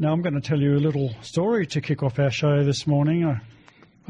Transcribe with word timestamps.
Now, 0.00 0.12
I'm 0.12 0.22
going 0.22 0.32
to 0.32 0.40
tell 0.40 0.58
you 0.58 0.76
a 0.76 0.80
little 0.80 1.14
story 1.20 1.66
to 1.66 1.82
kick 1.82 2.02
off 2.02 2.18
our 2.18 2.30
show 2.30 2.64
this 2.64 2.86
morning. 2.86 3.22
I, 3.26 3.38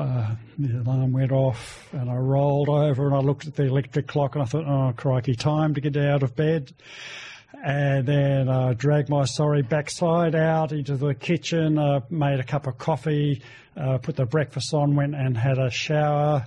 uh, 0.00 0.36
the 0.56 0.82
alarm 0.82 1.10
went 1.10 1.32
off 1.32 1.92
and 1.92 2.08
I 2.08 2.14
rolled 2.14 2.68
over 2.68 3.08
and 3.08 3.16
I 3.16 3.18
looked 3.18 3.48
at 3.48 3.56
the 3.56 3.65
electric 3.65 4.07
clock 4.07 4.37
and 4.37 4.42
I 4.42 4.47
thought, 4.47 4.67
oh, 4.68 4.92
crikey, 4.97 5.34
time 5.34 5.75
to 5.75 5.81
get 5.81 5.97
out 5.97 6.23
of 6.23 6.37
bed. 6.37 6.73
And 7.65 8.07
then 8.07 8.48
I 8.48 8.75
dragged 8.75 9.09
my 9.09 9.25
sorry 9.25 9.62
backside 9.62 10.37
out 10.37 10.71
into 10.71 10.96
the 10.96 11.12
kitchen, 11.12 11.76
uh, 11.76 12.02
made 12.09 12.38
a 12.38 12.45
cup 12.45 12.68
of 12.68 12.79
coffee, 12.79 13.43
uh, 13.77 13.98
put 13.98 14.14
the 14.14 14.27
breakfast 14.27 14.72
on, 14.72 14.95
went 14.95 15.16
and 15.16 15.36
had 15.36 15.59
a 15.59 15.72
shower. 15.72 16.46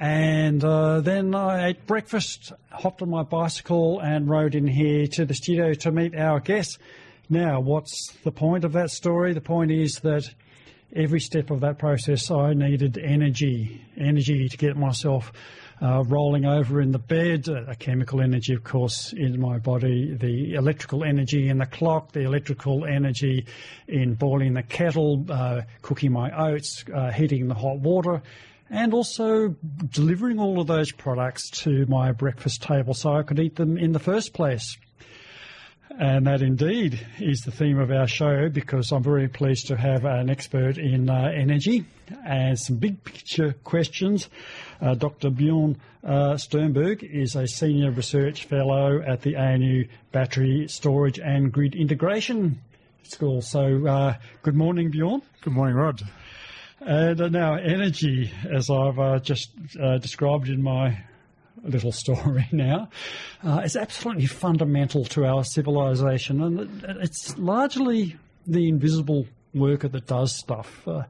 And 0.00 0.64
uh, 0.64 1.02
then 1.02 1.36
I 1.36 1.68
ate 1.68 1.86
breakfast, 1.86 2.52
hopped 2.72 3.00
on 3.00 3.10
my 3.10 3.22
bicycle, 3.22 4.00
and 4.00 4.28
rode 4.28 4.56
in 4.56 4.66
here 4.66 5.06
to 5.06 5.24
the 5.24 5.34
studio 5.34 5.72
to 5.74 5.92
meet 5.92 6.16
our 6.16 6.40
guests. 6.40 6.80
Now, 7.28 7.58
what's 7.58 8.12
the 8.22 8.30
point 8.30 8.64
of 8.64 8.72
that 8.74 8.90
story? 8.90 9.32
The 9.34 9.40
point 9.40 9.72
is 9.72 10.00
that 10.04 10.30
every 10.94 11.18
step 11.18 11.50
of 11.50 11.60
that 11.60 11.76
process, 11.76 12.30
I 12.30 12.54
needed 12.54 12.98
energy, 12.98 13.84
energy 13.96 14.48
to 14.48 14.56
get 14.56 14.76
myself 14.76 15.32
uh, 15.82 16.04
rolling 16.06 16.46
over 16.46 16.80
in 16.80 16.92
the 16.92 17.00
bed, 17.00 17.48
uh, 17.48 17.64
a 17.66 17.74
chemical 17.74 18.20
energy, 18.20 18.54
of 18.54 18.62
course, 18.62 19.12
in 19.12 19.40
my 19.40 19.58
body, 19.58 20.14
the 20.14 20.54
electrical 20.54 21.02
energy 21.02 21.48
in 21.48 21.58
the 21.58 21.66
clock, 21.66 22.12
the 22.12 22.22
electrical 22.22 22.84
energy 22.84 23.44
in 23.88 24.14
boiling 24.14 24.54
the 24.54 24.62
kettle, 24.62 25.26
uh, 25.28 25.62
cooking 25.82 26.12
my 26.12 26.30
oats, 26.30 26.84
uh, 26.94 27.10
heating 27.10 27.48
the 27.48 27.54
hot 27.54 27.80
water, 27.80 28.22
and 28.70 28.94
also 28.94 29.48
delivering 29.90 30.38
all 30.38 30.60
of 30.60 30.68
those 30.68 30.92
products 30.92 31.50
to 31.50 31.86
my 31.86 32.12
breakfast 32.12 32.62
table 32.62 32.94
so 32.94 33.14
I 33.14 33.24
could 33.24 33.40
eat 33.40 33.56
them 33.56 33.76
in 33.76 33.90
the 33.90 33.98
first 33.98 34.32
place. 34.32 34.78
And 35.98 36.26
that 36.26 36.42
indeed 36.42 37.06
is 37.18 37.40
the 37.40 37.50
theme 37.50 37.78
of 37.78 37.90
our 37.90 38.06
show 38.06 38.50
because 38.50 38.92
I'm 38.92 39.02
very 39.02 39.28
pleased 39.28 39.68
to 39.68 39.76
have 39.76 40.04
an 40.04 40.28
expert 40.28 40.76
in 40.76 41.08
uh, 41.08 41.32
energy 41.34 41.86
and 42.22 42.58
some 42.58 42.76
big 42.76 43.02
picture 43.02 43.54
questions. 43.64 44.28
Uh, 44.78 44.94
Dr. 44.94 45.30
Bjorn 45.30 45.80
uh, 46.04 46.34
Sturmberg 46.34 47.02
is 47.02 47.34
a 47.34 47.46
senior 47.48 47.90
research 47.92 48.44
fellow 48.44 49.00
at 49.00 49.22
the 49.22 49.36
ANU 49.36 49.88
Battery 50.12 50.66
Storage 50.68 51.18
and 51.18 51.50
Grid 51.50 51.74
Integration 51.74 52.60
School. 53.04 53.40
So, 53.40 53.86
uh, 53.86 54.14
good 54.42 54.54
morning, 54.54 54.90
Bjorn. 54.90 55.22
Good 55.40 55.54
morning, 55.54 55.76
Rod. 55.76 56.02
And 56.80 57.20
uh, 57.22 57.28
now, 57.28 57.54
energy, 57.54 58.30
as 58.50 58.68
I've 58.68 58.98
uh, 58.98 59.18
just 59.20 59.50
uh, 59.80 59.96
described 59.96 60.50
in 60.50 60.62
my 60.62 60.98
little 61.62 61.92
story 61.92 62.48
now, 62.52 62.88
uh, 63.44 63.62
is 63.64 63.76
absolutely 63.76 64.26
fundamental 64.26 65.04
to 65.06 65.24
our 65.24 65.44
civilization, 65.44 66.42
and 66.42 66.84
it's 67.00 67.36
largely 67.38 68.16
the 68.46 68.68
invisible 68.68 69.26
worker 69.54 69.88
that 69.88 70.06
does 70.06 70.34
stuff. 70.34 70.86
Uh, 70.86 71.02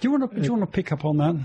do 0.00 0.08
you 0.08 0.10
want 0.10 0.30
to? 0.30 0.40
Do 0.40 0.44
you 0.44 0.52
want 0.52 0.62
to 0.62 0.74
pick 0.74 0.92
up 0.92 1.04
on 1.04 1.16
that? 1.18 1.36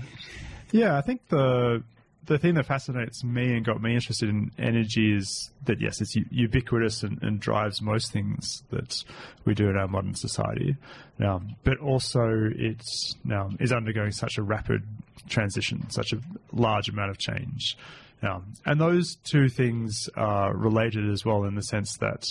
Yeah, 0.72 0.96
I 0.96 1.00
think 1.00 1.28
the 1.28 1.82
the 2.26 2.38
thing 2.38 2.54
that 2.54 2.66
fascinates 2.66 3.24
me 3.24 3.56
and 3.56 3.64
got 3.64 3.82
me 3.82 3.94
interested 3.94 4.28
in 4.28 4.52
energy 4.58 5.16
is 5.16 5.50
that 5.64 5.80
yes, 5.80 6.00
it's 6.00 6.14
ubiquitous 6.30 7.02
and, 7.02 7.20
and 7.22 7.40
drives 7.40 7.82
most 7.82 8.12
things 8.12 8.62
that 8.70 9.02
we 9.44 9.54
do 9.54 9.68
in 9.68 9.76
our 9.76 9.88
modern 9.88 10.14
society. 10.14 10.76
Now, 11.18 11.42
but 11.64 11.78
also 11.78 12.50
it's 12.54 13.16
now 13.24 13.50
is 13.58 13.72
undergoing 13.72 14.12
such 14.12 14.38
a 14.38 14.42
rapid 14.42 14.82
transition, 15.28 15.90
such 15.90 16.12
a 16.12 16.20
large 16.52 16.88
amount 16.88 17.10
of 17.10 17.18
change. 17.18 17.76
Now, 18.22 18.42
and 18.66 18.80
those 18.80 19.16
two 19.24 19.48
things 19.48 20.08
are 20.16 20.54
related 20.54 21.08
as 21.08 21.24
well 21.24 21.44
in 21.44 21.54
the 21.54 21.62
sense 21.62 21.96
that 21.98 22.24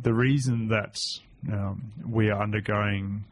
the 0.00 0.14
reason 0.14 0.68
that 0.68 0.96
um, 1.52 1.92
we 2.06 2.30
are 2.30 2.40
undergoing 2.40 3.24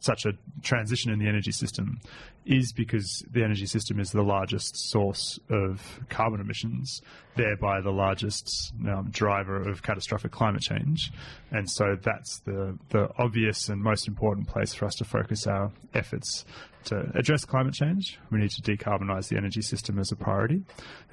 such 0.00 0.24
a 0.24 0.32
transition 0.62 1.12
in 1.12 1.18
the 1.18 1.28
energy 1.28 1.52
system 1.52 2.00
is 2.46 2.72
because 2.72 3.22
the 3.30 3.44
energy 3.44 3.66
system 3.66 4.00
is 4.00 4.10
the 4.12 4.22
largest 4.22 4.74
source 4.90 5.38
of 5.50 6.00
carbon 6.08 6.40
emissions, 6.40 7.02
thereby 7.36 7.80
the 7.80 7.90
largest 7.90 8.72
um, 8.88 9.08
driver 9.10 9.56
of 9.68 9.82
catastrophic 9.82 10.30
climate 10.32 10.62
change. 10.62 11.12
And 11.50 11.70
so 11.70 11.96
that's 12.02 12.40
the, 12.40 12.78
the 12.88 13.10
obvious 13.18 13.68
and 13.68 13.82
most 13.82 14.08
important 14.08 14.48
place 14.48 14.72
for 14.72 14.86
us 14.86 14.94
to 14.96 15.04
focus 15.04 15.46
our 15.46 15.70
efforts 15.92 16.44
to 16.84 17.10
address 17.14 17.44
climate 17.44 17.74
change. 17.74 18.18
We 18.30 18.38
need 18.38 18.50
to 18.50 18.62
decarbonize 18.62 19.28
the 19.28 19.36
energy 19.36 19.60
system 19.60 19.98
as 19.98 20.10
a 20.12 20.16
priority. 20.16 20.62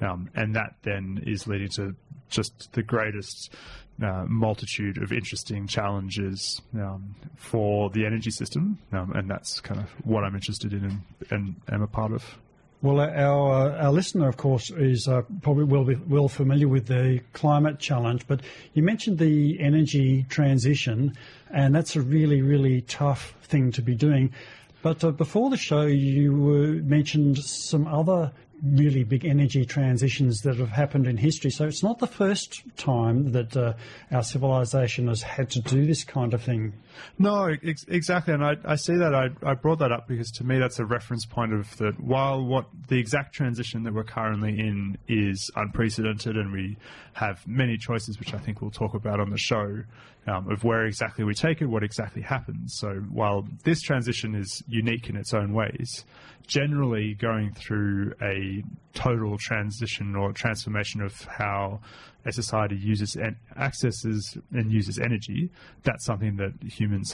Um, 0.00 0.30
and 0.34 0.54
that 0.56 0.76
then 0.82 1.22
is 1.26 1.46
leading 1.46 1.68
to 1.76 1.94
just 2.28 2.72
the 2.72 2.82
greatest 2.82 3.54
uh, 4.02 4.24
multitude 4.28 5.02
of 5.02 5.12
interesting 5.12 5.66
challenges 5.66 6.60
um, 6.74 7.14
for 7.36 7.90
the 7.90 8.06
energy 8.06 8.30
system, 8.30 8.78
um, 8.92 9.12
and 9.12 9.28
that's 9.28 9.60
kind 9.60 9.80
of 9.80 9.90
what 10.04 10.24
I'm 10.24 10.34
interested 10.34 10.72
in 10.72 10.84
and, 10.84 11.02
and 11.30 11.56
am 11.70 11.82
a 11.82 11.86
part 11.86 12.12
of. 12.12 12.38
Well, 12.80 13.00
our 13.00 13.72
our 13.72 13.90
listener, 13.90 14.28
of 14.28 14.36
course, 14.36 14.70
is 14.70 15.08
uh, 15.08 15.22
probably 15.42 15.64
well 15.64 15.84
well 16.06 16.28
familiar 16.28 16.68
with 16.68 16.86
the 16.86 17.20
climate 17.32 17.80
challenge. 17.80 18.28
But 18.28 18.42
you 18.72 18.84
mentioned 18.84 19.18
the 19.18 19.58
energy 19.58 20.24
transition, 20.28 21.16
and 21.50 21.74
that's 21.74 21.96
a 21.96 22.00
really 22.00 22.40
really 22.40 22.82
tough 22.82 23.34
thing 23.42 23.72
to 23.72 23.82
be 23.82 23.96
doing. 23.96 24.32
But 24.80 25.02
uh, 25.02 25.10
before 25.10 25.50
the 25.50 25.56
show, 25.56 25.86
you 25.86 26.80
mentioned 26.84 27.38
some 27.38 27.88
other 27.88 28.30
really 28.62 29.04
big 29.04 29.24
energy 29.24 29.64
transitions 29.64 30.42
that 30.42 30.56
have 30.56 30.70
happened 30.70 31.06
in 31.06 31.16
history. 31.16 31.50
So 31.50 31.66
it's 31.66 31.82
not 31.82 31.98
the 31.98 32.06
first 32.06 32.62
time 32.76 33.32
that 33.32 33.56
uh, 33.56 33.74
our 34.10 34.22
civilization 34.22 35.08
has 35.08 35.22
had 35.22 35.50
to 35.50 35.60
do 35.60 35.86
this 35.86 36.04
kind 36.04 36.34
of 36.34 36.42
thing. 36.42 36.72
No, 37.18 37.54
ex- 37.64 37.84
exactly. 37.88 38.34
And 38.34 38.44
I, 38.44 38.56
I 38.64 38.76
see 38.76 38.96
that. 38.96 39.14
I, 39.14 39.28
I 39.42 39.54
brought 39.54 39.78
that 39.80 39.92
up 39.92 40.08
because 40.08 40.30
to 40.32 40.44
me 40.44 40.58
that's 40.58 40.78
a 40.78 40.84
reference 40.84 41.26
point 41.26 41.52
of 41.52 41.76
that 41.78 42.00
while 42.00 42.44
what 42.44 42.66
the 42.88 42.98
exact 42.98 43.34
transition 43.34 43.82
that 43.84 43.94
we're 43.94 44.04
currently 44.04 44.58
in 44.58 44.98
is 45.08 45.50
unprecedented 45.56 46.36
and 46.36 46.52
we 46.52 46.76
have 47.14 47.46
many 47.46 47.76
choices, 47.76 48.18
which 48.18 48.34
I 48.34 48.38
think 48.38 48.60
we'll 48.60 48.70
talk 48.70 48.94
about 48.94 49.20
on 49.20 49.30
the 49.30 49.38
show, 49.38 49.82
um, 50.28 50.50
of 50.50 50.62
where 50.64 50.86
exactly 50.86 51.24
we 51.24 51.34
take 51.34 51.62
it, 51.62 51.66
what 51.66 51.82
exactly 51.82 52.22
happens. 52.22 52.76
So 52.78 52.94
while 53.10 53.46
this 53.64 53.80
transition 53.80 54.34
is 54.34 54.62
unique 54.68 55.08
in 55.08 55.16
its 55.16 55.32
own 55.32 55.52
ways, 55.52 56.04
generally 56.46 57.14
going 57.14 57.52
through 57.52 58.14
a 58.22 58.62
total 58.94 59.36
transition 59.38 60.16
or 60.16 60.32
transformation 60.32 61.00
of 61.00 61.24
how 61.24 61.80
a 62.24 62.32
society 62.32 62.76
uses 62.76 63.16
and 63.16 63.36
accesses 63.56 64.36
and 64.52 64.72
uses 64.72 64.98
energy, 64.98 65.50
that's 65.82 66.04
something 66.04 66.36
that 66.36 66.52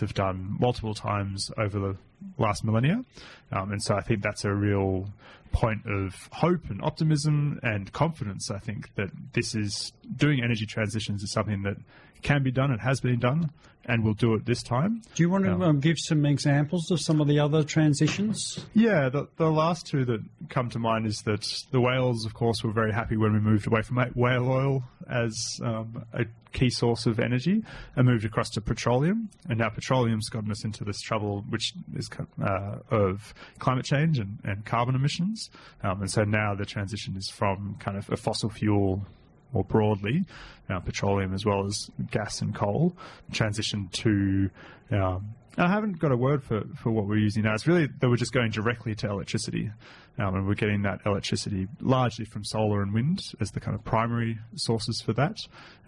have 0.01 0.15
done 0.15 0.57
multiple 0.59 0.95
times 0.95 1.51
over 1.59 1.79
the 1.79 1.97
last 2.39 2.65
millennia. 2.65 3.05
Um, 3.53 3.73
and 3.73 3.83
so 3.83 3.95
I 3.95 4.01
think 4.01 4.23
that's 4.23 4.45
a 4.45 4.53
real 4.53 5.11
point 5.53 5.87
of 5.87 6.29
hope 6.33 6.69
and 6.69 6.83
optimism 6.83 7.61
and 7.63 7.93
confidence. 7.93 8.51
I 8.51 8.59
think 8.59 8.95
that 8.97 9.11
this 9.33 9.55
is 9.55 9.93
doing 10.17 10.43
energy 10.43 10.67
transitions 10.67 11.23
is 11.23 11.33
something 11.33 11.63
that 11.63 11.77
can 12.25 12.43
be 12.43 12.51
done 12.51 12.73
It 12.73 12.81
has 12.81 13.01
been 13.01 13.21
done 13.21 13.51
and 13.87 14.05
we'll 14.05 14.15
do 14.15 14.35
it 14.35 14.47
this 14.47 14.63
time. 14.63 15.03
Do 15.15 15.23
you 15.23 15.31
want 15.31 15.45
to 15.45 15.53
um, 15.53 15.81
give 15.81 15.99
some 15.99 16.25
examples 16.25 16.91
of 16.91 17.01
some 17.01 17.21
of 17.21 17.29
the 17.29 17.39
other 17.39 17.63
transitions? 17.63 18.65
Yeah, 18.75 19.09
the, 19.09 19.29
the 19.37 19.51
last 19.51 19.87
two 19.87 20.05
that 20.07 20.21
come 20.49 20.71
to 20.71 20.79
mind 20.79 21.07
is 21.07 21.19
that 21.27 21.47
the 21.71 21.81
whales, 21.81 22.25
of 22.25 22.35
course, 22.35 22.65
were 22.65 22.73
very 22.73 22.93
happy 22.93 23.17
when 23.17 23.33
we 23.33 23.41
moved 23.41 23.67
away 23.67 23.83
from 23.83 23.99
whale 24.15 24.49
oil 24.49 24.85
as 25.09 25.61
um, 25.63 26.05
a 26.13 26.25
key 26.53 26.71
source 26.71 27.05
of 27.05 27.21
energy 27.21 27.63
and 27.97 28.07
moved 28.07 28.25
across 28.25 28.49
to 28.51 28.61
petroleum. 28.61 29.29
And 29.49 29.59
now 29.59 29.69
petroleum's 29.69 30.29
gotten 30.29 30.51
us 30.51 30.65
into 30.65 30.85
this 30.85 31.01
trouble, 31.01 31.45
which 31.49 31.75
is 31.95 32.09
uh, 32.43 32.77
of 32.91 33.35
climate 33.59 33.85
change 33.85 34.19
and, 34.19 34.39
and 34.45 34.65
carbon 34.65 34.95
emissions. 34.95 35.51
Um, 35.83 36.01
and 36.01 36.11
so 36.11 36.25
now 36.25 36.55
the 36.55 36.65
transition 36.65 37.17
is 37.17 37.29
from 37.29 37.77
kind 37.81 37.99
of 37.99 38.09
a 38.11 38.17
fossil 38.17 38.49
fuel 38.49 39.05
more 39.55 39.65
broadly, 39.65 40.25
uh, 40.69 40.81
petroleum 40.81 41.33
as 41.33 41.45
well 41.45 41.65
as 41.67 41.91
gas 42.11 42.43
and 42.43 42.55
coal, 42.55 42.97
transition 43.33 43.89
to. 43.93 44.51
Um, 44.91 45.35
I 45.57 45.69
haven't 45.69 46.01
got 46.01 46.11
a 46.11 46.17
word 46.17 46.43
for, 46.43 46.65
for 46.83 46.91
what 46.91 47.07
we're 47.07 47.19
using 47.19 47.45
now. 47.45 47.55
It's 47.55 47.67
really 47.67 47.87
that 47.87 48.09
we're 48.09 48.17
just 48.17 48.33
going 48.33 48.51
directly 48.51 48.95
to 48.97 49.09
electricity, 49.09 49.71
um, 50.19 50.35
and 50.35 50.47
we're 50.49 50.55
getting 50.55 50.83
that 50.83 51.01
electricity 51.07 51.69
largely 51.81 52.25
from 52.25 52.45
solar 52.45 52.83
and 52.83 52.93
wind 52.93 53.21
as 53.41 53.53
the 53.53 53.61
kind 53.61 53.77
of 53.77 53.85
primary 53.85 54.39
sources 54.57 55.01
for 55.01 55.13
that. 55.13 55.39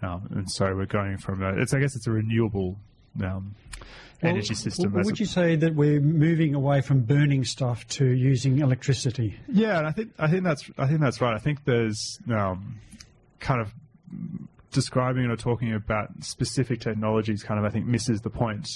Um, 0.01 0.29
and 0.31 0.49
so 0.49 0.73
we're 0.73 0.85
going 0.85 1.17
from 1.17 1.43
a, 1.43 1.61
it's 1.61 1.73
I 1.73 1.79
guess 1.79 1.95
it's 1.95 2.07
a 2.07 2.11
renewable 2.11 2.77
um, 3.21 3.55
well, 4.21 4.31
energy 4.31 4.55
system. 4.55 4.93
Well, 4.93 5.03
would 5.03 5.19
you 5.19 5.25
say 5.25 5.55
that 5.57 5.75
we're 5.75 5.99
moving 5.99 6.55
away 6.55 6.81
from 6.81 7.01
burning 7.01 7.43
stuff 7.43 7.87
to 7.89 8.05
using 8.05 8.59
electricity? 8.59 9.37
Yeah, 9.47 9.77
and 9.77 9.87
I 9.87 9.91
think 9.91 10.11
I 10.17 10.27
think 10.27 10.43
that's 10.43 10.69
I 10.77 10.87
think 10.87 11.01
that's 11.01 11.21
right. 11.21 11.35
I 11.35 11.39
think 11.39 11.65
there's 11.65 12.19
um, 12.29 12.79
kind 13.39 13.61
of 13.61 13.73
describing 14.71 15.25
or 15.25 15.35
talking 15.35 15.73
about 15.73 16.09
specific 16.21 16.81
technologies 16.81 17.43
kind 17.43 17.59
of 17.59 17.65
I 17.65 17.69
think 17.69 17.85
misses 17.85 18.21
the 18.21 18.29
point, 18.29 18.67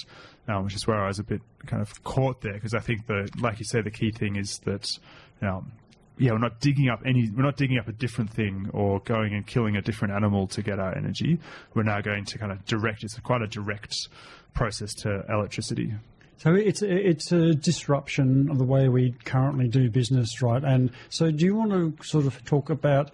um, 0.48 0.64
which 0.64 0.74
is 0.74 0.86
where 0.86 0.98
I 0.98 1.08
was 1.08 1.18
a 1.18 1.24
bit 1.24 1.42
kind 1.66 1.82
of 1.82 2.02
caught 2.02 2.40
there 2.40 2.54
because 2.54 2.74
I 2.74 2.80
think 2.80 3.06
that, 3.06 3.30
like 3.40 3.58
you 3.58 3.64
say, 3.64 3.82
the 3.82 3.90
key 3.90 4.10
thing 4.10 4.36
is 4.36 4.58
that 4.64 4.98
know, 5.42 5.64
yeah, 6.18 6.32
we're 6.32 6.38
not 6.38 6.60
digging 6.60 6.88
up 6.88 7.00
any, 7.04 7.30
we're 7.30 7.42
not 7.42 7.56
digging 7.56 7.78
up 7.78 7.88
a 7.88 7.92
different 7.92 8.30
thing 8.30 8.70
or 8.72 9.00
going 9.00 9.34
and 9.34 9.46
killing 9.46 9.76
a 9.76 9.82
different 9.82 10.14
animal 10.14 10.46
to 10.48 10.62
get 10.62 10.78
our 10.78 10.96
energy. 10.96 11.38
We're 11.74 11.82
now 11.82 12.00
going 12.00 12.24
to 12.26 12.38
kind 12.38 12.52
of 12.52 12.64
direct, 12.64 13.02
it's 13.02 13.18
quite 13.20 13.42
a 13.42 13.46
direct 13.46 14.08
process 14.54 14.94
to 14.94 15.24
electricity. 15.28 15.94
So 16.38 16.54
it's 16.54 16.82
it's 16.82 17.30
a 17.30 17.54
disruption 17.54 18.50
of 18.50 18.58
the 18.58 18.64
way 18.64 18.88
we 18.88 19.14
currently 19.24 19.68
do 19.68 19.88
business, 19.90 20.42
right? 20.42 20.62
And 20.62 20.90
so, 21.08 21.30
do 21.30 21.44
you 21.44 21.54
want 21.54 21.70
to 21.70 22.04
sort 22.04 22.26
of 22.26 22.44
talk 22.44 22.68
about 22.68 23.12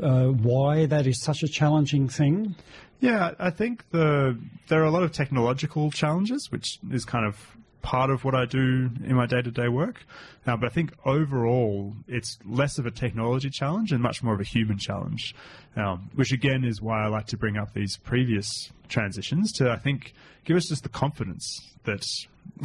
uh, 0.00 0.26
why 0.26 0.86
that 0.86 1.06
is 1.06 1.20
such 1.20 1.42
a 1.42 1.48
challenging 1.48 2.08
thing? 2.08 2.54
Yeah, 3.00 3.32
I 3.38 3.50
think 3.50 3.88
the 3.90 4.38
there 4.68 4.82
are 4.82 4.86
a 4.86 4.90
lot 4.90 5.02
of 5.02 5.12
technological 5.12 5.90
challenges, 5.90 6.50
which 6.50 6.78
is 6.90 7.04
kind 7.04 7.26
of 7.26 7.56
part 7.82 8.10
of 8.10 8.24
what 8.24 8.34
I 8.34 8.44
do 8.44 8.90
in 9.04 9.14
my 9.14 9.26
day 9.26 9.40
to 9.40 9.50
day 9.50 9.68
work. 9.68 10.04
Uh, 10.46 10.56
but 10.56 10.66
I 10.66 10.74
think 10.74 10.92
overall, 11.04 11.94
it's 12.06 12.38
less 12.44 12.78
of 12.78 12.86
a 12.86 12.90
technology 12.90 13.50
challenge 13.50 13.92
and 13.92 14.02
much 14.02 14.22
more 14.22 14.34
of 14.34 14.40
a 14.40 14.44
human 14.44 14.78
challenge, 14.78 15.34
um, 15.76 16.10
which 16.14 16.32
again 16.32 16.64
is 16.64 16.82
why 16.82 17.04
I 17.04 17.08
like 17.08 17.26
to 17.28 17.36
bring 17.36 17.56
up 17.56 17.74
these 17.74 17.96
previous 17.96 18.70
transitions 18.88 19.52
to, 19.52 19.70
I 19.70 19.76
think, 19.76 20.14
give 20.44 20.56
us 20.56 20.68
just 20.68 20.82
the 20.82 20.88
confidence 20.88 21.74
that 21.84 22.04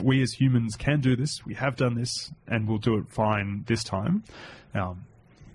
we 0.01 0.21
as 0.21 0.33
humans 0.33 0.75
can 0.75 1.01
do 1.01 1.15
this, 1.15 1.45
we 1.45 1.53
have 1.55 1.75
done 1.75 1.95
this, 1.95 2.31
and 2.47 2.67
we'll 2.67 2.77
do 2.77 2.97
it 2.97 3.09
fine 3.09 3.63
this 3.67 3.83
time. 3.83 4.23
Um, 4.73 5.05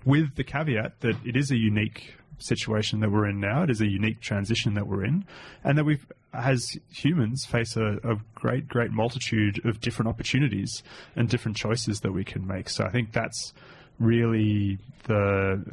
with 0.05 0.35
the 0.35 0.43
caveat 0.43 1.01
that 1.01 1.15
it 1.25 1.35
is 1.35 1.51
a 1.51 1.57
unique 1.57 2.15
situation 2.39 2.99
that 3.01 3.11
we're 3.11 3.27
in 3.27 3.39
now. 3.39 3.63
It 3.63 3.69
is 3.69 3.81
a 3.81 3.87
unique 3.87 4.21
transition 4.21 4.73
that 4.73 4.87
we're 4.87 5.05
in, 5.05 5.25
and 5.63 5.77
that 5.77 5.83
we've, 5.83 6.05
as 6.33 6.77
humans, 6.89 7.45
face 7.45 7.75
a, 7.75 7.99
a 8.03 8.17
great, 8.35 8.67
great 8.67 8.91
multitude 8.91 9.63
of 9.65 9.79
different 9.81 10.09
opportunities 10.09 10.83
and 11.15 11.29
different 11.29 11.57
choices 11.57 11.99
that 12.01 12.11
we 12.11 12.23
can 12.23 12.47
make. 12.47 12.69
So 12.69 12.85
I 12.85 12.89
think 12.89 13.11
that's 13.11 13.53
really 13.99 14.77
the 15.03 15.63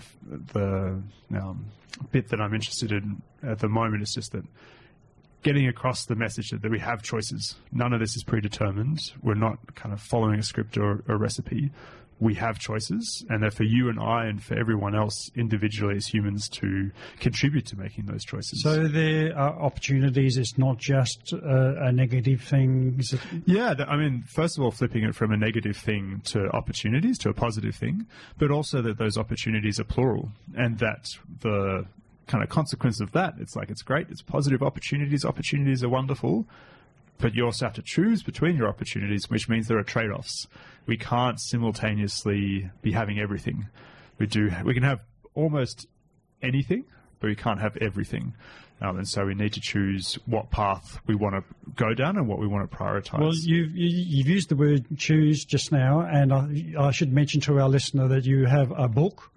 the 0.52 1.02
um, 1.38 1.66
bit 2.10 2.28
that 2.28 2.40
I'm 2.40 2.54
interested 2.54 2.92
in 2.92 3.22
at 3.42 3.60
the 3.60 3.68
moment. 3.68 4.02
Is 4.02 4.12
just 4.14 4.32
that 4.32 4.44
getting 5.42 5.68
across 5.68 6.06
the 6.06 6.14
message 6.14 6.50
that, 6.50 6.62
that, 6.62 6.70
we 6.70 6.78
have 6.80 7.02
choices. 7.02 7.56
None 7.72 7.92
of 7.92 8.00
this 8.00 8.16
is 8.16 8.24
predetermined. 8.24 8.98
We're 9.22 9.34
not 9.34 9.74
kind 9.74 9.92
of 9.92 10.00
following 10.00 10.40
a 10.40 10.42
script 10.42 10.76
or 10.76 11.02
a 11.08 11.16
recipe 11.16 11.70
we 12.18 12.34
have 12.34 12.58
choices, 12.58 13.24
and 13.28 13.42
that 13.42 13.52
for 13.52 13.64
you 13.64 13.88
and 13.88 14.00
I 14.00 14.26
and 14.26 14.42
for 14.42 14.54
everyone 14.58 14.94
else 14.94 15.30
individually 15.34 15.96
as 15.96 16.06
humans 16.06 16.48
to 16.50 16.90
contribute 17.20 17.66
to 17.66 17.76
making 17.76 18.06
those 18.06 18.24
choices. 18.24 18.62
So 18.62 18.88
there 18.88 19.36
are 19.36 19.60
opportunities. 19.60 20.38
It's 20.38 20.56
not 20.56 20.78
just 20.78 21.32
a, 21.34 21.86
a 21.86 21.92
negative 21.92 22.42
thing. 22.42 23.02
Yeah, 23.44 23.74
I 23.86 23.96
mean, 23.96 24.24
first 24.26 24.56
of 24.56 24.64
all, 24.64 24.70
flipping 24.70 25.04
it 25.04 25.14
from 25.14 25.30
a 25.30 25.36
negative 25.36 25.76
thing 25.76 26.22
to 26.26 26.48
opportunities 26.50 27.18
to 27.18 27.28
a 27.28 27.34
positive 27.34 27.74
thing, 27.74 28.06
but 28.38 28.50
also 28.50 28.80
that 28.82 28.96
those 28.96 29.18
opportunities 29.18 29.78
are 29.78 29.84
plural, 29.84 30.30
and 30.56 30.78
that 30.78 31.10
the 31.40 31.86
kind 32.26 32.43
of 32.43 32.50
consequence 32.50 33.00
of 33.00 33.12
that, 33.12 33.34
it's 33.38 33.56
like 33.56 33.70
it's 33.70 33.82
great, 33.82 34.08
it's 34.11 34.23
positive 34.23 34.62
opportunities. 34.62 35.25
Opportunities 35.25 35.82
are 35.84 35.88
wonderful 35.88 36.46
but 37.19 37.34
you 37.34 37.44
also 37.44 37.67
have 37.67 37.75
to 37.75 37.82
choose 37.82 38.23
between 38.23 38.56
your 38.56 38.69
opportunities, 38.69 39.31
which 39.31 39.49
means 39.49 39.69
there 39.69 39.78
are 39.78 39.84
trade 39.84 40.11
offs. 40.11 40.46
We 40.87 40.96
can't 40.96 41.40
simultaneously 41.40 42.70
be 42.82 42.93
having 42.93 43.19
everything. 43.19 43.69
We 44.19 44.26
do. 44.26 44.50
We 44.64 44.75
can 44.75 44.82
have 44.82 45.00
almost 45.34 45.87
anything, 46.43 46.84
but 47.20 47.28
we 47.28 47.37
can't 47.37 47.61
have 47.61 47.76
everything. 47.78 48.34
Um, 48.82 48.99
and 48.99 49.08
so 49.08 49.25
we 49.25 49.34
need 49.34 49.55
to 49.55 49.61
choose 49.61 50.19
what 50.26 50.50
path 50.50 51.00
we 51.06 51.14
want 51.14 51.34
to 51.34 51.73
go 51.75 51.94
down 51.94 52.19
and 52.19 52.28
what 52.28 52.38
we 52.38 52.46
want 52.46 52.70
to 52.70 52.76
prioritize. 52.76 53.20
Well, 53.20 53.34
you've, 53.34 53.75
you've 53.75 54.28
used 54.28 54.50
the 54.50 54.56
word 54.56 54.84
choose 54.99 55.44
just 55.46 55.73
now, 55.73 56.00
and 56.00 56.32
I, 56.32 56.75
I 56.78 56.90
should 56.90 57.12
mention 57.12 57.40
to 57.43 57.58
our 57.58 57.70
listener 57.70 58.06
that 58.08 58.26
you 58.26 58.44
have 58.44 58.70
a 58.76 58.87
book 58.87 59.31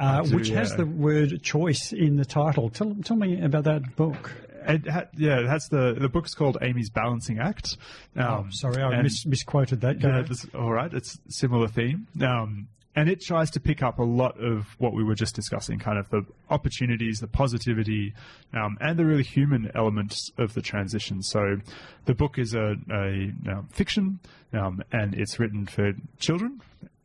uh, 0.00 0.24
which 0.24 0.48
has 0.48 0.74
the 0.76 0.86
word 0.86 1.42
choice 1.42 1.92
in 1.92 2.16
the 2.16 2.24
title. 2.24 2.70
Tell, 2.70 2.96
tell 3.04 3.16
me 3.16 3.40
about 3.40 3.64
that 3.64 3.96
book. 3.96 4.32
It 4.66 4.88
ha- 4.88 5.06
yeah, 5.16 5.42
that's 5.42 5.68
the 5.68 5.96
the 5.98 6.08
book's 6.08 6.34
called 6.34 6.58
Amy's 6.60 6.90
Balancing 6.90 7.38
Act. 7.38 7.76
Oh, 8.16 8.22
um, 8.22 8.44
oh, 8.46 8.50
sorry, 8.50 8.82
I 8.82 9.02
mis- 9.02 9.26
misquoted 9.26 9.80
that. 9.82 10.00
Yeah, 10.00 10.24
all 10.58 10.72
right, 10.72 10.92
it's 10.92 11.18
similar 11.28 11.68
theme. 11.68 12.06
Um, 12.22 12.68
and 12.96 13.08
it 13.08 13.20
tries 13.20 13.50
to 13.52 13.60
pick 13.60 13.82
up 13.82 13.98
a 13.98 14.04
lot 14.04 14.38
of 14.40 14.66
what 14.78 14.92
we 14.92 15.04
were 15.04 15.14
just 15.14 15.34
discussing, 15.34 15.78
kind 15.78 15.98
of 15.98 16.10
the 16.10 16.24
opportunities, 16.50 17.20
the 17.20 17.28
positivity, 17.28 18.14
um, 18.52 18.76
and 18.80 18.98
the 18.98 19.04
really 19.04 19.22
human 19.22 19.70
elements 19.74 20.30
of 20.38 20.54
the 20.54 20.62
transition. 20.62 21.22
So, 21.22 21.58
the 22.06 22.14
book 22.14 22.38
is 22.38 22.52
a, 22.52 22.74
a, 22.90 23.32
a 23.46 23.52
um, 23.52 23.68
fiction, 23.70 24.18
um, 24.52 24.82
and 24.92 25.14
it's 25.14 25.38
written 25.38 25.66
for 25.66 25.92
children, 26.18 26.60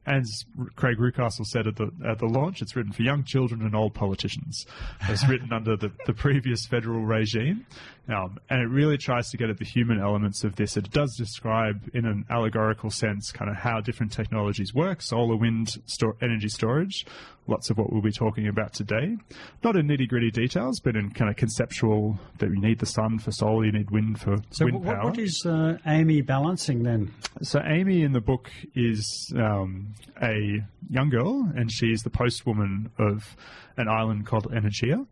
as 0.05 0.45
Craig 0.75 0.97
Reucassel 0.97 1.45
said 1.45 1.67
at 1.67 1.75
the 1.77 1.91
at 2.05 2.19
the 2.19 2.27
launch, 2.27 2.61
it's 2.61 2.75
written 2.75 2.91
for 2.91 3.01
young 3.01 3.23
children 3.23 3.61
and 3.61 3.75
old 3.75 3.93
politicians. 3.93 4.65
It's 5.09 5.27
written 5.27 5.51
under 5.51 5.75
the, 5.75 5.91
the 6.05 6.13
previous 6.13 6.65
federal 6.65 7.01
regime, 7.01 7.65
um, 8.07 8.37
and 8.49 8.61
it 8.61 8.67
really 8.67 8.97
tries 8.97 9.29
to 9.31 9.37
get 9.37 9.49
at 9.49 9.57
the 9.57 9.65
human 9.65 9.99
elements 9.99 10.43
of 10.43 10.55
this. 10.55 10.77
It 10.77 10.91
does 10.91 11.15
describe, 11.15 11.89
in 11.93 12.05
an 12.05 12.25
allegorical 12.29 12.91
sense, 12.91 13.31
kind 13.31 13.49
of 13.49 13.57
how 13.57 13.81
different 13.81 14.11
technologies 14.11 14.73
work: 14.73 15.01
solar, 15.01 15.35
wind, 15.35 15.69
energy 16.21 16.49
storage, 16.49 17.05
lots 17.47 17.69
of 17.69 17.77
what 17.77 17.91
we'll 17.91 18.01
be 18.01 18.11
talking 18.11 18.47
about 18.47 18.73
today. 18.73 19.17
Not 19.63 19.75
in 19.75 19.87
nitty 19.87 20.07
gritty 20.07 20.29
details, 20.29 20.79
but 20.79 20.95
in 20.95 21.11
kind 21.11 21.29
of 21.29 21.35
conceptual 21.35 22.19
that 22.37 22.49
you 22.49 22.61
need 22.61 22.79
the 22.79 22.85
sun 22.85 23.17
for 23.17 23.31
solar, 23.31 23.65
you 23.65 23.71
need 23.71 23.89
wind 23.89 24.19
for 24.19 24.37
so 24.51 24.65
wind 24.65 24.85
what, 24.85 24.95
power. 24.95 25.09
what 25.09 25.19
is 25.19 25.43
uh, 25.45 25.77
Amy 25.87 26.21
balancing 26.21 26.83
then? 26.83 27.11
So 27.41 27.59
Amy 27.65 28.03
in 28.03 28.13
the 28.13 28.21
book 28.21 28.51
is 28.75 29.33
um, 29.35 29.93
a 30.21 30.61
young 30.89 31.09
girl, 31.09 31.51
and 31.55 31.71
she's 31.71 32.03
the 32.03 32.11
postwoman 32.11 32.91
of 32.99 33.35
an 33.77 33.87
island 33.87 34.25
called 34.25 34.51
Energia. 34.51 35.05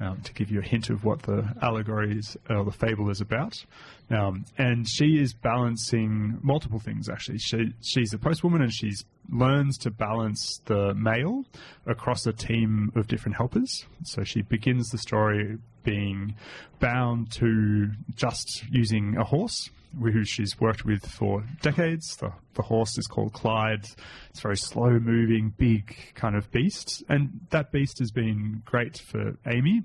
Um, 0.00 0.20
to 0.20 0.32
give 0.32 0.48
you 0.52 0.60
a 0.60 0.62
hint 0.62 0.90
of 0.90 1.04
what 1.04 1.22
the 1.22 1.56
allegory 1.60 2.16
is, 2.16 2.36
or 2.48 2.64
the 2.64 2.70
fable 2.70 3.10
is 3.10 3.20
about. 3.20 3.64
Um, 4.10 4.44
and 4.56 4.88
she 4.88 5.18
is 5.18 5.34
balancing 5.34 6.38
multiple 6.40 6.78
things, 6.78 7.08
actually. 7.08 7.38
She, 7.38 7.74
she's 7.82 8.14
a 8.14 8.18
postwoman 8.18 8.62
and 8.62 8.72
she 8.72 8.92
learns 9.28 9.76
to 9.78 9.90
balance 9.90 10.60
the 10.66 10.94
mail 10.94 11.46
across 11.84 12.24
a 12.28 12.32
team 12.32 12.92
of 12.94 13.08
different 13.08 13.38
helpers. 13.38 13.86
So 14.04 14.22
she 14.22 14.42
begins 14.42 14.90
the 14.90 14.98
story 14.98 15.58
being 15.82 16.36
bound 16.78 17.32
to 17.32 17.90
just 18.14 18.64
using 18.70 19.16
a 19.16 19.24
horse 19.24 19.68
who 19.94 20.24
she's 20.24 20.58
worked 20.60 20.84
with 20.84 21.06
for 21.06 21.44
decades. 21.62 22.16
The, 22.16 22.32
the 22.54 22.62
horse 22.62 22.98
is 22.98 23.06
called 23.06 23.32
Clyde. 23.32 23.84
It's 24.30 24.38
a 24.38 24.42
very 24.42 24.56
slow 24.56 24.98
moving, 24.98 25.54
big 25.56 25.96
kind 26.14 26.36
of 26.36 26.50
beast. 26.50 27.02
And 27.08 27.40
that 27.50 27.72
beast 27.72 27.98
has 27.98 28.10
been 28.10 28.62
great 28.64 28.98
for 28.98 29.36
Amy, 29.46 29.82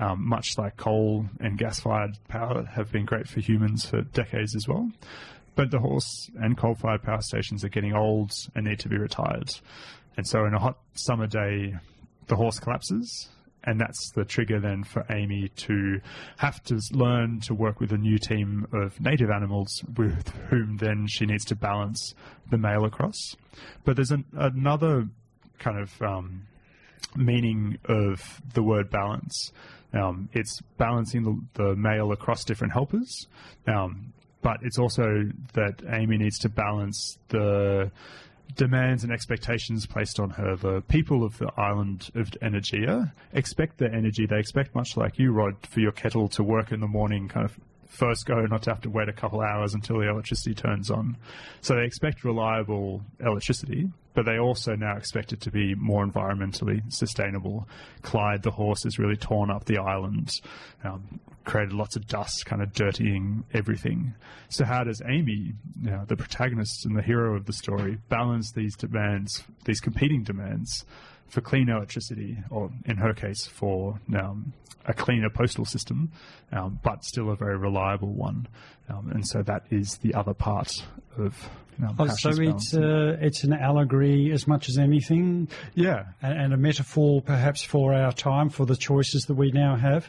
um, 0.00 0.28
much 0.28 0.58
like 0.58 0.76
coal 0.76 1.26
and 1.40 1.58
gas 1.58 1.80
fired 1.80 2.18
power 2.28 2.64
have 2.64 2.92
been 2.92 3.04
great 3.04 3.28
for 3.28 3.40
humans 3.40 3.84
for 3.84 4.02
decades 4.02 4.54
as 4.54 4.68
well. 4.68 4.90
But 5.54 5.70
the 5.70 5.80
horse 5.80 6.30
and 6.40 6.56
coal 6.56 6.74
fired 6.74 7.02
power 7.02 7.20
stations 7.20 7.64
are 7.64 7.68
getting 7.68 7.94
old 7.94 8.32
and 8.54 8.66
need 8.66 8.78
to 8.80 8.88
be 8.88 8.96
retired. 8.96 9.50
And 10.16 10.26
so, 10.26 10.44
in 10.44 10.54
a 10.54 10.58
hot 10.58 10.78
summer 10.94 11.26
day, 11.26 11.74
the 12.28 12.36
horse 12.36 12.60
collapses 12.60 13.28
and 13.68 13.78
that's 13.78 14.10
the 14.12 14.24
trigger 14.24 14.58
then 14.58 14.82
for 14.82 15.04
Amy 15.10 15.50
to 15.54 16.00
have 16.38 16.62
to 16.64 16.80
learn 16.92 17.38
to 17.40 17.52
work 17.52 17.80
with 17.80 17.92
a 17.92 17.98
new 17.98 18.16
team 18.16 18.66
of 18.72 18.98
native 18.98 19.28
animals 19.28 19.84
with 19.98 20.30
whom 20.48 20.78
then 20.78 21.06
she 21.06 21.26
needs 21.26 21.44
to 21.44 21.54
balance 21.54 22.14
the 22.50 22.56
mail 22.56 22.86
across. 22.86 23.36
But 23.84 23.96
there's 23.96 24.10
an, 24.10 24.24
another 24.32 25.06
kind 25.58 25.78
of 25.80 26.00
um, 26.00 26.46
meaning 27.14 27.76
of 27.84 28.40
the 28.54 28.62
word 28.62 28.88
balance. 28.88 29.52
Um, 29.92 30.30
it's 30.32 30.62
balancing 30.78 31.24
the, 31.24 31.62
the, 31.62 31.76
mail 31.76 32.12
across 32.12 32.44
different 32.44 32.72
helpers, 32.72 33.26
um, 33.66 34.14
but 34.40 34.60
it's 34.62 34.78
also 34.78 35.28
that 35.52 35.82
Amy 35.92 36.16
needs 36.16 36.38
to 36.38 36.48
balance 36.48 37.18
the 37.28 37.90
demands 38.54 39.04
and 39.04 39.12
expectations 39.12 39.86
placed 39.86 40.18
on 40.18 40.30
her. 40.30 40.56
The 40.56 40.80
people 40.82 41.24
of 41.24 41.38
the 41.38 41.50
island 41.56 42.10
of 42.14 42.30
Energia 42.42 43.12
expect 43.32 43.78
their 43.78 43.94
energy. 43.94 44.26
They 44.26 44.38
expect, 44.38 44.74
much 44.74 44.96
like 44.96 45.18
you, 45.18 45.32
Rod, 45.32 45.56
for 45.68 45.80
your 45.80 45.92
kettle 45.92 46.28
to 46.30 46.42
work 46.42 46.72
in 46.72 46.80
the 46.80 46.88
morning, 46.88 47.28
kind 47.28 47.44
of 47.44 47.58
first 47.88 48.26
go, 48.26 48.44
not 48.46 48.62
to 48.62 48.70
have 48.70 48.80
to 48.82 48.90
wait 48.90 49.08
a 49.08 49.12
couple 49.12 49.40
hours 49.40 49.74
until 49.74 49.98
the 49.98 50.08
electricity 50.08 50.54
turns 50.54 50.90
on. 50.90 51.16
So 51.60 51.74
they 51.74 51.84
expect 51.84 52.24
reliable 52.24 53.02
electricity, 53.18 53.88
but 54.14 54.26
they 54.26 54.38
also 54.38 54.74
now 54.76 54.96
expect 54.96 55.32
it 55.32 55.40
to 55.42 55.50
be 55.50 55.74
more 55.74 56.06
environmentally 56.06 56.80
sustainable. 56.92 57.66
Clyde, 58.02 58.42
the 58.42 58.50
horse, 58.50 58.84
has 58.84 58.98
really 58.98 59.16
torn 59.16 59.50
up 59.50 59.64
the 59.64 59.78
island, 59.78 60.30
um, 60.84 61.20
created 61.48 61.72
lots 61.72 61.96
of 61.96 62.06
dust, 62.06 62.44
kind 62.46 62.62
of 62.62 62.72
dirtying 62.72 63.42
everything. 63.54 64.14
So 64.50 64.64
how 64.64 64.84
does 64.84 65.00
Amy, 65.08 65.54
you 65.80 65.90
know, 65.90 66.04
the 66.06 66.16
protagonist 66.16 66.84
and 66.84 66.96
the 66.96 67.02
hero 67.02 67.34
of 67.34 67.46
the 67.46 67.52
story, 67.52 67.98
balance 68.08 68.52
these 68.52 68.76
demands, 68.76 69.42
these 69.64 69.80
competing 69.80 70.22
demands? 70.22 70.84
for 71.28 71.42
clean 71.42 71.68
electricity, 71.68 72.38
or 72.50 72.70
in 72.86 72.96
her 72.96 73.12
case, 73.12 73.46
for 73.46 74.00
um, 74.18 74.52
a 74.86 74.94
cleaner 74.94 75.28
postal 75.28 75.64
system, 75.64 76.10
um, 76.52 76.80
but 76.82 77.04
still 77.04 77.30
a 77.30 77.36
very 77.36 77.58
reliable 77.58 78.12
one. 78.14 78.48
Um, 78.88 79.10
and 79.10 79.26
so 79.26 79.42
that 79.42 79.64
is 79.70 79.98
the 79.98 80.14
other 80.14 80.34
part 80.34 80.72
of 81.16 81.50
Oh, 81.96 82.08
so 82.08 82.30
it's 82.30 82.74
uh, 82.74 83.16
it's 83.20 83.44
an 83.44 83.52
allegory 83.52 84.32
as 84.32 84.48
much 84.48 84.68
as 84.68 84.78
anything, 84.78 85.48
yeah, 85.76 86.06
and, 86.20 86.36
and 86.36 86.52
a 86.52 86.56
metaphor 86.56 87.22
perhaps 87.22 87.62
for 87.62 87.94
our 87.94 88.10
time, 88.10 88.48
for 88.48 88.66
the 88.66 88.74
choices 88.74 89.26
that 89.26 89.34
we 89.34 89.52
now 89.52 89.76
have. 89.76 90.08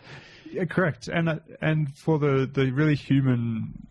Yeah, 0.51 0.65
correct. 0.65 1.08
And 1.08 1.29
uh, 1.29 1.39
and 1.62 1.96
for 1.96 2.18
the 2.20 2.50
the 2.51 2.72
really 2.72 2.96
human 2.96 3.88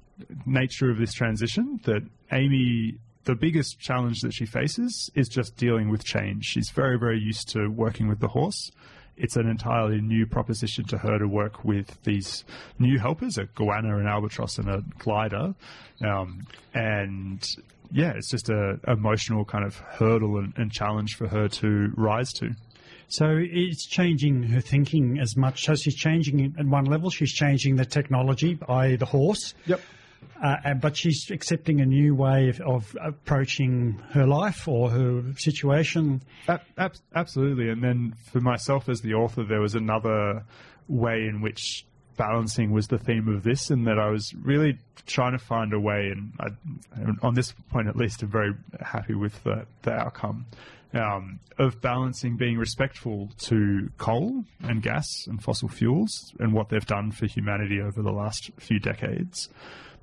nature 0.47 0.91
of 0.91 0.99
this 0.99 1.12
transition, 1.12 1.81
that 1.85 2.03
Amy, 2.33 2.99
the 3.25 3.35
biggest 3.35 3.79
challenge 3.79 4.21
that 4.21 4.33
she 4.33 4.47
faces 4.47 5.11
is 5.15 5.29
just 5.29 5.57
dealing 5.57 5.88
with 5.88 6.05
change. 6.05 6.45
She's 6.45 6.71
very 6.71 6.99
very 6.99 7.19
used 7.19 7.49
to 7.50 7.69
working 7.69 8.09
with 8.09 8.21
the 8.21 8.29
horse. 8.29 8.71
It's 9.17 9.37
an 9.37 9.49
entirely 9.49 10.00
new 10.00 10.27
proposition 10.27 10.85
to 10.87 10.99
her 10.99 11.19
to 11.19 11.27
work 11.27 11.65
with 11.65 12.00
these 12.05 12.45
new 12.79 13.00
helpers, 13.00 13.37
a 13.37 13.47
goanna, 13.47 13.99
an 13.99 14.07
albatross, 14.07 14.59
and 14.59 14.69
a 14.69 14.83
glider. 14.99 15.55
Um, 16.00 16.47
and 16.73 17.45
yeah, 17.91 18.12
it's 18.15 18.31
just 18.31 18.49
a 18.49 18.79
emotional 18.87 19.45
kind 19.45 19.65
of 19.65 19.77
hurdle 19.77 20.38
and, 20.38 20.53
and 20.57 20.71
challenge 20.71 21.17
for 21.17 21.27
her 21.29 21.49
to 21.49 21.93
rise 21.97 22.33
to. 22.35 22.50
So 23.09 23.38
it's 23.38 23.87
changing 23.87 24.43
her 24.45 24.61
thinking 24.61 25.19
as 25.19 25.37
much. 25.37 25.65
So 25.65 25.75
she's 25.75 25.95
changing 25.97 26.55
at 26.59 26.67
one 26.67 26.85
level. 26.85 27.11
She's 27.11 27.33
changing 27.33 27.77
the 27.77 27.87
technology, 27.87 28.59
i.e., 28.69 28.97
the 28.97 29.07
horse. 29.07 29.55
Yep. 29.67 29.81
Uh, 30.43 30.57
and- 30.65 30.81
but 30.81 30.97
she's 30.97 31.31
accepting 31.31 31.81
a 31.81 31.87
new 31.87 32.15
way 32.15 32.49
of, 32.49 32.61
of 32.61 32.97
approaching 33.00 34.00
her 34.11 34.27
life 34.27 34.69
or 34.69 34.91
her 34.91 35.23
situation. 35.37 36.23
Ab- 36.49 36.61
ab- 36.77 36.97
absolutely. 37.15 37.71
And 37.71 37.83
then 37.83 38.15
for 38.33 38.41
myself 38.41 38.88
as 38.88 39.00
the 39.00 39.15
author, 39.15 39.43
there 39.45 39.61
was 39.61 39.75
another 39.75 40.45
way 40.87 41.27
in 41.27 41.41
which 41.41 41.87
balancing 42.17 42.73
was 42.73 42.88
the 42.88 42.99
theme 42.99 43.29
of 43.29 43.45
this, 43.45 43.71
and 43.71 43.87
that 43.87 43.99
I 43.99 44.11
was 44.11 44.35
really 44.43 44.77
trying 45.07 45.33
to 45.33 45.38
find 45.38 45.73
a 45.73 45.79
way, 45.79 46.11
and 46.11 46.33
I, 46.41 46.49
on 47.25 47.35
this 47.35 47.53
point 47.71 47.87
at 47.87 47.95
least, 47.95 48.23
I'm 48.23 48.29
very 48.29 48.55
happy 48.81 49.15
with 49.15 49.41
the, 49.45 49.67
the 49.83 49.93
outcome. 49.93 50.47
Um, 50.95 51.40
of 51.59 51.83
balancing 51.83 52.38
being 52.38 52.57
respectful 52.57 53.28
to 53.40 53.90
coal 53.99 54.45
and 54.62 54.83
gas 54.83 55.26
and 55.26 55.42
fossil 55.42 55.68
fuels 55.68 56.33
and 56.38 56.54
what 56.54 56.71
they've 56.71 56.87
done 56.87 57.11
for 57.11 57.26
humanity 57.26 57.78
over 57.78 58.00
the 58.00 58.11
last 58.11 58.50
few 58.59 58.78
decades, 58.78 59.50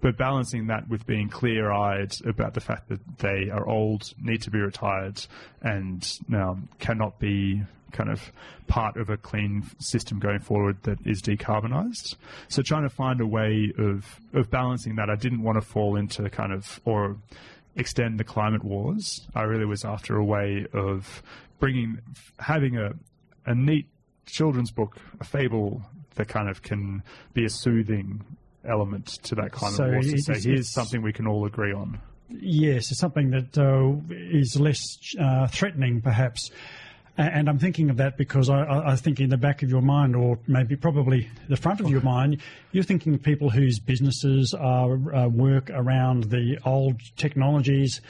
but 0.02 0.16
balancing 0.16 0.68
that 0.68 0.88
with 0.88 1.08
being 1.08 1.28
clear 1.28 1.72
eyed 1.72 2.14
about 2.24 2.54
the 2.54 2.62
fact 2.62 2.90
that 2.90 3.00
they 3.18 3.50
are 3.50 3.68
old, 3.68 4.14
need 4.22 4.44
to 4.44 4.52
be 4.52 4.60
retired, 4.60 5.26
and 5.64 6.20
um, 6.32 6.70
cannot 6.78 7.18
be 7.18 7.64
kind 7.92 8.12
of 8.12 8.32
part 8.68 8.98
of 8.98 9.10
a 9.10 9.18
clean 9.18 9.64
system 9.80 10.20
going 10.20 10.40
forward 10.40 10.78
that 10.84 11.00
is 11.06 11.22
decarbonised. 11.22 12.16
So 12.48 12.62
trying 12.62 12.84
to 12.84 12.90
find 12.90 13.22
a 13.22 13.26
way 13.26 13.74
of, 13.78 14.20
of 14.34 14.52
balancing 14.52 14.98
that, 14.98 15.10
I 15.10 15.16
didn't 15.16 15.42
want 15.42 15.58
to 15.58 15.62
fall 15.62 15.96
into 15.96 16.30
kind 16.30 16.52
of, 16.52 16.80
or 16.86 17.18
extend 17.76 18.20
the 18.20 18.24
climate 18.24 18.64
wars. 18.64 19.28
I 19.36 19.44
really 19.44 19.66
was 19.66 19.84
after 19.86 20.16
a 20.18 20.24
way 20.24 20.66
of 20.74 21.22
bringing, 21.60 22.00
having 22.40 22.78
a, 22.78 22.92
a 23.46 23.54
neat 23.56 23.88
children's 24.26 24.72
book, 24.72 24.98
a 25.20 25.24
fable 25.24 25.82
that 26.16 26.28
kind 26.28 26.50
of 26.50 26.62
can 26.62 27.04
be 27.34 27.46
a 27.46 27.50
soothing 27.50 28.24
element 28.64 29.08
to 29.24 29.36
that 29.36 29.52
climate 29.52 29.78
So 29.78 29.90
wars 29.90 30.06
to 30.08 30.12
it's- 30.14 30.26
say, 30.26 30.32
it's- 30.34 30.44
here's 30.46 30.70
something 30.74 31.02
we 31.02 31.14
can 31.14 31.28
all 31.28 31.46
agree 31.46 31.74
on. 31.74 32.00
Yes, 32.30 32.90
it's 32.90 33.00
something 33.00 33.30
that 33.32 33.56
uh, 33.56 33.94
is 34.10 34.60
less 34.60 34.80
uh, 35.20 35.46
threatening, 35.48 36.02
perhaps. 36.02 36.50
And 37.18 37.48
I'm 37.48 37.60
thinking 37.60 37.90
of 37.90 37.98
that 37.98 38.18
because 38.18 38.50
I, 38.50 38.64
I 38.64 38.92
I 38.92 38.96
think 38.98 39.22
in 39.22 39.30
the 39.30 39.38
back 39.38 39.64
of 39.64 39.70
your 39.70 39.82
mind, 39.82 40.18
or 40.18 40.38
maybe 40.48 40.76
probably 40.76 41.30
the 41.48 41.56
front 41.56 41.80
of 41.80 41.90
your 41.90 42.02
mind, 42.02 42.42
you're 42.74 42.84
thinking 42.84 43.14
of 43.14 43.24
people 43.24 43.50
whose 43.50 43.80
businesses 43.80 44.54
are 44.54 45.16
uh, 45.16 45.28
work 45.30 45.70
around 45.70 46.26
the 46.26 46.60
old 46.66 47.00
technologies, 47.16 48.02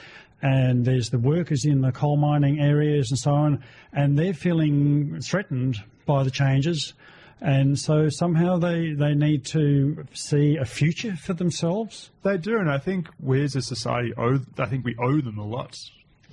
and 0.42 0.84
there's 0.84 1.10
the 1.10 1.18
workers 1.18 1.64
in 1.64 1.82
the 1.82 1.92
coal 1.92 2.16
mining 2.16 2.58
areas 2.58 3.10
and 3.10 3.18
so 3.18 3.32
on, 3.32 3.62
and 3.92 4.18
they're 4.18 4.34
feeling 4.34 5.20
threatened 5.20 5.76
by 6.04 6.24
the 6.24 6.30
changes. 6.30 6.94
And 7.40 7.78
so 7.78 8.08
somehow 8.08 8.56
they, 8.56 8.92
they 8.92 9.14
need 9.14 9.44
to 9.46 10.04
see 10.14 10.56
a 10.56 10.64
future 10.64 11.16
for 11.16 11.34
themselves. 11.34 12.10
They 12.22 12.38
do, 12.38 12.58
and 12.58 12.70
I 12.70 12.78
think 12.78 13.08
we 13.20 13.44
as 13.44 13.54
a 13.54 13.62
society 13.62 14.14
owe. 14.16 14.40
I 14.58 14.66
think 14.66 14.84
we 14.84 14.96
owe 14.98 15.20
them 15.20 15.38
a 15.38 15.46
lot. 15.46 15.76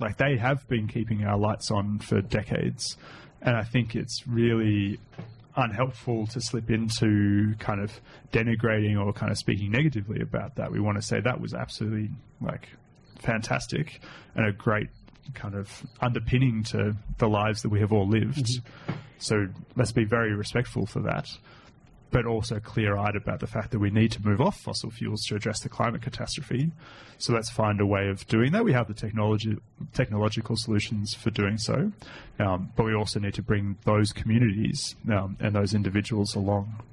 Like 0.00 0.16
they 0.16 0.36
have 0.36 0.66
been 0.68 0.88
keeping 0.88 1.24
our 1.24 1.38
lights 1.38 1.70
on 1.70 1.98
for 1.98 2.20
decades, 2.20 2.96
and 3.42 3.56
I 3.56 3.62
think 3.62 3.94
it's 3.94 4.26
really 4.26 4.98
unhelpful 5.56 6.26
to 6.26 6.40
slip 6.40 6.70
into 6.70 7.54
kind 7.60 7.80
of 7.80 8.00
denigrating 8.32 9.00
or 9.00 9.12
kind 9.12 9.30
of 9.30 9.38
speaking 9.38 9.70
negatively 9.70 10.20
about 10.20 10.56
that. 10.56 10.72
We 10.72 10.80
want 10.80 10.96
to 10.96 11.02
say 11.02 11.20
that 11.20 11.40
was 11.40 11.54
absolutely 11.54 12.10
like 12.40 12.68
fantastic 13.20 14.00
and 14.34 14.46
a 14.46 14.52
great 14.52 14.88
kind 15.32 15.54
of 15.54 15.70
underpinning 16.00 16.64
to 16.64 16.94
the 17.18 17.28
lives 17.28 17.62
that 17.62 17.70
we 17.70 17.80
have 17.80 17.92
all 17.92 18.08
lived. 18.08 18.46
Mm-hmm. 18.46 18.94
So 19.18 19.46
let's 19.76 19.92
be 19.92 20.04
very 20.04 20.34
respectful 20.34 20.86
for 20.86 21.00
that 21.02 21.28
but 22.14 22.26
also 22.26 22.60
clear 22.60 22.96
eyed 22.96 23.16
about 23.16 23.40
the 23.40 23.46
fact 23.48 23.72
that 23.72 23.80
we 23.80 23.90
need 23.90 24.12
to 24.12 24.24
move 24.24 24.40
off 24.40 24.60
fossil 24.60 24.88
fuels 24.88 25.24
to 25.24 25.34
address 25.34 25.58
the 25.58 25.68
climate 25.68 26.00
catastrophe. 26.00 26.70
So 27.18 27.32
let's 27.32 27.50
find 27.50 27.80
a 27.80 27.86
way 27.86 28.06
of 28.06 28.24
doing 28.28 28.52
that. 28.52 28.64
We 28.64 28.72
have 28.72 28.86
the 28.86 28.94
technology, 28.94 29.58
technological 29.94 30.56
solutions 30.56 31.12
for 31.12 31.30
doing 31.30 31.58
so, 31.58 31.90
um, 32.38 32.70
but 32.76 32.84
we 32.84 32.94
also 32.94 33.18
need 33.18 33.34
to 33.34 33.42
bring 33.42 33.78
those 33.82 34.12
communities 34.12 34.94
um, 35.10 35.36
and 35.40 35.56
those 35.56 35.74
individuals 35.74 36.36
along. 36.36 36.84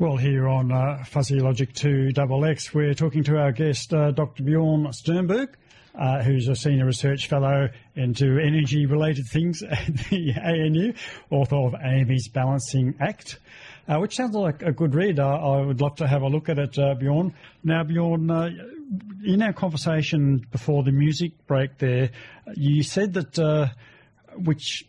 Well, 0.00 0.16
here 0.16 0.48
on 0.48 0.72
uh, 0.72 1.04
Fuzzy 1.04 1.38
Logic 1.38 1.72
2 1.72 2.10
Double 2.10 2.44
X, 2.44 2.74
we're 2.74 2.94
talking 2.94 3.22
to 3.24 3.38
our 3.38 3.52
guest, 3.52 3.94
uh, 3.94 4.10
Dr. 4.10 4.42
Bjorn 4.42 4.86
Sturmberg, 4.86 5.50
uh, 5.94 6.22
who's 6.24 6.48
a 6.48 6.56
senior 6.56 6.86
research 6.86 7.28
fellow 7.28 7.68
into 7.94 8.40
energy 8.40 8.86
related 8.86 9.26
things 9.26 9.62
at 9.62 9.86
the 10.10 10.34
ANU, 10.34 10.92
author 11.30 11.54
of 11.54 11.76
Amy's 11.84 12.26
Balancing 12.26 12.96
Act. 12.98 13.38
Uh, 13.90 13.98
which 13.98 14.14
sounds 14.14 14.36
like 14.36 14.62
a 14.62 14.70
good 14.70 14.94
read. 14.94 15.18
Uh, 15.18 15.26
I 15.26 15.62
would 15.62 15.80
love 15.80 15.96
to 15.96 16.06
have 16.06 16.22
a 16.22 16.28
look 16.28 16.48
at 16.48 16.60
it, 16.60 16.78
uh, 16.78 16.94
Bjorn. 16.94 17.34
Now, 17.64 17.82
Bjorn, 17.82 18.30
uh, 18.30 18.50
in 19.24 19.42
our 19.42 19.52
conversation 19.52 20.46
before 20.52 20.84
the 20.84 20.92
music 20.92 21.32
break 21.48 21.78
there, 21.78 22.10
you 22.54 22.84
said 22.84 23.14
that, 23.14 23.36
uh, 23.36 23.66
which 24.36 24.86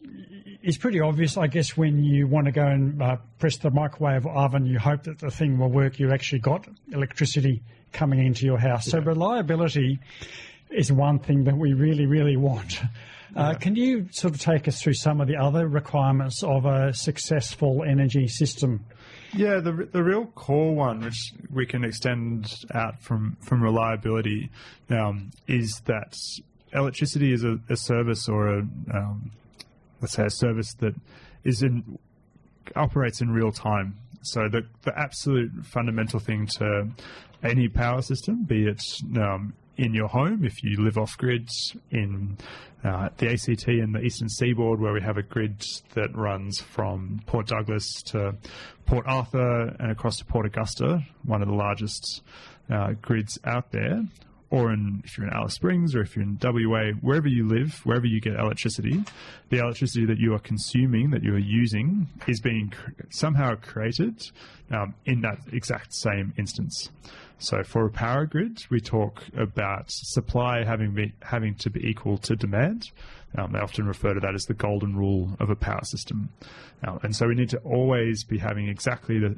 is 0.62 0.77
pretty 0.77 1.00
obvious, 1.00 1.36
I 1.36 1.48
guess, 1.48 1.75
when 1.75 2.03
you 2.03 2.27
want 2.27 2.46
to 2.46 2.51
go 2.51 2.62
and 2.62 3.01
uh, 3.01 3.17
press 3.39 3.58
the 3.58 3.72
microwave 3.72 4.27
oven, 4.27 4.67
you 4.67 4.77
hope 4.77 5.03
that 5.05 5.17
the 5.17 5.31
thing 5.31 5.58
will 5.58 5.72
work. 5.72 6.00
You've 6.00 6.12
actually 6.12 6.39
got 6.39 6.67
electricity 6.91 7.63
coming 7.93 8.24
into 8.24 8.46
your 8.46 8.60
house. 8.60 8.86
So 8.86 9.00
reliability 9.00 10.00
is 10.70 10.91
one 10.91 11.17
thing 11.17 11.46
that 11.46 11.58
we 11.58 11.74
really, 11.74 12.05
really 12.05 12.38
want. 12.38 12.79
Uh, 13.36 13.54
Can 13.54 13.76
you 13.76 14.08
sort 14.12 14.34
of 14.34 14.42
take 14.42 14.68
us 14.68 14.82
through 14.82 14.94
some 14.94 15.22
of 15.22 15.28
the 15.28 15.38
other 15.38 15.68
requirements 15.68 16.44
of 16.44 16.66
a 16.66 16.94
successful 16.94 17.84
energy 17.88 18.28
system? 18.28 18.86
Yeah, 19.34 19.62
the 19.62 19.88
the 19.92 20.04
real 20.04 20.26
core 20.26 20.76
one, 20.76 21.02
which 21.02 21.34
we 21.50 21.66
can 21.66 21.86
extend 21.86 22.54
out 22.74 23.02
from 23.02 23.38
from 23.40 23.64
reliability, 23.64 24.50
um, 24.90 25.32
is 25.48 25.82
that 25.86 26.18
electricity 26.74 27.32
is 27.32 27.44
a, 27.46 27.58
a 27.70 27.78
service 27.78 28.28
or 28.28 28.50
a 28.50 28.60
um, 28.94 29.32
let's 30.02 30.14
say 30.14 30.26
a 30.26 30.30
service 30.30 30.74
that 30.80 30.94
is 31.46 31.62
in 31.62 31.98
operates 32.76 33.22
in 33.22 33.32
real 33.32 33.54
time. 33.54 33.98
So 34.22 34.50
the 34.50 34.66
the 34.84 34.98
absolute 35.00 35.52
fundamental 35.64 36.20
thing 36.20 36.48
to 36.58 36.90
any 37.42 37.70
power 37.70 38.02
system, 38.02 38.44
be 38.44 38.68
it 38.68 38.84
um, 39.16 39.54
in 39.78 39.94
your 39.94 40.08
home, 40.08 40.44
if 40.44 40.62
you 40.64 40.84
live 40.84 40.98
off 40.98 41.18
grid, 41.18 41.50
in 41.90 42.38
uh, 42.84 43.10
the 43.18 43.32
ACT 43.32 43.68
and 43.68 43.94
the 43.94 44.02
Eastern 44.02 44.30
Seaboard, 44.30 44.80
where 44.80 44.94
we 44.94 45.02
have 45.02 45.18
a 45.18 45.24
grid 45.24 45.64
that 45.94 46.16
runs 46.16 46.60
from 46.60 47.22
Port 47.26 47.48
Douglas 47.48 48.02
to 48.08 48.36
Port 48.86 49.06
Arthur 49.08 49.76
and 49.80 49.92
across 49.92 50.18
to 50.18 50.26
Port 50.26 50.46
Augusta, 50.46 51.02
one 51.24 51.42
of 51.42 51.48
the 51.48 51.54
largest 51.54 52.24
uh, 52.70 52.94
grids 53.02 53.40
out 53.46 53.72
there, 53.72 54.04
or 54.51 54.72
in, 54.74 55.01
if 55.05 55.17
you're 55.17 55.25
in 55.25 55.34
Alice 55.34 55.53
Springs 55.53 55.96
or 55.96 56.01
if 56.01 56.15
you're 56.15 56.24
in 56.24 56.38
WA, 56.41 56.91
wherever 57.00 57.27
you 57.27 57.48
live, 57.48 57.79
wherever 57.86 58.05
you 58.05 58.20
get 58.20 58.36
electricity, 58.36 59.01
the 59.50 59.60
electricity 59.60 60.05
that 60.05 60.17
you 60.20 60.34
are 60.34 60.39
consuming, 60.39 61.10
that 61.12 61.24
you 61.24 61.34
are 61.34 61.39
using, 61.39 62.08
is 62.27 62.41
being 62.41 62.70
cr- 62.70 62.91
somehow 63.10 63.55
created 63.55 64.22
um, 64.70 64.93
in 65.05 65.22
that 65.22 65.39
exact 65.53 65.93
same 65.93 66.34
instance. 66.38 66.91
So 67.39 67.63
for 67.63 67.86
a 67.86 67.89
power 67.89 68.25
grid, 68.25 68.60
we 68.70 68.81
talk 68.81 69.24
about 69.36 69.86
supply 69.88 70.63
having 70.65 70.93
be, 70.93 71.13
having 71.22 71.55
to 71.55 71.70
be 71.70 71.79
equal 71.88 72.17
to 72.20 72.36
demand. 72.36 72.91
Um, 73.38 73.53
they 73.53 73.60
often 73.60 73.88
refer 73.88 74.13
to 74.13 74.20
that 74.20 74.36
as 74.36 74.46
the 74.46 74.53
golden 74.53 74.96
rule 74.96 75.29
of 75.39 75.50
a 75.50 75.55
power 75.55 75.84
system, 75.84 76.29
Um, 76.84 77.00
and 77.03 77.15
so 77.15 77.27
we 77.27 77.36
need 77.36 77.50
to 77.50 77.58
always 77.60 78.25
be 78.25 78.38
having 78.38 78.67
exactly 78.67 79.17
the 79.17 79.38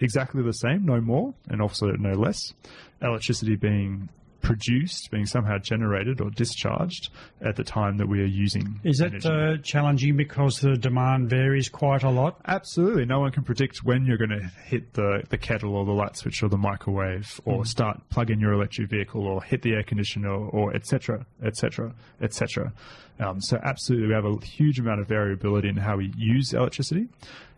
exactly 0.00 0.42
the 0.42 0.52
same, 0.52 0.84
no 0.84 1.00
more, 1.00 1.34
and 1.48 1.60
also 1.62 1.86
no 1.92 2.12
less. 2.12 2.54
Electricity 3.00 3.56
being 3.56 4.08
produced, 4.42 5.10
being 5.10 5.26
somehow 5.26 5.58
generated 5.58 6.20
or 6.20 6.30
discharged 6.30 7.08
at 7.40 7.56
the 7.56 7.64
time 7.64 7.96
that 7.96 8.08
we 8.08 8.20
are 8.20 8.24
using. 8.26 8.80
Is 8.84 9.00
it 9.00 9.24
energy. 9.24 9.28
uh, 9.28 9.56
challenging 9.62 10.16
because 10.16 10.60
the 10.60 10.76
demand 10.76 11.28
varies 11.30 11.68
quite 11.68 12.02
a 12.04 12.10
lot? 12.10 12.40
Absolutely. 12.46 13.04
No 13.04 13.20
one 13.20 13.32
can 13.32 13.42
predict 13.42 13.78
when 13.84 14.06
you're 14.06 14.16
going 14.18 14.30
to 14.30 14.50
hit 14.64 14.92
the, 14.94 15.22
the 15.30 15.38
kettle 15.38 15.74
or 15.74 15.84
the 15.84 15.92
light 15.92 16.16
switch 16.16 16.42
or 16.42 16.48
the 16.48 16.56
microwave 16.58 17.40
or 17.44 17.62
Mm. 17.62 17.66
start 17.66 18.00
plugging 18.10 18.38
your 18.38 18.52
electric 18.52 18.88
vehicle 18.90 19.26
or 19.26 19.42
hit 19.42 19.62
the 19.62 19.72
air 19.72 19.82
conditioner 19.82 20.30
or 20.32 20.74
et 20.74 20.86
cetera, 20.86 21.26
et 21.42 21.56
cetera, 21.56 21.92
et 22.20 22.32
cetera. 22.32 22.72
Um, 23.18 23.40
so 23.40 23.58
absolutely 23.62 24.08
we 24.08 24.14
have 24.14 24.24
a 24.26 24.36
huge 24.44 24.78
amount 24.78 25.00
of 25.00 25.08
variability 25.08 25.68
in 25.68 25.76
how 25.76 25.96
we 25.96 26.12
use 26.16 26.52
electricity 26.52 27.08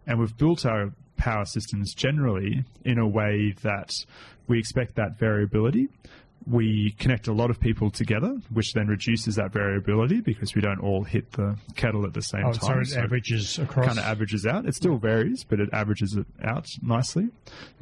and 0.07 0.19
we've 0.19 0.37
built 0.37 0.65
our 0.65 0.93
power 1.17 1.45
systems 1.45 1.93
generally 1.95 2.65
in 2.85 2.99
a 2.99 3.07
way 3.07 3.55
that 3.63 3.91
we 4.47 4.59
expect 4.59 4.95
that 4.95 5.19
variability. 5.19 5.89
We 6.47 6.93
connect 6.99 7.29
a 7.29 7.33
lot 7.33 7.51
of 7.51 7.61
people 7.61 7.91
together, 7.91 8.39
which 8.51 8.73
then 8.73 8.87
reduces 8.87 9.35
that 9.37 9.53
variability 9.53 10.21
because 10.21 10.55
we 10.55 10.63
don't 10.63 10.81
all 10.81 11.05
hit 11.05 11.33
the 11.33 11.57
kettle 11.77 12.07
at 12.07 12.15
the 12.15 12.23
same 12.23 12.47
Oh, 12.47 12.53
so 12.53 12.69
time. 12.69 12.81
it 12.83 12.97
averages 12.97 13.59
across. 13.59 13.87
kind 13.87 13.99
of 13.99 14.05
averages 14.05 14.47
out. 14.47 14.65
It 14.67 14.75
still 14.75 14.97
varies, 14.97 15.45
but 15.45 15.61
it 15.61 15.69
averages 15.73 16.15
it 16.17 16.27
out 16.43 16.67
nicely. 16.83 17.29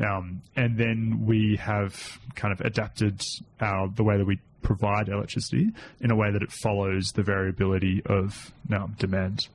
Um, 0.01 0.43
and 0.57 0.77
then 0.77 1.25
we 1.27 1.57
have 1.61 2.19
kind 2.35 2.53
of 2.53 2.61
adapted 2.61 3.23
our 3.61 3.89
the 3.89 4.03
way 4.03 4.17
that 4.17 4.27
we 4.27 4.41
provide 4.63 5.09
electricity 5.09 5.69
in 6.01 6.11
a 6.11 6.17
way 6.17 6.33
that 6.33 6.43
it 6.43 6.51
follows 6.51 7.13
the 7.13 7.23
variability 7.23 8.03
of 8.07 8.53
um, 8.73 8.97
demand. 8.99 9.47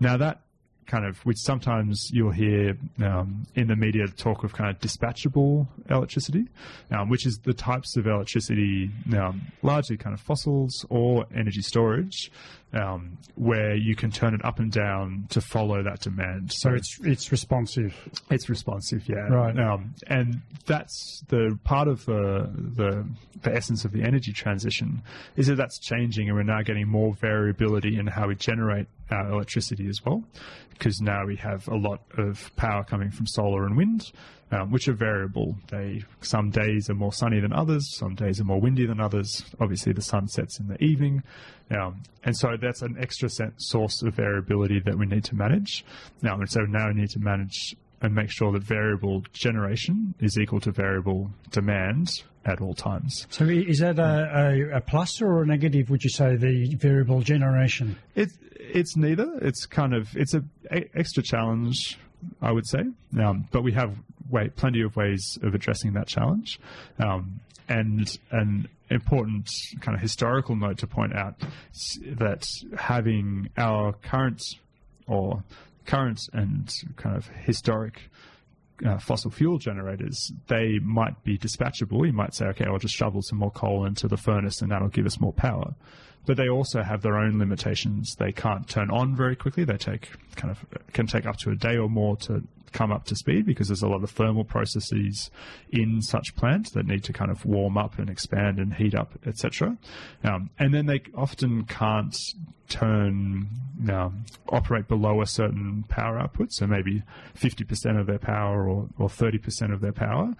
Now 0.00 0.18
that 0.18 0.40
kind 0.86 1.04
of 1.04 1.18
which 1.24 1.38
sometimes 1.38 2.10
you'll 2.12 2.30
hear 2.30 2.76
um, 3.02 3.46
in 3.54 3.68
the 3.68 3.76
media 3.76 4.06
talk 4.08 4.44
of 4.44 4.52
kind 4.52 4.70
of 4.70 4.80
dispatchable 4.80 5.66
electricity, 5.90 6.46
um, 6.90 7.08
which 7.08 7.26
is 7.26 7.38
the 7.44 7.54
types 7.54 7.96
of 7.96 8.06
electricity 8.06 8.90
um, 9.16 9.42
largely 9.62 9.96
kind 9.96 10.14
of 10.14 10.20
fossils 10.20 10.84
or 10.90 11.26
energy 11.34 11.62
storage, 11.62 12.30
um, 12.74 13.18
where 13.36 13.74
you 13.74 13.94
can 13.94 14.10
turn 14.10 14.34
it 14.34 14.44
up 14.44 14.58
and 14.58 14.70
down 14.70 15.26
to 15.30 15.40
follow 15.40 15.82
that 15.82 16.00
demand. 16.00 16.52
so 16.52 16.74
it's 16.74 16.98
it's 17.02 17.32
responsive. 17.32 17.94
It's 18.30 18.48
responsive, 18.48 19.08
yeah. 19.08 19.28
Right. 19.28 19.58
Um, 19.58 19.94
and 20.06 20.42
that's 20.66 21.22
the 21.28 21.58
part 21.64 21.88
of 21.88 22.04
the, 22.04 22.50
the 22.76 23.06
the 23.42 23.54
essence 23.54 23.84
of 23.84 23.92
the 23.92 24.02
energy 24.02 24.32
transition 24.32 25.02
is 25.36 25.46
that 25.46 25.56
that's 25.56 25.78
changing, 25.78 26.28
and 26.28 26.36
we're 26.36 26.42
now 26.42 26.62
getting 26.62 26.88
more 26.88 27.14
variability 27.14 27.98
in 27.98 28.06
how 28.06 28.28
we 28.28 28.34
generate 28.34 28.86
our 29.10 29.30
electricity 29.30 29.88
as 29.88 30.04
well, 30.04 30.24
because 30.70 31.00
now 31.00 31.24
we 31.26 31.36
have 31.36 31.68
a 31.68 31.76
lot 31.76 32.02
of 32.18 32.54
power 32.56 32.84
coming 32.84 33.10
from 33.10 33.26
solar 33.26 33.66
and 33.66 33.76
wind, 33.76 34.12
um, 34.50 34.70
which 34.70 34.88
are 34.88 34.94
variable. 34.94 35.56
They 35.68 36.04
some 36.20 36.50
days 36.50 36.90
are 36.90 36.94
more 36.94 37.12
sunny 37.12 37.40
than 37.40 37.52
others, 37.52 37.96
some 37.96 38.14
days 38.14 38.40
are 38.40 38.44
more 38.44 38.60
windy 38.60 38.86
than 38.86 39.00
others. 39.00 39.44
Obviously, 39.60 39.92
the 39.92 40.02
sun 40.02 40.28
sets 40.28 40.58
in 40.60 40.68
the 40.68 40.82
evening, 40.82 41.22
um, 41.70 42.02
and 42.24 42.36
so 42.36 42.56
that's 42.60 42.82
an 42.82 42.96
extra 43.00 43.28
source 43.56 44.02
of 44.02 44.14
variability 44.14 44.80
that 44.80 44.96
we 44.96 45.06
need 45.06 45.24
to 45.24 45.34
manage. 45.34 45.84
Now, 46.22 46.34
and 46.34 46.50
so 46.50 46.60
now 46.62 46.88
we 46.88 46.94
need 46.94 47.10
to 47.10 47.20
manage 47.20 47.76
and 48.04 48.14
make 48.14 48.30
sure 48.30 48.52
that 48.52 48.62
variable 48.62 49.22
generation 49.32 50.14
is 50.20 50.38
equal 50.38 50.60
to 50.60 50.70
variable 50.70 51.30
demand 51.50 52.22
at 52.44 52.60
all 52.60 52.74
times. 52.74 53.26
So 53.30 53.44
is 53.44 53.78
that 53.78 53.98
a, 53.98 54.72
a, 54.72 54.76
a 54.76 54.80
plus 54.82 55.22
or 55.22 55.42
a 55.42 55.46
negative? 55.46 55.88
Would 55.88 56.04
you 56.04 56.10
say 56.10 56.36
the 56.36 56.74
variable 56.74 57.22
generation? 57.22 57.96
It's 58.14 58.36
it's 58.52 58.96
neither. 58.96 59.38
It's 59.40 59.66
kind 59.66 59.94
of 59.94 60.14
it's 60.16 60.34
a, 60.34 60.44
a 60.70 60.88
extra 60.94 61.22
challenge, 61.22 61.98
I 62.42 62.52
would 62.52 62.66
say. 62.66 62.84
Um, 63.18 63.48
but 63.50 63.62
we 63.62 63.72
have 63.72 63.96
way, 64.30 64.48
plenty 64.48 64.82
of 64.82 64.96
ways 64.96 65.38
of 65.42 65.54
addressing 65.54 65.92
that 65.94 66.06
challenge. 66.06 66.60
Um, 66.98 67.40
and 67.68 68.18
an 68.30 68.68
important 68.90 69.48
kind 69.80 69.94
of 69.94 70.02
historical 70.02 70.54
note 70.54 70.78
to 70.78 70.86
point 70.86 71.14
out 71.14 71.34
that 72.06 72.46
having 72.76 73.48
our 73.56 73.92
current 73.94 74.42
or 75.06 75.42
current 75.86 76.20
and 76.32 76.72
kind 76.96 77.16
of 77.16 77.26
historic 77.28 78.10
uh, 78.84 78.98
fossil 78.98 79.30
fuel 79.30 79.58
generators, 79.58 80.32
they 80.48 80.78
might 80.82 81.22
be 81.24 81.38
dispatchable. 81.38 82.06
You 82.06 82.12
might 82.12 82.34
say, 82.34 82.46
okay, 82.46 82.64
I'll 82.66 82.78
just 82.78 82.94
shovel 82.94 83.22
some 83.22 83.38
more 83.38 83.50
coal 83.50 83.86
into 83.86 84.08
the 84.08 84.16
furnace 84.16 84.60
and 84.62 84.70
that'll 84.70 84.88
give 84.88 85.06
us 85.06 85.20
more 85.20 85.32
power. 85.32 85.74
But 86.26 86.36
they 86.36 86.48
also 86.48 86.82
have 86.82 87.02
their 87.02 87.16
own 87.16 87.38
limitations. 87.38 88.16
They 88.16 88.32
can't 88.32 88.68
turn 88.68 88.90
on 88.90 89.14
very 89.14 89.36
quickly. 89.36 89.64
They 89.64 89.76
take 89.76 90.10
kind 90.36 90.50
of 90.50 90.64
can 90.92 91.06
take 91.06 91.26
up 91.26 91.36
to 91.38 91.50
a 91.50 91.56
day 91.56 91.76
or 91.76 91.88
more 91.88 92.16
to 92.18 92.42
come 92.74 92.92
up 92.92 93.04
to 93.06 93.16
speed 93.16 93.46
because 93.46 93.68
there's 93.68 93.82
a 93.82 93.88
lot 93.88 94.02
of 94.02 94.10
thermal 94.10 94.44
processes 94.44 95.30
in 95.70 96.02
such 96.02 96.34
plants 96.34 96.72
that 96.72 96.86
need 96.86 97.04
to 97.04 97.12
kind 97.12 97.30
of 97.30 97.46
warm 97.46 97.78
up 97.78 97.98
and 97.98 98.10
expand 98.10 98.58
and 98.58 98.74
heat 98.74 98.94
up, 98.94 99.12
etc. 99.24 99.78
Um, 100.24 100.50
and 100.58 100.74
then 100.74 100.86
they 100.86 101.02
often 101.14 101.64
can't 101.64 102.16
turn 102.68 103.48
um, 103.88 104.24
operate 104.48 104.88
below 104.88 105.22
a 105.22 105.26
certain 105.26 105.84
power 105.88 106.18
output, 106.18 106.52
so 106.52 106.66
maybe 106.66 107.02
50% 107.38 107.98
of 107.98 108.06
their 108.06 108.18
power 108.18 108.68
or, 108.68 108.88
or 108.98 109.08
30% 109.08 109.72
of 109.72 109.80
their 109.80 109.92
power. 109.92 110.34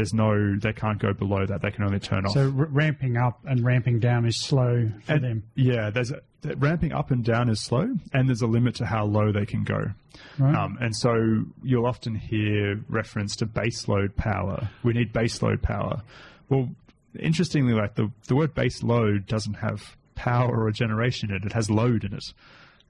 There's 0.00 0.14
no, 0.14 0.56
they 0.56 0.72
can't 0.72 0.98
go 0.98 1.12
below 1.12 1.44
that. 1.46 1.60
They 1.62 1.70
can 1.70 1.84
only 1.84 2.00
turn 2.00 2.24
off. 2.26 2.32
So 2.32 2.44
r- 2.44 2.66
ramping 2.70 3.16
up 3.18 3.38
and 3.44 3.62
ramping 3.64 4.00
down 4.00 4.24
is 4.26 4.40
slow 4.40 4.90
for 5.04 5.12
And- 5.12 5.22
them. 5.24 5.42
Yeah, 5.54 5.90
there's 5.90 6.10
a, 6.10 6.20
ramping 6.56 6.92
up 6.92 7.10
and 7.10 7.22
down 7.22 7.50
is 7.50 7.60
slow, 7.60 7.86
and 8.14 8.28
there's 8.28 8.40
a 8.40 8.46
limit 8.46 8.76
to 8.76 8.86
how 8.86 9.04
low 9.04 9.30
they 9.30 9.44
can 9.46 9.62
go. 9.64 9.90
Right. 10.38 10.54
Um, 10.54 10.78
and 10.80 10.96
so 10.96 11.44
you'll 11.62 11.86
often 11.86 12.14
hear 12.14 12.80
reference 12.88 13.36
to 13.36 13.46
baseload 13.46 14.16
power. 14.16 14.70
We 14.82 14.94
need 14.94 15.12
baseload 15.12 15.60
power. 15.62 16.02
Well, 16.48 16.70
interestingly, 17.18 17.74
like 17.74 17.94
the, 17.96 18.10
the 18.28 18.34
word 18.36 18.54
base 18.54 18.82
load 18.82 19.26
doesn't 19.26 19.54
have 19.54 19.96
power 20.14 20.64
or 20.64 20.70
generation 20.70 21.30
in 21.30 21.36
it, 21.36 21.44
it 21.44 21.52
has 21.52 21.70
load 21.70 22.04
in 22.04 22.12
it. 22.14 22.24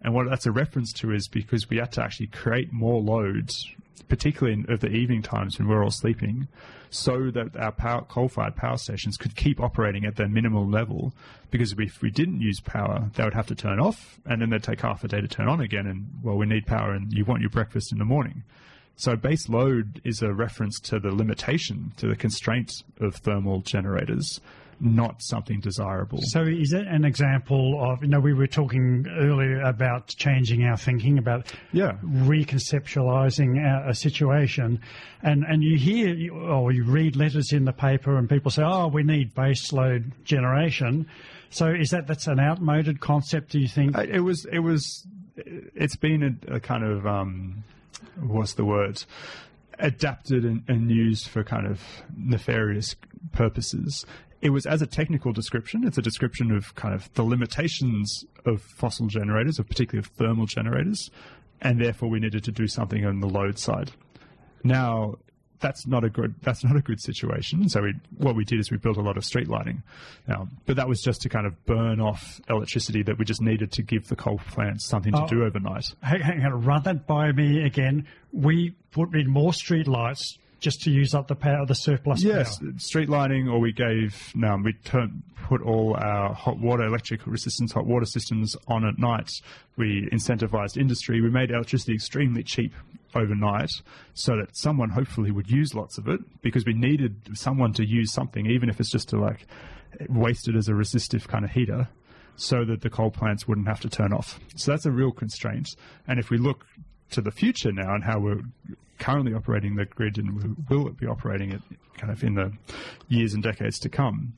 And 0.03 0.15
what 0.15 0.29
that's 0.29 0.47
a 0.47 0.53
reference 0.53 0.93
to 0.95 1.13
is 1.13 1.29
because 1.29 1.69
we 1.69 1.77
had 1.77 1.93
to 1.93 2.03
actually 2.03 2.29
create 2.29 2.73
more 2.73 3.01
loads, 3.01 3.69
particularly 4.09 4.61
in, 4.61 4.73
at 4.73 4.81
the 4.81 4.89
evening 4.89 5.23
times 5.23 5.59
when 5.59 5.69
we're 5.69 5.85
all 5.85 5.91
sleeping, 5.91 6.49
so 6.89 7.31
that 7.31 7.57
our 7.57 7.71
power, 7.71 8.03
coal-fired 8.03 8.57
power 8.57 8.77
stations 8.77 9.17
could 9.17 9.37
keep 9.37 9.61
operating 9.61 10.05
at 10.05 10.17
their 10.17 10.29
minimal 10.29 10.67
level. 10.67 11.13
Because 11.51 11.75
if 11.79 12.01
we 12.01 12.11
didn't 12.11 12.41
use 12.41 12.61
power, 12.61 13.11
they 13.15 13.25
would 13.25 13.35
have 13.35 13.47
to 13.49 13.55
turn 13.55 13.79
off, 13.79 14.19
and 14.27 14.41
then 14.41 14.51
they'd 14.51 14.63
take 14.63 14.81
half 14.81 15.05
a 15.05 15.09
day 15.09 15.21
to 15.21 15.29
turn 15.29 15.49
on 15.49 15.61
again. 15.61 15.87
And 15.87 16.09
well, 16.23 16.37
we 16.37 16.47
need 16.47 16.67
power, 16.67 16.93
and 16.93 17.13
you 17.13 17.25
want 17.25 17.43
your 17.43 17.51
breakfast 17.51 17.93
in 17.93 17.99
the 17.99 18.05
morning. 18.05 18.43
So 18.97 19.17
base 19.17 19.49
load 19.49 20.01
is 20.05 20.21
a 20.21 20.33
reference 20.33 20.79
to 20.81 20.99
the 20.99 21.15
limitation, 21.15 21.93
to 21.97 22.07
the 22.07 22.17
constraint 22.17 22.71
of 23.01 23.17
thermal 23.17 23.61
generators, 23.61 24.41
not 24.81 25.23
something 25.23 25.61
desirable. 25.61 26.19
So 26.23 26.43
is 26.43 26.71
that 26.71 26.87
an 26.87 27.05
example 27.05 27.79
of, 27.85 28.03
you 28.03 28.09
know, 28.09 28.21
we 28.21 28.33
were 28.33 28.47
talking 28.47 29.07
earlier 29.19 29.61
about 29.61 30.09
changing 30.09 30.65
our 30.65 30.77
thinking, 30.77 31.19
about 31.19 31.53
Yeah. 31.73 31.97
reconceptualizing 32.03 33.59
a, 33.59 33.91
a 33.91 33.95
situation, 33.95 34.81
and, 35.23 35.45
and 35.45 35.63
you 35.63 35.77
hear 35.77 36.33
or 36.33 36.73
you 36.73 36.85
read 36.85 37.17
letters 37.17 37.53
in 37.53 37.65
the 37.65 37.73
paper 37.73 38.17
and 38.17 38.29
people 38.29 38.51
say, 38.51 38.63
oh, 38.63 38.89
we 38.89 39.03
need 39.03 39.35
baseload 39.35 40.13
generation. 40.25 41.07
So 41.51 41.67
is 41.67 41.91
that, 41.91 42.07
that's 42.07 42.27
an 42.27 42.41
outmoded 42.41 43.01
concept, 43.01 43.51
do 43.53 43.59
you 43.59 43.69
think? 43.69 43.97
Uh, 43.97 44.03
It 44.03 44.21
was. 44.21 44.47
It 44.47 44.61
was. 44.61 45.07
It's 45.37 45.97
been 45.97 46.39
a, 46.49 46.55
a 46.57 46.61
kind 46.61 46.85
of 46.85 47.07
um, 47.07 47.65
what's 48.21 48.55
the 48.55 48.65
word? 48.65 49.03
Adapted 49.79 50.45
and, 50.45 50.63
and 50.69 50.91
used 50.91 51.27
for 51.29 51.43
kind 51.43 51.67
of 51.67 51.81
nefarious 52.17 52.95
purposes. 53.33 54.05
It 54.43 54.51
was 54.51 54.65
as 54.67 54.81
a 54.81 54.87
technical 54.87 55.33
description. 55.33 55.87
It's 55.87 55.99
a 55.99 56.03
description 56.03 56.51
of 56.51 56.75
kind 56.75 56.95
of 56.95 57.13
the 57.15 57.23
limitations 57.23 58.25
of 58.47 58.63
fossil 58.63 59.07
generators, 59.07 59.59
of 59.59 59.69
particularly 59.69 59.99
of 60.01 60.07
thermal 60.17 60.47
generators, 60.47 61.11
and 61.61 61.81
therefore 61.81 62.09
we 62.09 62.21
needed 62.21 62.45
to 62.45 62.53
do 62.53 62.67
something 62.67 63.05
on 63.05 63.21
the 63.21 63.29
load 63.29 63.59
side. 63.59 63.91
Now, 64.65 65.17
that's 65.61 65.87
not 65.87 66.05
a 66.05 66.09
good 66.09 66.35
that's 66.41 66.65
not 66.65 66.75
a 66.75 66.81
good 66.81 67.03
situation. 67.03 67.69
So 67.69 67.83
we, 67.83 67.95
what 68.17 68.35
we 68.35 68.45
did 68.47 68.61
is 68.61 68.71
we 68.71 68.79
built 68.79 68.97
a 68.97 69.03
lot 69.03 69.19
of 69.19 69.25
street 69.27 69.47
lighting, 69.47 69.83
um, 70.27 70.51
but 70.65 70.77
that 70.77 70.89
was 70.89 71.03
just 71.03 71.21
to 71.23 71.29
kind 71.29 71.47
of 71.47 71.67
burn 71.67 72.01
off 72.01 72.41
electricity 72.49 73.03
that 73.03 73.19
we 73.19 73.27
just 73.27 73.43
needed 73.43 73.71
to 73.73 73.83
give 73.83 74.09
the 74.09 74.17
coal 74.17 74.39
plants 74.53 74.87
something 74.89 75.13
to 75.13 75.25
Oh. 75.25 75.27
do 75.27 75.45
overnight. 75.45 75.85
Hang, 76.03 76.21
hang 76.23 76.45
on, 76.47 76.65
run 76.65 76.83
that 76.85 77.07
by 77.07 77.33
me 77.33 77.63
again. 77.67 78.07
We 78.33 78.75
put 78.91 79.15
in 79.15 79.29
more 79.29 79.53
street 79.53 79.87
lights 79.87 80.39
just 80.61 80.83
to 80.83 80.91
use 80.91 81.15
up 81.15 81.27
the 81.29 81.35
power, 81.35 81.65
the 81.67 81.75
surplus 81.75 82.23
Yes, 82.23 82.59
power. 82.59 82.69
street 82.77 83.09
lighting, 83.09 83.49
or 83.49 83.59
we 83.59 83.73
gave 83.73 84.31
no, 84.35 84.57
we 84.63 84.73
turned, 84.85 85.23
put 85.45 85.63
all 85.63 85.97
our 85.99 86.35
hot 86.35 86.59
water, 86.59 86.85
electric 86.85 87.27
resistance 87.27 87.73
hot 87.73 87.87
water 87.87 88.07
systems 88.07 88.55
on 88.69 88.85
at 88.87 88.99
night. 88.99 89.31
We 89.77 90.09
incentivized 90.13 90.77
industry. 90.77 91.21
We 91.21 91.31
made 91.31 91.51
electricity 91.51 91.95
extremely 91.95 92.43
cheap 92.43 92.73
overnight, 93.15 93.71
so 94.15 94.37
that 94.37 94.57
someone 94.57 94.91
hopefully 94.91 95.31
would 95.33 95.51
use 95.51 95.75
lots 95.75 95.99
of 95.99 96.07
it 96.09 96.21
because 96.43 96.65
we 96.65 96.75
needed 96.75 97.17
someone 97.35 97.73
to 97.73 97.85
use 97.85 98.13
something, 98.13 98.47
even 98.47 98.69
if 98.69 98.79
it's 98.79 98.91
just 98.91 99.09
to 99.09 99.19
like 99.19 99.47
waste 100.09 100.47
it 100.49 100.55
as 100.55 100.69
a 100.69 100.75
resistive 100.75 101.27
kind 101.27 101.45
of 101.45 101.51
heater. 101.51 101.89
So 102.37 102.65
that 102.65 102.81
the 102.81 102.89
coal 102.89 103.11
plants 103.11 103.47
wouldn't 103.47 103.69
have 103.69 103.81
to 103.81 103.89
turn 103.91 104.15
off. 104.15 104.41
So 104.57 104.71
that's 104.71 104.87
a 104.87 104.91
real 104.91 105.13
constraint. 105.13 105.69
And 106.09 106.19
if 106.19 106.31
we 106.31 106.39
look 106.39 106.65
to 107.11 107.21
the 107.21 107.31
future 107.31 107.71
now 107.71 107.95
and 107.95 108.03
how 108.03 108.19
we're 108.19 108.41
currently 109.01 109.35
operating 109.35 109.75
the 109.75 109.87
grid 109.87 110.19
and 110.19 110.57
will 110.69 110.87
it 110.87 110.97
be 110.97 111.07
operating 111.07 111.51
it 111.51 111.63
kind 111.97 112.13
of 112.13 112.23
in 112.23 112.35
the 112.35 112.53
years 113.09 113.35
and 113.35 113.43
decades 113.43 113.79
to 113.81 113.89
come, 113.89 114.35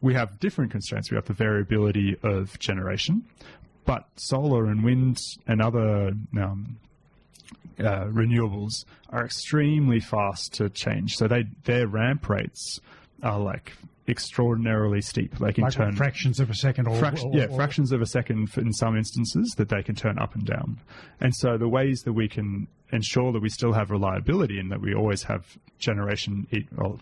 we 0.00 0.14
have 0.14 0.40
different 0.40 0.70
constraints. 0.70 1.10
We 1.10 1.16
have 1.16 1.26
the 1.26 1.32
variability 1.32 2.16
of 2.22 2.58
generation, 2.58 3.24
but 3.84 4.06
solar 4.16 4.66
and 4.66 4.82
wind 4.84 5.18
and 5.46 5.62
other 5.62 6.12
um, 6.38 6.78
uh, 7.78 8.06
renewables 8.06 8.84
are 9.10 9.24
extremely 9.24 10.00
fast 10.00 10.54
to 10.54 10.68
change. 10.68 11.16
So 11.16 11.28
they 11.28 11.44
their 11.64 11.86
ramp 11.86 12.28
rates 12.28 12.80
are 13.22 13.38
like 13.38 13.72
extraordinarily 14.08 15.00
steep. 15.00 15.36
They 15.38 15.52
can 15.52 15.64
Like 15.64 15.72
turn 15.74 15.96
fractions 15.96 16.40
of 16.40 16.50
a 16.50 16.54
second, 16.54 16.86
or, 16.88 16.96
fract- 17.00 17.24
or- 17.24 17.36
yeah, 17.36 17.46
or- 17.46 17.56
fractions 17.56 17.92
of 17.92 18.00
a 18.02 18.06
second 18.06 18.48
in 18.56 18.72
some 18.72 18.96
instances 18.96 19.54
that 19.56 19.68
they 19.68 19.82
can 19.82 19.94
turn 19.94 20.18
up 20.18 20.34
and 20.34 20.44
down. 20.44 20.78
And 21.20 21.34
so 21.34 21.56
the 21.58 21.68
ways 21.68 22.02
that 22.02 22.12
we 22.12 22.28
can 22.28 22.68
ensure 22.92 23.32
that 23.32 23.42
we 23.42 23.48
still 23.48 23.72
have 23.72 23.90
reliability 23.90 24.58
and 24.58 24.70
that 24.70 24.80
we 24.80 24.94
always 24.94 25.24
have 25.24 25.58
generation, 25.78 26.46
well, 26.76 27.00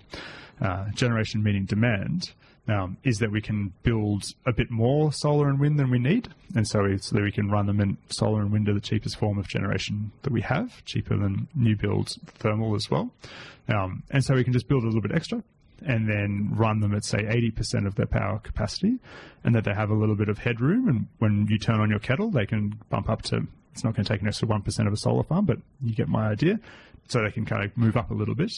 uh, 0.61 0.89
generation 0.95 1.43
meeting 1.43 1.65
demand. 1.65 2.33
Um, 2.67 2.97
is 3.05 3.19
that 3.19 3.31
we 3.31 3.43
can 3.43 3.75
build 3.83 4.25
a 4.47 4.53
bit 4.55 4.71
more 4.71 5.13
solar 5.13 5.51
and 5.51 5.61
wind 5.61 5.79
than 5.79 5.91
we 5.91 5.99
need, 5.99 6.29
and 6.57 6.67
so, 6.67 6.85
we, 6.85 6.97
so 6.97 7.15
that 7.15 7.23
we 7.23 7.31
can 7.31 7.51
run 7.51 7.67
them 7.67 7.79
in 7.79 7.99
solar 8.09 8.41
and 8.41 8.51
wind 8.51 8.71
are 8.71 8.73
the 8.73 8.81
cheapest 8.81 9.19
form 9.19 9.37
of 9.39 9.47
generation 9.47 10.11
that 10.23 10.33
we 10.33 10.41
have, 10.41 10.83
cheaper 10.87 11.15
than 11.15 11.47
new 11.55 11.77
build 11.77 12.09
thermal 12.39 12.75
as 12.75 12.91
well, 12.91 13.13
um, 13.69 14.03
and 14.13 14.25
so 14.25 14.35
we 14.35 14.43
can 14.45 14.55
just 14.55 14.67
build 14.67 14.83
a 14.83 14.87
little 14.87 15.03
bit 15.03 15.13
extra, 15.13 15.45
and 15.85 16.09
then 16.09 16.51
run 16.55 16.81
them 16.81 16.95
at 16.95 17.05
say 17.05 17.23
80% 17.23 17.87
of 17.87 17.95
their 17.95 18.07
power 18.07 18.39
capacity 18.39 18.99
and 19.43 19.55
that 19.55 19.65
they 19.65 19.75
have 19.75 19.91
a 19.91 19.95
little 19.95 20.15
bit 20.15 20.29
of 20.29 20.39
headroom 20.39 20.89
and 20.89 21.07
when 21.19 21.47
you 21.49 21.59
turn 21.59 21.81
on 21.81 21.91
your 21.91 21.99
kettle 21.99 22.31
they 22.31 22.47
can 22.47 22.79
bump 22.91 23.09
up 23.09 23.23
to 23.23 23.47
it's 23.73 23.83
not 23.83 23.95
going 23.95 24.05
to 24.05 24.13
take 24.13 24.23
an 24.23 24.29
extra 24.29 24.47
1% 24.47 24.87
of 24.87 24.93
a 24.93 24.97
solar 24.97 25.25
farm 25.25 25.45
but 25.45 25.59
you 25.83 25.95
get 25.95 26.09
my 26.09 26.29
idea 26.29 26.59
so 27.09 27.23
they 27.23 27.31
can 27.31 27.45
kind 27.45 27.65
of 27.65 27.77
move 27.77 27.97
up 27.97 28.11
a 28.11 28.15
little 28.15 28.35
bit 28.35 28.53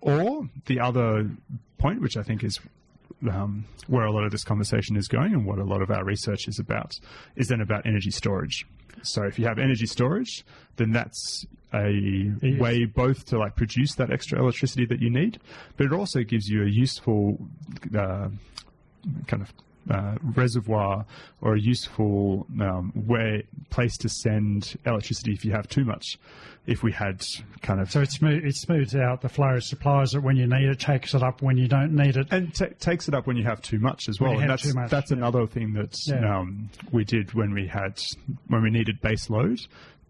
or 0.00 0.48
the 0.66 0.78
other 0.78 1.30
point 1.78 2.00
which 2.00 2.16
i 2.16 2.22
think 2.22 2.44
is 2.44 2.60
um, 3.30 3.64
where 3.86 4.04
a 4.04 4.12
lot 4.12 4.24
of 4.24 4.30
this 4.30 4.44
conversation 4.44 4.96
is 4.96 5.08
going 5.08 5.32
and 5.32 5.46
what 5.46 5.58
a 5.58 5.64
lot 5.64 5.82
of 5.82 5.90
our 5.90 6.04
research 6.04 6.48
is 6.48 6.58
about 6.58 6.98
is 7.36 7.48
then 7.48 7.60
about 7.60 7.86
energy 7.86 8.10
storage. 8.10 8.66
So 9.02 9.22
if 9.22 9.38
you 9.38 9.46
have 9.46 9.58
energy 9.58 9.86
storage, 9.86 10.44
then 10.76 10.92
that's 10.92 11.46
a 11.74 12.32
way 12.58 12.84
both 12.84 13.24
to 13.26 13.38
like 13.38 13.56
produce 13.56 13.94
that 13.96 14.10
extra 14.10 14.38
electricity 14.38 14.84
that 14.86 15.00
you 15.00 15.10
need, 15.10 15.38
but 15.76 15.86
it 15.86 15.92
also 15.92 16.22
gives 16.22 16.48
you 16.48 16.62
a 16.64 16.68
useful 16.68 17.38
uh, 17.96 18.28
kind 19.26 19.42
of 19.42 19.52
uh, 19.90 20.14
reservoir 20.36 21.04
or 21.40 21.54
a 21.54 21.60
useful 21.60 22.46
um, 22.60 22.92
way 22.94 23.42
place 23.70 23.96
to 23.96 24.08
send 24.08 24.76
electricity 24.86 25.32
if 25.32 25.44
you 25.44 25.50
have 25.52 25.68
too 25.68 25.84
much. 25.84 26.18
If 26.64 26.84
we 26.84 26.92
had 26.92 27.20
kind 27.62 27.80
of 27.80 27.90
So 27.90 28.02
it, 28.02 28.12
smooth, 28.12 28.44
it 28.44 28.54
smooths 28.54 28.94
out 28.94 29.20
the 29.22 29.28
flow, 29.28 29.56
of 29.56 29.64
supplies 29.64 30.14
it 30.14 30.22
when 30.22 30.36
you 30.36 30.46
need 30.46 30.68
it, 30.68 30.78
takes 30.78 31.12
it 31.14 31.22
up 31.24 31.42
when 31.42 31.56
you 31.56 31.66
don't 31.66 31.92
need 31.96 32.16
it. 32.16 32.28
and 32.30 32.54
ta 32.54 32.66
takes 32.78 33.08
it 33.08 33.14
up 33.14 33.26
when 33.26 33.36
you 33.36 33.42
have 33.42 33.60
too 33.60 33.80
much 33.80 34.08
as 34.08 34.20
well. 34.20 34.38
and 34.38 34.48
that's 34.48 34.62
too 34.62 34.72
much, 34.74 34.88
that's 34.88 35.10
yeah. 35.10 35.16
another 35.16 35.48
thing 35.48 35.72
that 35.72 35.96
Yeah. 36.06 36.38
um, 36.38 36.70
we 36.92 37.02
did 37.04 37.34
when 37.34 37.52
we 37.52 37.66
had 37.66 38.00
when 38.46 38.62
we 38.62 38.70
needed 38.70 39.00
base 39.00 39.28
load. 39.28 39.58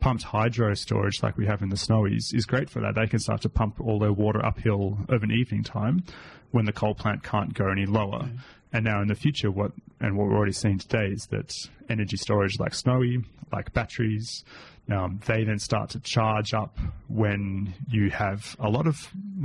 Pumped 0.02 0.24
hydro 0.24 0.74
storage, 0.74 1.22
like 1.22 1.36
we 1.36 1.46
have 1.46 1.62
in 1.62 1.68
the 1.68 1.76
snowies, 1.76 2.34
is 2.34 2.44
great 2.44 2.68
for 2.68 2.80
that. 2.80 2.96
They 2.96 3.06
can 3.06 3.20
start 3.20 3.40
to 3.42 3.48
pump 3.48 3.80
all 3.80 4.00
their 4.00 4.12
water 4.12 4.44
uphill 4.44 4.98
of 5.08 5.22
an 5.22 5.30
evening 5.30 5.62
time 5.62 6.02
when 6.50 6.64
the 6.64 6.72
coal 6.72 6.96
plant 6.96 7.22
can't 7.22 7.54
go 7.54 7.68
any 7.70 7.86
lower. 7.86 8.24
Mm. 8.24 8.38
And 8.72 8.84
now 8.84 9.00
in 9.00 9.06
the 9.06 9.14
future, 9.14 9.48
what 9.48 9.70
and 10.00 10.18
what 10.18 10.26
we're 10.26 10.34
already 10.34 10.50
seeing 10.50 10.78
today 10.78 11.06
is 11.12 11.28
that 11.30 11.54
energy 11.88 12.16
storage, 12.16 12.58
like 12.58 12.74
snowy, 12.74 13.22
like 13.52 13.72
batteries, 13.72 14.44
um, 14.90 15.20
they 15.26 15.44
then 15.44 15.58
start 15.60 15.90
to 15.90 16.00
charge 16.00 16.52
up 16.54 16.76
when 17.08 17.72
you 17.88 18.10
have 18.10 18.56
a 18.58 18.68
lot 18.68 18.86
of 18.86 18.96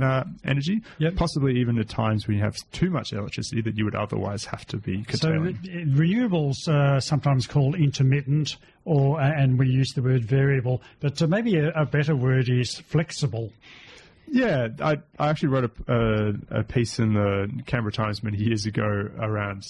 uh, 0.02 0.24
energy, 0.44 0.82
Yep. 0.98 1.14
possibly 1.16 1.58
even 1.60 1.78
at 1.78 1.88
times 1.88 2.26
when 2.26 2.36
you 2.36 2.42
have 2.42 2.56
too 2.72 2.90
much 2.90 3.12
electricity 3.12 3.62
that 3.62 3.76
you 3.76 3.84
would 3.84 3.94
otherwise 3.94 4.44
have 4.46 4.66
to 4.66 4.76
be 4.78 5.04
So 5.12 5.28
curtailing. 5.28 5.58
re- 5.94 6.08
renewables 6.14 6.56
are 6.68 7.00
sometimes 7.00 7.46
called 7.46 7.76
intermittent, 7.76 8.56
or 8.84 9.20
and 9.20 9.58
we 9.58 9.68
use 9.68 9.92
the 9.94 10.02
word 10.02 10.24
variable, 10.24 10.82
but 11.00 11.20
maybe 11.28 11.56
a, 11.56 11.70
a 11.70 11.86
better 11.86 12.16
word 12.16 12.48
is 12.48 12.78
flexible. 12.78 13.52
Yeah, 14.30 14.68
I, 14.80 14.98
I 15.18 15.28
actually 15.28 15.48
wrote 15.48 15.70
a, 15.88 15.92
a, 15.92 16.60
a 16.60 16.64
piece 16.64 16.98
in 16.98 17.14
the 17.14 17.50
Canberra 17.66 17.92
Times 17.92 18.22
many 18.22 18.38
years 18.38 18.66
ago 18.66 18.82
around 19.18 19.64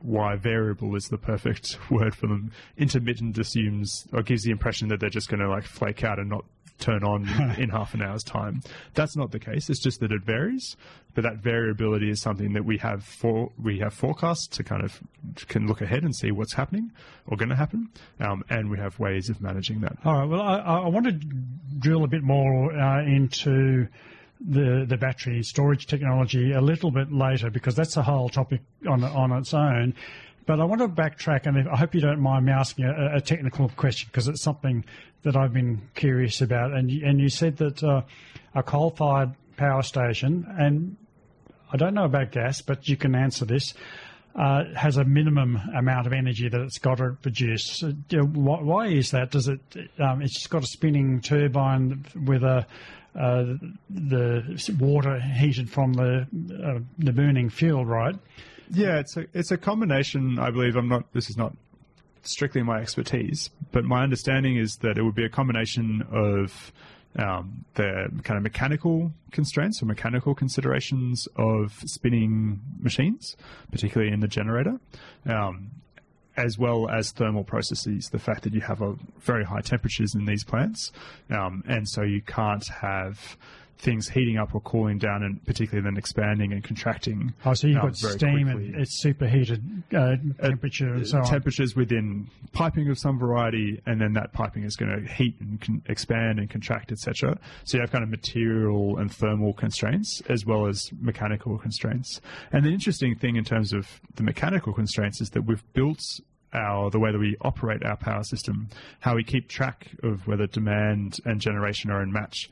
why 0.00 0.36
variable 0.36 0.94
is 0.96 1.04
the 1.04 1.18
perfect 1.18 1.78
word 1.90 2.14
for 2.14 2.26
them. 2.26 2.52
Intermittent 2.76 3.38
assumes 3.38 4.06
or 4.12 4.22
gives 4.22 4.42
the 4.42 4.50
impression 4.50 4.88
that 4.88 5.00
they're 5.00 5.10
just 5.10 5.28
going 5.28 5.40
to 5.40 5.48
like 5.48 5.64
flake 5.64 6.02
out 6.04 6.18
and 6.18 6.28
not 6.28 6.44
turn 6.78 7.04
on 7.04 7.28
in 7.58 7.70
half 7.70 7.94
an 7.94 8.02
hour's 8.02 8.24
time. 8.24 8.62
That's 8.94 9.16
not 9.16 9.30
the 9.30 9.38
case. 9.38 9.70
It's 9.70 9.82
just 9.82 10.00
that 10.00 10.12
it 10.12 10.22
varies, 10.22 10.76
but 11.14 11.22
that 11.22 11.38
variability 11.38 12.10
is 12.10 12.20
something 12.20 12.52
that 12.52 12.64
we 12.64 12.78
have 12.78 13.04
for 13.04 13.50
we 13.62 13.78
have 13.78 13.94
forecasts 13.94 14.46
to 14.48 14.64
kind 14.64 14.82
of 14.82 15.00
can 15.48 15.66
look 15.66 15.80
ahead 15.80 16.02
and 16.02 16.14
see 16.14 16.30
what's 16.30 16.54
happening 16.54 16.92
or 17.26 17.36
going 17.36 17.48
to 17.48 17.56
happen, 17.56 17.90
um, 18.20 18.44
and 18.50 18.70
we 18.70 18.78
have 18.78 18.98
ways 18.98 19.28
of 19.28 19.40
managing 19.40 19.80
that. 19.80 19.96
All 20.04 20.18
right. 20.20 20.28
Well, 20.28 20.42
I, 20.42 20.58
I 20.58 20.88
want 20.88 21.06
to 21.06 21.12
drill 21.12 22.04
a 22.04 22.08
bit 22.08 22.22
more 22.22 22.72
uh, 22.72 23.02
into 23.02 23.88
the 24.40 24.84
the 24.86 24.96
battery 24.96 25.42
storage 25.42 25.86
technology 25.86 26.52
a 26.52 26.60
little 26.60 26.90
bit 26.90 27.10
later 27.10 27.50
because 27.50 27.74
that's 27.74 27.96
a 27.96 28.02
whole 28.02 28.28
topic 28.28 28.60
on 28.86 29.02
on 29.02 29.32
its 29.32 29.54
own. 29.54 29.94
But 30.46 30.60
I 30.60 30.64
want 30.64 30.80
to 30.80 30.88
backtrack, 30.88 31.46
and 31.46 31.68
I 31.68 31.76
hope 31.76 31.94
you 31.94 32.00
don't 32.00 32.20
mind 32.20 32.46
me 32.46 32.52
asking 32.52 32.84
a, 32.84 33.16
a 33.16 33.20
technical 33.20 33.68
question 33.70 34.08
because 34.10 34.28
it's 34.28 34.42
something 34.42 34.84
that 35.22 35.36
I've 35.36 35.52
been 35.52 35.82
curious 35.96 36.40
about. 36.40 36.72
And 36.72 36.88
you, 36.90 37.04
and 37.04 37.20
you 37.20 37.28
said 37.28 37.56
that 37.56 37.82
uh, 37.82 38.02
a 38.54 38.62
coal-fired 38.62 39.32
power 39.56 39.82
station, 39.82 40.46
and 40.56 40.96
I 41.72 41.76
don't 41.76 41.94
know 41.94 42.04
about 42.04 42.30
gas, 42.30 42.60
but 42.60 42.88
you 42.88 42.96
can 42.96 43.16
answer 43.16 43.44
this. 43.44 43.74
Uh, 44.36 44.64
has 44.74 44.98
a 44.98 45.04
minimum 45.04 45.58
amount 45.74 46.06
of 46.06 46.12
energy 46.12 46.46
that 46.46 46.60
it's 46.60 46.78
got 46.78 46.98
to 46.98 47.16
produce. 47.22 47.82
Why, 48.10 48.60
why 48.60 48.86
is 48.88 49.10
that? 49.12 49.30
Does 49.30 49.48
it? 49.48 49.60
Um, 49.98 50.20
it's 50.20 50.34
just 50.34 50.50
got 50.50 50.62
a 50.62 50.66
spinning 50.66 51.22
turbine 51.22 52.04
with 52.26 52.44
a 52.44 52.66
uh, 53.18 53.44
the 53.88 54.76
water 54.78 55.18
heated 55.18 55.70
from 55.70 55.94
the 55.94 56.26
uh, 56.62 56.80
the 56.98 57.12
burning 57.12 57.48
fuel, 57.48 57.86
right? 57.86 58.14
Yeah, 58.70 58.98
it's 58.98 59.16
a 59.16 59.26
it's 59.32 59.50
a 59.50 59.56
combination. 59.56 60.38
I 60.38 60.50
believe 60.50 60.76
I'm 60.76 60.88
not. 60.88 61.12
This 61.12 61.30
is 61.30 61.36
not 61.36 61.56
strictly 62.22 62.62
my 62.62 62.80
expertise, 62.80 63.50
but 63.72 63.84
my 63.84 64.02
understanding 64.02 64.56
is 64.56 64.76
that 64.82 64.98
it 64.98 65.02
would 65.02 65.14
be 65.14 65.24
a 65.24 65.28
combination 65.28 66.02
of 66.10 66.72
um, 67.18 67.64
the 67.74 68.10
kind 68.24 68.36
of 68.36 68.42
mechanical 68.42 69.12
constraints 69.30 69.82
or 69.82 69.86
mechanical 69.86 70.34
considerations 70.34 71.26
of 71.36 71.72
spinning 71.86 72.60
machines, 72.78 73.36
particularly 73.70 74.12
in 74.12 74.20
the 74.20 74.28
generator, 74.28 74.78
um, 75.26 75.70
as 76.36 76.58
well 76.58 76.90
as 76.90 77.12
thermal 77.12 77.44
processes. 77.44 78.08
The 78.10 78.18
fact 78.18 78.42
that 78.42 78.52
you 78.52 78.60
have 78.60 78.82
a 78.82 78.96
very 79.20 79.44
high 79.44 79.62
temperatures 79.62 80.14
in 80.14 80.26
these 80.26 80.44
plants, 80.44 80.92
um, 81.30 81.62
and 81.66 81.88
so 81.88 82.02
you 82.02 82.20
can't 82.22 82.66
have 82.66 83.36
things 83.78 84.08
heating 84.08 84.38
up 84.38 84.54
or 84.54 84.60
cooling 84.60 84.98
down, 84.98 85.22
and 85.22 85.44
particularly 85.44 85.84
then 85.84 85.96
expanding 85.96 86.52
and 86.52 86.64
contracting. 86.64 87.34
Oh, 87.44 87.54
so 87.54 87.66
you've 87.66 87.78
um, 87.78 87.88
got 87.88 87.96
steam 87.96 88.44
quickly. 88.44 88.66
and 88.66 88.74
it's 88.76 89.00
superheated 89.00 89.62
uh, 89.94 90.16
temperature 90.40 90.94
and 90.94 91.06
so 91.06 91.18
on. 91.18 91.24
temperatures 91.24 91.76
within 91.76 92.28
piping 92.52 92.88
of 92.88 92.98
some 92.98 93.18
variety, 93.18 93.80
and 93.86 94.00
then 94.00 94.14
that 94.14 94.32
piping 94.32 94.64
is 94.64 94.76
going 94.76 94.90
to 94.90 95.12
heat 95.12 95.36
and 95.40 95.60
con- 95.60 95.82
expand 95.86 96.38
and 96.38 96.48
contract, 96.48 96.92
etc. 96.92 97.38
So 97.64 97.76
you 97.76 97.82
have 97.82 97.92
kind 97.92 98.04
of 98.04 98.10
material 98.10 98.98
and 98.98 99.12
thermal 99.12 99.52
constraints 99.52 100.22
as 100.28 100.46
well 100.46 100.66
as 100.66 100.90
mechanical 101.00 101.58
constraints. 101.58 102.20
And 102.52 102.64
the 102.64 102.70
interesting 102.70 103.14
thing 103.14 103.36
in 103.36 103.44
terms 103.44 103.72
of 103.72 104.00
the 104.14 104.22
mechanical 104.22 104.72
constraints 104.72 105.20
is 105.20 105.30
that 105.30 105.42
we've 105.42 105.64
built 105.72 106.00
our 106.52 106.90
the 106.90 106.98
way 106.98 107.12
that 107.12 107.18
we 107.18 107.36
operate 107.42 107.84
our 107.84 107.96
power 107.96 108.24
system, 108.24 108.68
how 109.00 109.14
we 109.14 109.24
keep 109.24 109.48
track 109.48 109.90
of 110.02 110.26
whether 110.26 110.46
demand 110.46 111.18
and 111.24 111.40
generation 111.40 111.90
are 111.90 112.02
in 112.02 112.12
match. 112.12 112.50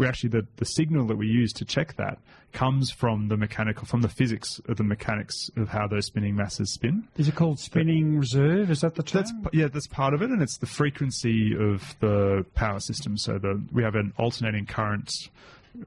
We 0.00 0.06
actually 0.06 0.30
the, 0.30 0.46
the 0.56 0.64
signal 0.64 1.06
that 1.08 1.16
we 1.16 1.26
use 1.26 1.52
to 1.52 1.64
check 1.64 1.96
that 1.96 2.18
comes 2.52 2.90
from 2.90 3.28
the 3.28 3.36
mechanical 3.36 3.86
from 3.86 4.00
the 4.00 4.08
physics 4.08 4.60
of 4.66 4.76
the 4.78 4.82
mechanics 4.82 5.50
of 5.56 5.68
how 5.68 5.86
those 5.86 6.06
spinning 6.06 6.34
masses 6.34 6.72
spin. 6.72 7.06
Is 7.16 7.28
it 7.28 7.34
called 7.34 7.60
spinning 7.60 8.18
reserve? 8.18 8.70
Is 8.70 8.80
that 8.80 8.94
the 8.94 9.02
term? 9.02 9.22
That's 9.22 9.54
yeah, 9.54 9.68
that's 9.68 9.86
part 9.86 10.14
of 10.14 10.22
it, 10.22 10.30
and 10.30 10.42
it's 10.42 10.56
the 10.58 10.66
frequency 10.66 11.54
of 11.54 11.94
the 12.00 12.44
power 12.54 12.80
system. 12.80 13.18
So 13.18 13.38
the 13.38 13.62
we 13.72 13.82
have 13.82 13.94
an 13.94 14.12
alternating 14.16 14.66
current 14.66 15.12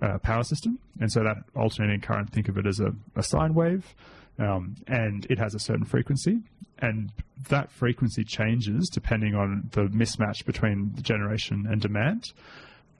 uh, 0.02 0.19
power 0.19 0.43
system, 0.43 0.80
and 0.99 1.12
so 1.12 1.23
that 1.23 1.38
alternating 1.56 2.02
current, 2.02 2.32
think 2.32 2.47
of 2.49 2.58
it 2.58 2.65
as 2.65 2.80
a, 2.80 2.93
a 3.15 3.23
sine 3.23 3.54
wave, 3.54 3.93
um, 4.39 4.76
and 4.88 5.26
it 5.30 5.39
has 5.39 5.56
a 5.56 5.60
certain 5.60 5.86
frequency, 5.86 6.39
and 6.80 7.12
that 7.49 7.71
frequency 7.71 8.23
changes 8.23 8.89
depending 8.93 9.36
on 9.36 9.69
the 9.71 9.88
mismatch 9.88 10.45
between 10.45 10.91
the 10.95 11.02
generation 11.02 11.65
and 11.69 11.82
demand. 11.82 12.32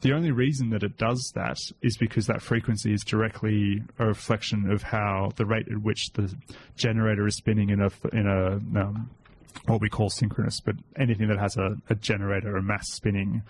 The 0.04 0.12
only 0.12 0.32
reason 0.32 0.70
that 0.72 0.84
it 0.84 0.98
does 0.98 1.32
that 1.34 1.58
is 1.82 1.96
because 1.96 2.28
that 2.28 2.42
frequency 2.42 2.94
is 2.94 3.06
directly 3.06 3.84
a 3.98 4.08
reflection 4.08 4.70
of 4.70 4.84
how 4.84 5.32
the 5.38 5.46
rate 5.46 5.70
at 5.70 5.82
which 5.82 6.12
the 6.12 6.36
generator 6.76 7.26
is 7.26 7.38
spinning 7.38 7.70
in 7.70 7.82
a 7.82 7.90
in 8.12 8.28
a 8.28 8.56
um, 8.82 9.10
what 9.66 9.80
we 9.80 9.88
call 9.88 10.10
synchronous, 10.10 10.60
but 10.60 10.76
anything 10.98 11.30
that 11.30 11.40
has 11.40 11.56
a, 11.56 11.78
a 11.90 11.96
generator, 11.96 12.58
a 12.58 12.62
mass 12.62 12.92
spinning 12.92 13.44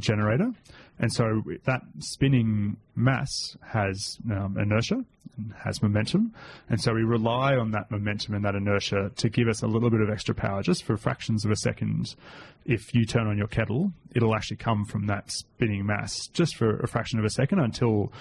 generator. 0.00 0.52
And 1.00 1.12
so 1.12 1.42
that 1.64 1.80
spinning 1.98 2.76
mass 2.94 3.56
has 3.66 4.18
um, 4.30 4.56
inertia, 4.58 5.02
and 5.36 5.54
has 5.64 5.82
momentum, 5.82 6.34
and 6.68 6.80
so 6.80 6.92
we 6.92 7.02
rely 7.02 7.56
on 7.56 7.70
that 7.70 7.90
momentum 7.90 8.34
and 8.34 8.44
that 8.44 8.54
inertia 8.54 9.10
to 9.16 9.28
give 9.30 9.48
us 9.48 9.62
a 9.62 9.66
little 9.66 9.88
bit 9.88 10.00
of 10.00 10.10
extra 10.10 10.34
power, 10.34 10.62
just 10.62 10.84
for 10.84 10.96
fractions 10.96 11.44
of 11.44 11.50
a 11.50 11.56
second. 11.56 12.14
If 12.66 12.94
you 12.94 13.06
turn 13.06 13.26
on 13.26 13.38
your 13.38 13.46
kettle, 13.46 13.92
it'll 14.14 14.34
actually 14.34 14.58
come 14.58 14.84
from 14.84 15.06
that 15.06 15.30
spinning 15.30 15.86
mass, 15.86 16.28
just 16.34 16.56
for 16.56 16.78
a 16.80 16.86
fraction 16.86 17.18
of 17.18 17.24
a 17.24 17.30
second, 17.30 17.60
until 17.60 18.12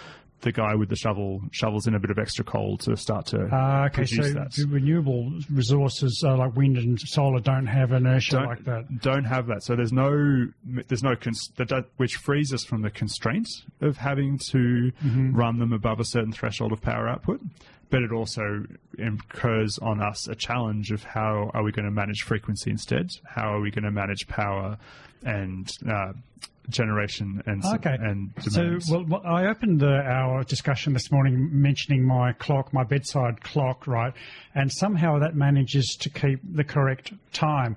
the 0.42 0.52
guy 0.52 0.74
with 0.76 0.90
the 0.90 0.96
shovel 0.96 1.42
shovels 1.52 1.86
in 1.88 1.96
a 1.96 2.00
bit 2.00 2.10
of 2.12 2.18
extra 2.20 2.46
coal 2.46 2.78
to 2.78 2.96
start 2.96 3.26
to 3.28 3.44
Uh, 3.54 3.86
okay, 3.92 4.06
so 4.06 4.22
that. 4.34 4.54
renewable 4.70 5.32
resources 5.52 6.24
uh, 6.26 6.36
like 6.38 6.56
wind 6.56 6.78
and 6.78 7.00
solar 7.00 7.40
don't 7.42 7.68
have 7.68 7.92
inertia 7.92 8.32
don't, 8.38 8.46
like 8.46 8.64
that. 8.64 9.02
Don't 9.02 9.26
have 9.26 9.48
that. 9.48 9.64
So 9.64 9.76
there's 9.76 9.92
no 9.92 10.48
there's 10.88 11.04
no 11.04 11.16
cons- 11.16 11.52
which 11.98 12.16
frees 12.16 12.54
us 12.54 12.64
from 12.64 12.82
the 12.82 12.90
constraint 12.90 13.48
of 13.82 13.98
having 13.98 14.40
to 14.52 14.92
run 15.34 15.60
them 15.60 15.74
above 15.74 16.00
a 16.00 16.06
certain 16.06 16.32
threshold 16.32 16.72
of 16.72 16.82
power 16.82 17.08
output. 17.08 17.42
But 17.90 18.04
it 18.04 18.12
also 18.12 18.66
incurs 18.98 19.80
on 19.80 20.02
us 20.02 20.28
a 20.28 20.36
challenge 20.36 20.92
of 20.92 21.04
how 21.04 21.50
are 21.54 21.64
we 21.64 21.72
going 21.72 21.86
to 21.86 21.92
manage 21.92 22.22
frequency 22.22 22.70
instead? 22.70 23.10
How 23.26 23.54
are 23.56 23.60
we 23.62 23.72
going 23.72 23.84
to 23.84 23.92
manage 23.92 24.28
power 24.28 24.78
and 25.24 25.70
uh, 25.90 26.14
generation 26.70 27.42
and 27.46 27.64
Okay. 27.66 27.98
and 28.00 28.32
So, 28.42 28.78
well, 28.92 29.06
well, 29.08 29.22
I 29.26 29.48
opened 29.48 29.80
the, 29.80 30.02
our 30.04 30.44
discussion 30.44 30.94
this 30.94 31.12
morning 31.12 31.50
mentioning 31.52 32.04
my 32.06 32.34
clock, 32.34 32.72
my 32.74 32.84
bedside 32.84 33.42
clock, 33.42 33.88
right? 33.88 34.14
And 34.56 34.72
somehow 34.72 35.20
that 35.20 35.36
manages 35.36 35.98
to 36.02 36.10
keep 36.10 36.40
the 36.44 36.64
correct 36.64 37.12
time. 37.34 37.76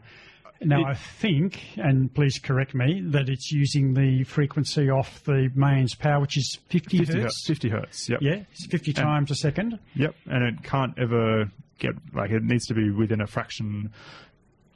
Now, 0.65 0.85
I 0.85 0.95
think, 0.95 1.61
and 1.77 2.13
please 2.13 2.39
correct 2.39 2.75
me, 2.75 3.03
that 3.07 3.29
it's 3.29 3.51
using 3.51 3.95
the 3.95 4.25
frequency 4.25 4.91
off 4.91 5.23
the 5.25 5.51
mains 5.55 5.95
power, 5.95 6.21
which 6.21 6.37
is 6.37 6.59
50, 6.69 6.99
50 6.99 7.13
hertz. 7.13 7.23
hertz. 7.23 7.47
50 7.47 7.69
hertz. 7.69 8.09
Yep. 8.09 8.21
Yeah, 8.23 8.43
it's 8.53 8.67
50 8.67 8.93
times 8.93 9.31
a 9.31 9.35
second. 9.35 9.79
Yep, 9.95 10.15
and 10.27 10.45
it 10.45 10.63
can't 10.63 10.99
ever 10.99 11.51
get 11.79 11.95
like 12.15 12.31
it 12.31 12.43
needs 12.43 12.67
to 12.67 12.75
be 12.75 12.91
within 12.91 13.21
a 13.21 13.27
fraction. 13.27 13.93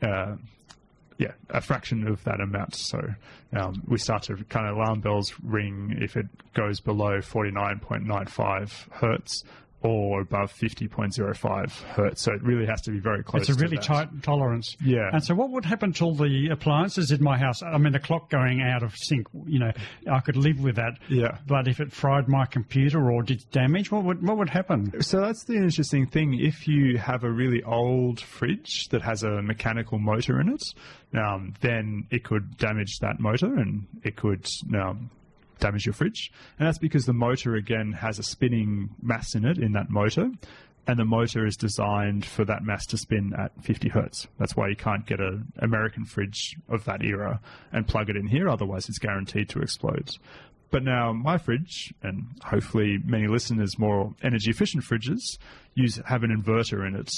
Uh, 0.03 0.37
yeah, 1.18 1.33
a 1.49 1.62
fraction 1.62 2.07
of 2.07 2.22
that 2.25 2.40
amount. 2.40 2.75
So 2.75 3.01
um, 3.55 3.83
we 3.88 3.96
start 3.96 4.25
to 4.25 4.37
kind 4.51 4.66
of 4.66 4.77
alarm 4.77 5.01
bells 5.01 5.33
ring 5.42 5.96
if 5.99 6.16
it 6.16 6.27
goes 6.53 6.81
below 6.81 7.22
forty 7.22 7.51
nine 7.51 7.79
point 7.79 8.05
nine 8.05 8.27
five 8.27 8.88
hertz 8.92 9.42
or 9.88 10.20
above 10.20 10.51
fifty 10.51 10.88
point 10.88 11.14
zero 11.14 11.35
five 11.35 11.72
hertz. 11.94 12.22
So 12.22 12.33
it 12.33 12.42
really 12.42 12.66
has 12.66 12.81
to 12.83 12.90
be 12.90 12.99
very 12.99 13.22
close. 13.22 13.49
It's 13.49 13.59
a 13.59 13.62
really 13.62 13.79
tight 13.79 14.09
tolerance. 14.22 14.77
Yeah. 14.85 15.11
And 15.12 15.22
so, 15.22 15.35
what 15.35 15.51
would 15.51 15.64
happen 15.64 15.92
to 15.94 16.05
all 16.05 16.14
the 16.14 16.49
appliances 16.51 17.11
in 17.11 17.22
my 17.22 17.38
house? 17.38 17.62
I 17.62 17.79
mean, 17.79 17.92
the 17.92 18.01
clock 18.01 18.31
going 18.31 18.62
out 18.62 18.83
of 18.83 18.94
sync. 18.96 19.27
You 19.46 19.59
know, 19.59 19.72
I 20.11 20.20
could 20.20 20.37
live 20.37 20.61
with 20.61 20.77
that. 20.77 20.99
Yeah. 21.09 21.38
But 21.46 21.68
if 21.68 21.81
it 21.81 21.92
fried 21.92 22.29
my 22.29 22.46
computer 22.46 23.11
or 23.11 23.22
did 23.22 23.44
damage, 23.51 23.90
what 23.90 24.05
would 24.05 24.27
what 24.27 24.37
would 24.38 24.51
happen? 24.51 25.03
So 25.03 25.20
that's 25.20 25.44
the 25.44 25.55
interesting 25.55 26.07
thing. 26.07 26.38
If 26.40 26.66
you 26.66 26.99
have 26.99 27.25
a 27.25 27.31
really 27.31 27.62
old 27.62 28.20
fridge 28.20 28.88
that 28.90 29.03
has 29.03 29.22
a 29.22 29.42
mechanical 29.42 29.99
motor 29.99 30.40
in 30.40 30.49
it, 30.49 30.62
um, 31.18 31.55
then 31.61 32.07
it 32.11 32.25
could 32.25 32.57
damage 32.57 32.99
that 33.01 33.20
motor 33.20 33.55
and 33.55 33.87
it 34.03 34.16
could 34.16 34.46
um, 34.75 35.11
damage 35.59 35.87
your 35.87 35.92
fridge. 35.92 36.31
And 36.59 36.66
that's 36.66 36.79
because 36.79 37.05
the 37.05 37.12
motor, 37.12 37.55
again, 37.55 37.92
has 37.92 38.19
a 38.19 38.23
spinning 38.23 38.90
mass 39.01 39.35
in 39.35 39.45
it, 39.45 39.59
in 39.59 39.73
that 39.73 39.90
motor. 39.90 40.31
And 40.88 40.99
the 40.99 41.05
motor 41.05 41.45
is 41.45 41.57
designed 41.57 42.25
for 42.25 42.45
that 42.45 42.62
mass 42.62 42.87
to 42.87 42.99
spin 42.99 43.33
at 43.37 43.51
50 43.64 43.88
hertz. 43.88 44.29
That's 44.38 44.55
why 44.55 44.69
you 44.69 44.77
can't 44.77 45.05
get 45.05 45.21
an 45.21 45.53
American 45.59 46.05
fridge 46.05 46.57
of 46.69 46.85
that 46.85 47.03
era 47.03 47.40
and 47.73 47.88
plug 47.88 48.09
it 48.09 48.16
in 48.16 48.29
here, 48.29 48.49
otherwise, 48.49 48.88
it's 48.88 48.99
guaranteed 48.99 49.49
to 49.49 49.61
explode. 49.61 50.11
But 50.70 50.83
now 50.83 51.12
my 51.12 51.38
fridge, 51.38 51.94
and 52.02 52.26
hopefully 52.42 52.98
many 53.05 53.29
listeners 53.29 53.79
more 53.79 54.14
energy 54.22 54.50
efficient 54.50 54.85
fridges, 54.85 55.38
use 55.74 56.00
have 56.07 56.24
an 56.24 56.31
inverter 56.31 56.87
in 56.87 56.96
it 56.96 57.11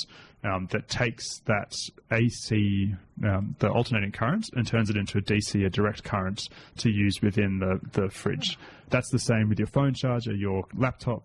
um, 0.44 0.68
that 0.70 0.88
takes 0.88 1.40
that 1.46 1.72
AC, 2.12 2.94
um, 3.24 3.56
the 3.58 3.70
alternating 3.70 4.12
current, 4.12 4.44
and 4.54 4.66
turns 4.66 4.90
it 4.90 4.96
into 4.96 5.18
a 5.18 5.22
DC, 5.22 5.64
a 5.64 5.70
direct 5.70 6.04
current, 6.04 6.40
to 6.76 6.90
use 6.90 7.20
within 7.22 7.58
the, 7.58 7.80
the 7.92 8.10
fridge. 8.10 8.58
That's 8.90 9.10
the 9.10 9.18
same 9.18 9.48
with 9.48 9.58
your 9.58 9.68
phone 9.68 9.94
charger, 9.94 10.34
your 10.34 10.64
laptop, 10.76 11.22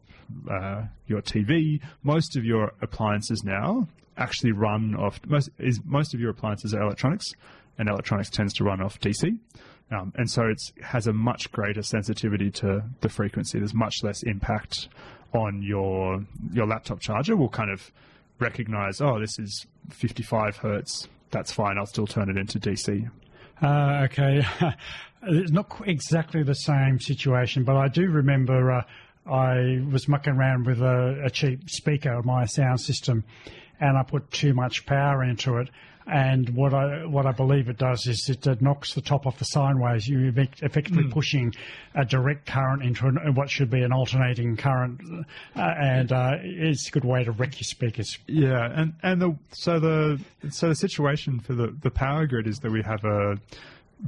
uh, 0.49 0.83
your 1.07 1.21
TV. 1.21 1.81
Most 2.03 2.35
of 2.35 2.45
your 2.45 2.71
appliances 2.81 3.43
now 3.43 3.87
actually 4.17 4.51
run 4.51 4.95
off 4.95 5.19
most 5.25 5.49
is 5.57 5.79
most 5.85 6.13
of 6.13 6.19
your 6.19 6.29
appliances 6.29 6.73
are 6.73 6.81
electronics, 6.81 7.25
and 7.77 7.89
electronics 7.89 8.29
tends 8.29 8.53
to 8.55 8.63
run 8.63 8.81
off 8.81 8.99
DC. 8.99 9.37
Um, 9.91 10.11
and 10.15 10.29
so 10.29 10.43
it 10.43 10.59
has 10.81 11.07
a 11.07 11.13
much 11.13 11.51
greater 11.51 11.83
sensitivity 11.83 12.49
to 12.51 12.83
the 13.01 13.09
frequency. 13.09 13.59
There's 13.59 13.73
much 13.73 13.97
less 14.03 14.23
impact 14.23 14.87
on 15.33 15.61
your 15.61 16.25
your 16.51 16.65
laptop 16.65 16.99
charger. 16.99 17.35
Will 17.35 17.49
kind 17.49 17.71
of 17.71 17.91
recognize, 18.39 19.01
oh, 19.01 19.19
this 19.19 19.37
is 19.39 19.65
55 19.89 20.57
hertz. 20.57 21.07
That's 21.31 21.51
fine. 21.51 21.77
I'll 21.77 21.85
still 21.85 22.07
turn 22.07 22.29
it 22.29 22.37
into 22.37 22.59
DC. 22.59 23.09
Uh, 23.61 24.01
okay, 24.05 24.45
it's 25.23 25.51
not 25.51 25.71
exactly 25.85 26.43
the 26.43 26.55
same 26.55 26.99
situation, 26.99 27.63
but 27.63 27.75
I 27.75 27.87
do 27.87 28.09
remember 28.09 28.71
uh, 28.71 28.83
I 29.25 29.83
was 29.89 30.07
mucking 30.07 30.33
around 30.33 30.65
with 30.65 30.81
a, 30.81 31.23
a 31.25 31.29
cheap 31.29 31.69
speaker, 31.69 32.21
my 32.23 32.45
sound 32.45 32.81
system, 32.81 33.23
and 33.79 33.97
I 33.97 34.03
put 34.03 34.29
too 34.31 34.53
much 34.53 34.85
power 34.85 35.23
into 35.23 35.57
it. 35.57 35.69
And 36.05 36.49
what 36.49 36.73
I 36.73 37.05
what 37.05 37.25
I 37.25 37.31
believe 37.31 37.69
it 37.69 37.77
does 37.77 38.05
is 38.07 38.29
it 38.29 38.61
knocks 38.61 38.93
the 38.93 39.01
top 39.01 39.25
off 39.25 39.39
the 39.39 39.45
sine 39.45 39.79
waves. 39.79 40.07
You're 40.07 40.27
effect- 40.27 40.61
effectively 40.61 41.05
pushing 41.09 41.53
a 41.95 42.03
direct 42.03 42.45
current 42.45 42.83
into 42.83 43.07
an, 43.07 43.35
what 43.35 43.49
should 43.49 43.69
be 43.69 43.83
an 43.83 43.93
alternating 43.93 44.57
current, 44.57 44.99
uh, 45.55 45.59
and 45.59 46.11
uh, 46.11 46.37
it's 46.41 46.89
a 46.89 46.91
good 46.91 47.05
way 47.05 47.23
to 47.23 47.31
wreck 47.31 47.53
your 47.53 47.65
speakers. 47.65 48.17
Yeah, 48.27 48.69
and 48.73 48.93
and 49.01 49.21
the 49.21 49.37
so 49.51 49.79
the 49.79 50.19
so 50.49 50.69
the 50.69 50.75
situation 50.75 51.39
for 51.39 51.53
the 51.53 51.73
the 51.81 51.91
power 51.91 52.27
grid 52.27 52.47
is 52.47 52.59
that 52.59 52.71
we 52.71 52.83
have 52.83 53.05
a 53.05 53.37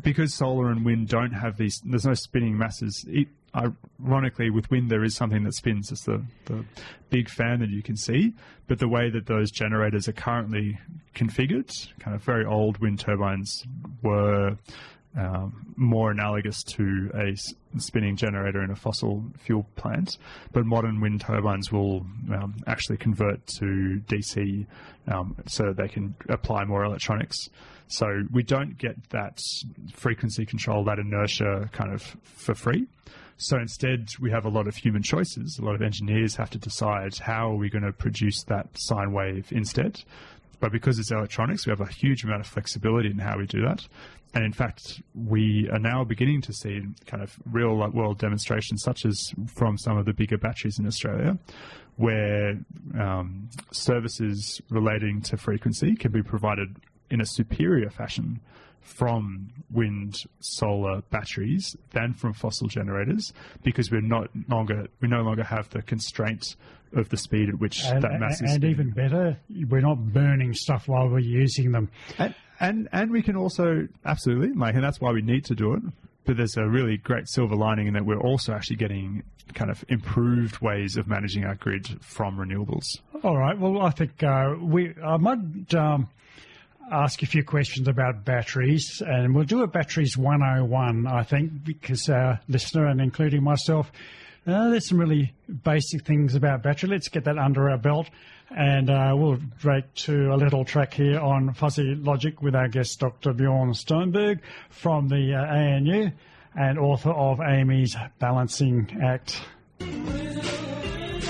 because 0.01 0.33
solar 0.33 0.71
and 0.71 0.83
wind 0.83 1.07
don't 1.07 1.31
have 1.31 1.57
these. 1.57 1.81
There's 1.85 2.05
no 2.05 2.13
spinning 2.13 2.57
masses. 2.57 3.05
It, 3.07 3.29
ironically, 3.55 4.49
with 4.49 4.69
wind 4.69 4.89
there 4.89 5.03
is 5.03 5.15
something 5.15 5.43
that 5.43 5.53
spins. 5.53 5.91
It's 5.91 6.03
the 6.03 6.23
the 6.45 6.65
big 7.09 7.29
fan 7.29 7.59
that 7.59 7.69
you 7.69 7.81
can 7.81 7.95
see. 7.95 8.33
But 8.67 8.79
the 8.79 8.87
way 8.87 9.09
that 9.09 9.27
those 9.27 9.51
generators 9.51 10.07
are 10.07 10.13
currently 10.13 10.79
configured, 11.13 11.71
kind 11.99 12.15
of 12.15 12.23
very 12.23 12.45
old 12.45 12.77
wind 12.79 12.99
turbines 12.99 13.65
were. 14.01 14.57
Um, 15.17 15.73
more 15.77 16.11
analogous 16.11 16.61
to 16.63 17.09
a 17.13 17.35
spinning 17.79 18.17
generator 18.17 18.61
in 18.63 18.71
a 18.71 18.75
fossil 18.75 19.23
fuel 19.39 19.65
plant, 19.77 20.17
but 20.51 20.65
modern 20.65 20.99
wind 20.99 21.21
turbines 21.21 21.71
will 21.71 22.05
um, 22.33 22.55
actually 22.67 22.97
convert 22.97 23.45
to 23.59 24.01
DC 24.07 24.65
um, 25.07 25.37
so 25.47 25.71
they 25.71 25.87
can 25.87 26.15
apply 26.27 26.65
more 26.65 26.83
electronics. 26.83 27.49
So 27.87 28.23
we 28.31 28.43
don't 28.43 28.77
get 28.77 29.09
that 29.11 29.39
frequency 29.93 30.45
control, 30.45 30.83
that 30.85 30.99
inertia 30.99 31.69
kind 31.71 31.93
of 31.93 32.01
for 32.23 32.55
free. 32.55 32.87
So 33.37 33.57
instead, 33.57 34.09
we 34.19 34.31
have 34.31 34.45
a 34.45 34.49
lot 34.49 34.67
of 34.67 34.75
human 34.75 35.03
choices. 35.03 35.59
A 35.59 35.65
lot 35.65 35.75
of 35.75 35.81
engineers 35.81 36.35
have 36.35 36.49
to 36.51 36.57
decide 36.57 37.17
how 37.17 37.51
are 37.51 37.55
we 37.55 37.69
going 37.69 37.83
to 37.83 37.91
produce 37.91 38.43
that 38.43 38.67
sine 38.75 39.11
wave 39.11 39.51
instead. 39.51 40.01
But 40.59 40.71
because 40.71 40.99
it's 40.99 41.11
electronics, 41.11 41.65
we 41.65 41.71
have 41.71 41.81
a 41.81 41.91
huge 41.91 42.23
amount 42.23 42.41
of 42.41 42.47
flexibility 42.47 43.09
in 43.09 43.19
how 43.19 43.37
we 43.37 43.45
do 43.45 43.61
that. 43.61 43.85
And 44.33 44.43
in 44.43 44.51
fact, 44.51 45.01
we 45.13 45.69
are 45.71 45.79
now 45.79 46.03
beginning 46.03 46.41
to 46.41 46.53
see 46.53 46.81
kind 47.05 47.23
of 47.23 47.37
real 47.49 47.75
world 47.75 48.19
demonstrations, 48.19 48.83
such 48.83 49.05
as 49.05 49.33
from 49.47 49.77
some 49.77 49.97
of 49.97 50.05
the 50.05 50.13
bigger 50.13 50.37
batteries 50.37 50.77
in 50.77 50.85
Australia, 50.85 51.37
where 51.95 52.59
um, 52.99 53.49
services 53.71 54.61
relating 54.69 55.21
to 55.21 55.37
frequency 55.37 55.95
can 55.95 56.11
be 56.11 56.21
provided 56.21 56.75
in 57.09 57.21
a 57.21 57.25
superior 57.25 57.89
fashion 57.89 58.41
from 58.85 59.49
wind, 59.71 60.15
solar, 60.39 61.01
batteries 61.09 61.75
than 61.91 62.13
from 62.13 62.33
fossil 62.33 62.67
generators 62.67 63.33
because 63.63 63.91
we're 63.91 63.99
not 63.99 64.29
longer 64.47 64.87
we 65.01 65.07
no 65.07 65.21
longer 65.21 65.43
have 65.43 65.69
the 65.71 65.81
constraint 65.81 66.55
of 66.93 67.09
the 67.09 67.17
speed 67.17 67.49
at 67.49 67.59
which 67.59 67.83
And, 67.83 68.01
that 68.03 68.19
mass 68.19 68.41
is 68.41 68.53
and 68.53 68.63
even 68.63 68.91
better, 68.91 69.37
we're 69.67 69.81
not 69.81 70.13
burning 70.13 70.53
stuff 70.53 70.87
while 70.87 71.09
we're 71.09 71.19
using 71.19 71.71
them. 71.71 71.89
And, 72.17 72.35
and 72.59 72.89
and 72.93 73.11
we 73.11 73.21
can 73.21 73.35
also 73.35 73.87
absolutely 74.05 74.53
like, 74.53 74.75
and 74.75 74.83
that's 74.83 75.01
why 75.01 75.11
we 75.11 75.21
need 75.21 75.45
to 75.45 75.55
do 75.55 75.73
it. 75.73 75.83
But 76.25 76.37
there's 76.37 76.57
a 76.57 76.67
really 76.67 76.97
great 76.97 77.27
silver 77.29 77.55
lining 77.55 77.87
in 77.87 77.93
that 77.93 78.05
we're 78.05 78.21
also 78.21 78.53
actually 78.53 78.77
getting 78.77 79.23
kind 79.53 79.69
of 79.69 79.83
improved 79.89 80.59
ways 80.59 80.97
of 80.97 81.07
managing 81.07 81.43
our 81.43 81.55
grid 81.55 82.03
from 82.03 82.37
renewables. 82.37 82.85
All 83.23 83.37
right. 83.37 83.57
Well, 83.57 83.81
I 83.81 83.91
think 83.91 84.23
uh, 84.23 84.55
we. 84.59 84.95
I 85.03 85.17
might 85.17 85.75
um, 85.75 86.09
ask 86.91 87.23
a 87.23 87.25
few 87.25 87.43
questions 87.43 87.87
about 87.87 88.25
batteries, 88.25 89.01
and 89.05 89.33
we'll 89.33 89.45
do 89.45 89.63
a 89.63 89.67
batteries 89.67 90.17
101. 90.17 91.07
I 91.07 91.23
think 91.23 91.63
because 91.63 92.09
our 92.09 92.39
listener 92.47 92.87
and 92.87 93.01
including 93.01 93.43
myself, 93.43 93.91
uh, 94.47 94.69
there's 94.69 94.87
some 94.87 94.99
really 94.99 95.33
basic 95.63 96.05
things 96.05 96.35
about 96.35 96.61
battery. 96.61 96.89
Let's 96.89 97.09
get 97.09 97.23
that 97.25 97.37
under 97.37 97.69
our 97.69 97.77
belt, 97.77 98.09
and 98.55 98.89
uh, 98.89 99.13
we'll 99.15 99.39
break 99.61 99.91
to 99.95 100.33
a 100.33 100.37
little 100.37 100.63
track 100.65 100.93
here 100.93 101.19
on 101.19 101.53
Fuzzy 101.53 101.95
Logic 101.95 102.41
with 102.41 102.55
our 102.55 102.67
guest 102.67 102.99
Dr. 102.99 103.33
Bjorn 103.33 103.71
Sturmberg 103.71 104.39
from 104.69 105.07
the 105.07 105.33
uh, 105.33 105.45
ANU. 105.45 106.11
and 106.55 106.79
author 106.79 107.11
of 107.11 107.41
Amy's 107.41 107.95
Balancing 108.19 108.99
Act. 109.03 109.41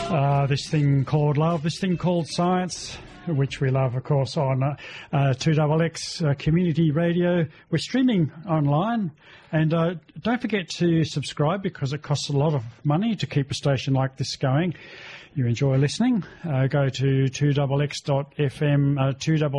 Uh, 0.07 0.45
this 0.45 0.69
thing 0.69 1.03
called 1.03 1.37
love, 1.37 1.63
this 1.63 1.79
thing 1.79 1.97
called 1.97 2.27
science, 2.27 2.97
which 3.27 3.61
we 3.61 3.69
love, 3.69 3.95
of 3.95 4.03
course, 4.03 4.37
on 4.37 4.63
uh, 4.63 4.75
uh, 5.11 5.33
2XX 5.33 6.29
uh, 6.29 6.33
Community 6.35 6.91
Radio. 6.91 7.45
We're 7.69 7.77
streaming 7.77 8.31
online. 8.47 9.11
And 9.51 9.73
uh, 9.73 9.95
don't 10.21 10.41
forget 10.41 10.69
to 10.77 11.03
subscribe 11.03 11.63
because 11.63 11.93
it 11.93 12.01
costs 12.01 12.29
a 12.29 12.37
lot 12.37 12.53
of 12.53 12.63
money 12.83 13.15
to 13.15 13.27
keep 13.27 13.51
a 13.51 13.53
station 13.53 13.93
like 13.93 14.17
this 14.17 14.35
going. 14.35 14.75
You 15.33 15.47
enjoy 15.47 15.77
listening, 15.77 16.23
uh, 16.43 16.67
go 16.67 16.87
to 16.87 17.25
2xx.fm, 17.25 18.99
uh, 18.99 19.13
2xfm.org.au. 19.13 19.51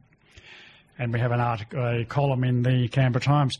And 1.00 1.12
we 1.12 1.20
have 1.20 1.30
an 1.32 1.40
article, 1.40 1.86
a 1.86 2.04
column 2.04 2.44
in 2.44 2.62
the 2.62 2.88
Canberra 2.88 3.22
Times. 3.22 3.58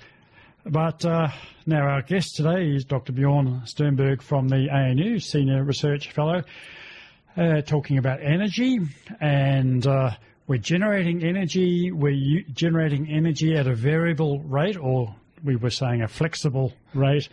But 0.66 1.04
uh, 1.04 1.28
now 1.66 1.82
our 1.82 2.02
guest 2.02 2.34
today 2.36 2.72
is 2.72 2.84
Dr. 2.84 3.12
Bjorn 3.12 3.62
Sturmberg 3.64 4.20
from 4.20 4.48
the 4.48 4.68
ANU, 4.70 5.20
Senior 5.20 5.64
Research 5.64 6.10
Fellow, 6.10 6.42
uh, 7.36 7.60
talking 7.62 7.98
about 7.98 8.20
energy. 8.22 8.80
And 9.20 9.86
uh, 9.86 10.10
we're 10.48 10.58
generating 10.58 11.22
energy, 11.22 11.92
we're 11.92 12.10
u- 12.10 12.44
generating 12.52 13.08
energy 13.08 13.54
at 13.54 13.66
a 13.66 13.74
variable 13.74 14.40
rate, 14.40 14.76
or 14.76 15.14
we 15.44 15.56
were 15.56 15.70
saying 15.70 16.02
a 16.02 16.08
flexible 16.08 16.72
rate. 16.94 17.28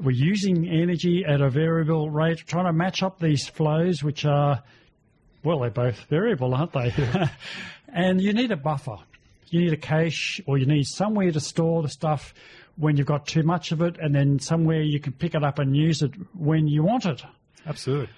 We're 0.00 0.12
using 0.12 0.68
energy 0.68 1.24
at 1.24 1.40
a 1.40 1.50
variable 1.50 2.10
rate, 2.10 2.38
trying 2.46 2.66
to 2.66 2.72
match 2.72 3.02
up 3.02 3.20
these 3.20 3.46
flows, 3.48 4.02
which 4.02 4.24
are, 4.24 4.62
well, 5.44 5.60
they're 5.60 5.70
both 5.70 6.04
variable, 6.04 6.54
aren't 6.54 6.72
they? 6.72 6.92
and 7.88 8.20
you 8.20 8.32
need 8.32 8.50
a 8.50 8.56
buffer. 8.56 8.96
You 9.48 9.60
need 9.60 9.72
a 9.72 9.76
cache, 9.76 10.40
or 10.46 10.56
you 10.56 10.66
need 10.66 10.86
somewhere 10.86 11.30
to 11.30 11.40
store 11.40 11.82
the 11.82 11.88
stuff 11.88 12.32
when 12.76 12.96
you've 12.96 13.06
got 13.06 13.26
too 13.26 13.42
much 13.42 13.70
of 13.70 13.82
it, 13.82 13.98
and 14.00 14.14
then 14.14 14.38
somewhere 14.38 14.80
you 14.80 14.98
can 14.98 15.12
pick 15.12 15.34
it 15.34 15.44
up 15.44 15.58
and 15.58 15.76
use 15.76 16.02
it 16.02 16.12
when 16.34 16.66
you 16.66 16.82
want 16.82 17.04
it. 17.04 17.22
Absolutely. 17.66 18.08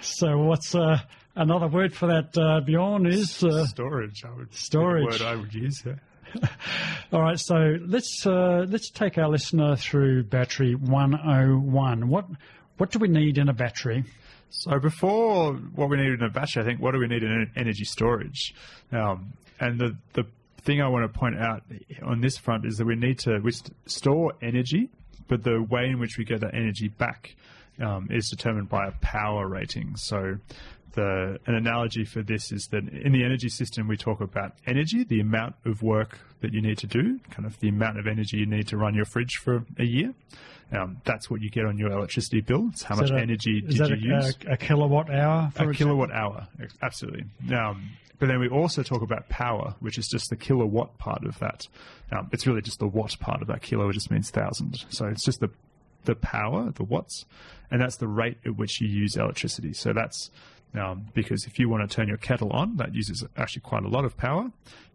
So, 0.00 0.38
what's 0.38 0.74
uh, 0.74 0.98
another 1.36 1.68
word 1.68 1.94
for 1.94 2.06
that, 2.06 2.36
uh, 2.38 2.60
Bjorn? 2.60 3.06
Is 3.06 3.42
uh, 3.44 3.66
storage. 3.66 4.24
I 4.24 4.30
would 4.30 4.54
storage. 4.54 5.18
The 5.18 5.24
word 5.24 5.32
I 5.32 5.36
would 5.36 5.54
use. 5.54 5.82
Yeah. 5.84 5.94
All 7.12 7.22
right, 7.22 7.38
so 7.38 7.76
let's 7.86 8.26
uh, 8.26 8.66
let's 8.68 8.90
take 8.90 9.18
our 9.18 9.28
listener 9.28 9.76
through 9.76 10.24
battery 10.24 10.74
101. 10.74 12.08
What 12.08 12.26
what 12.76 12.90
do 12.90 12.98
we 12.98 13.08
need 13.08 13.38
in 13.38 13.48
a 13.48 13.52
battery? 13.52 14.04
So 14.50 14.78
before 14.78 15.54
what 15.54 15.90
we 15.90 15.96
need 15.96 16.12
in 16.12 16.22
a 16.22 16.30
battery, 16.30 16.62
I 16.62 16.66
think 16.66 16.80
what 16.80 16.92
do 16.92 16.98
we 16.98 17.06
need 17.06 17.22
in 17.22 17.50
energy 17.56 17.84
storage? 17.84 18.54
Um, 18.92 19.32
and 19.60 19.78
the 19.78 19.96
the 20.14 20.24
thing 20.62 20.80
I 20.82 20.88
want 20.88 21.10
to 21.10 21.18
point 21.18 21.38
out 21.38 21.62
on 22.02 22.20
this 22.20 22.36
front 22.36 22.66
is 22.66 22.76
that 22.76 22.86
we 22.86 22.96
need 22.96 23.18
to 23.20 23.38
we 23.38 23.52
store 23.86 24.32
energy, 24.42 24.90
but 25.28 25.44
the 25.44 25.62
way 25.62 25.86
in 25.88 25.98
which 25.98 26.18
we 26.18 26.24
get 26.24 26.40
that 26.40 26.54
energy 26.54 26.88
back 26.88 27.36
um, 27.80 28.08
is 28.10 28.28
determined 28.28 28.68
by 28.68 28.86
a 28.88 28.92
power 29.00 29.46
rating. 29.46 29.96
So 29.96 30.38
the, 30.94 31.38
an 31.46 31.54
analogy 31.54 32.04
for 32.04 32.22
this 32.22 32.50
is 32.52 32.68
that 32.70 32.88
in 32.88 33.12
the 33.12 33.24
energy 33.24 33.48
system, 33.48 33.88
we 33.88 33.96
talk 33.96 34.20
about 34.20 34.52
energy, 34.66 35.04
the 35.04 35.20
amount 35.20 35.56
of 35.64 35.82
work 35.82 36.18
that 36.40 36.52
you 36.52 36.60
need 36.62 36.78
to 36.78 36.86
do, 36.86 37.18
kind 37.30 37.46
of 37.46 37.58
the 37.60 37.68
amount 37.68 37.98
of 37.98 38.06
energy 38.06 38.38
you 38.38 38.46
need 38.46 38.68
to 38.68 38.76
run 38.76 38.94
your 38.94 39.04
fridge 39.04 39.36
for 39.36 39.64
a 39.78 39.84
year. 39.84 40.14
Um, 40.70 41.00
that's 41.04 41.30
what 41.30 41.40
you 41.40 41.50
get 41.50 41.64
on 41.64 41.78
your 41.78 41.90
electricity 41.92 42.40
bill. 42.42 42.68
It's 42.72 42.82
how 42.82 42.94
Is 42.96 43.10
much 43.10 43.10
a- 43.18 43.22
energy 43.22 43.60
did 43.62 43.76
you 43.78 43.84
a, 43.84 43.96
use? 43.96 44.36
a, 44.46 44.52
a 44.52 44.56
kilowatt 44.56 45.10
hour? 45.10 45.50
For 45.54 45.64
a 45.64 45.68
example? 45.70 45.74
kilowatt 45.74 46.12
hour, 46.12 46.46
absolutely. 46.82 47.24
Um, 47.54 47.90
but 48.18 48.26
then 48.26 48.40
we 48.40 48.48
also 48.48 48.82
talk 48.82 49.00
about 49.02 49.28
power, 49.28 49.74
which 49.80 49.96
is 49.96 50.08
just 50.08 50.28
the 50.28 50.36
kilowatt 50.36 50.98
part 50.98 51.24
of 51.24 51.38
that. 51.38 51.66
Um, 52.10 52.28
it's 52.32 52.46
really 52.46 52.62
just 52.62 52.80
the 52.80 52.86
watt 52.88 53.16
part 53.20 53.40
of 53.42 53.48
that 53.48 53.62
kilo. 53.62 53.88
It 53.88 53.92
just 53.94 54.10
means 54.10 54.30
thousand. 54.30 54.84
So 54.90 55.06
it's 55.06 55.24
just 55.24 55.40
the 55.40 55.50
the 56.04 56.14
power, 56.14 56.70
the 56.72 56.84
watts, 56.84 57.26
and 57.70 57.80
that's 57.80 57.96
the 57.96 58.08
rate 58.08 58.38
at 58.46 58.56
which 58.56 58.80
you 58.80 58.88
use 58.88 59.16
electricity. 59.16 59.72
So 59.72 59.92
that's 59.92 60.30
um, 60.74 61.06
because 61.14 61.44
if 61.46 61.58
you 61.58 61.68
want 61.68 61.88
to 61.88 61.94
turn 61.94 62.08
your 62.08 62.18
kettle 62.18 62.50
on, 62.50 62.76
that 62.76 62.94
uses 62.94 63.24
actually 63.36 63.62
quite 63.62 63.84
a 63.84 63.88
lot 63.88 64.04
of 64.04 64.16
power, 64.16 64.50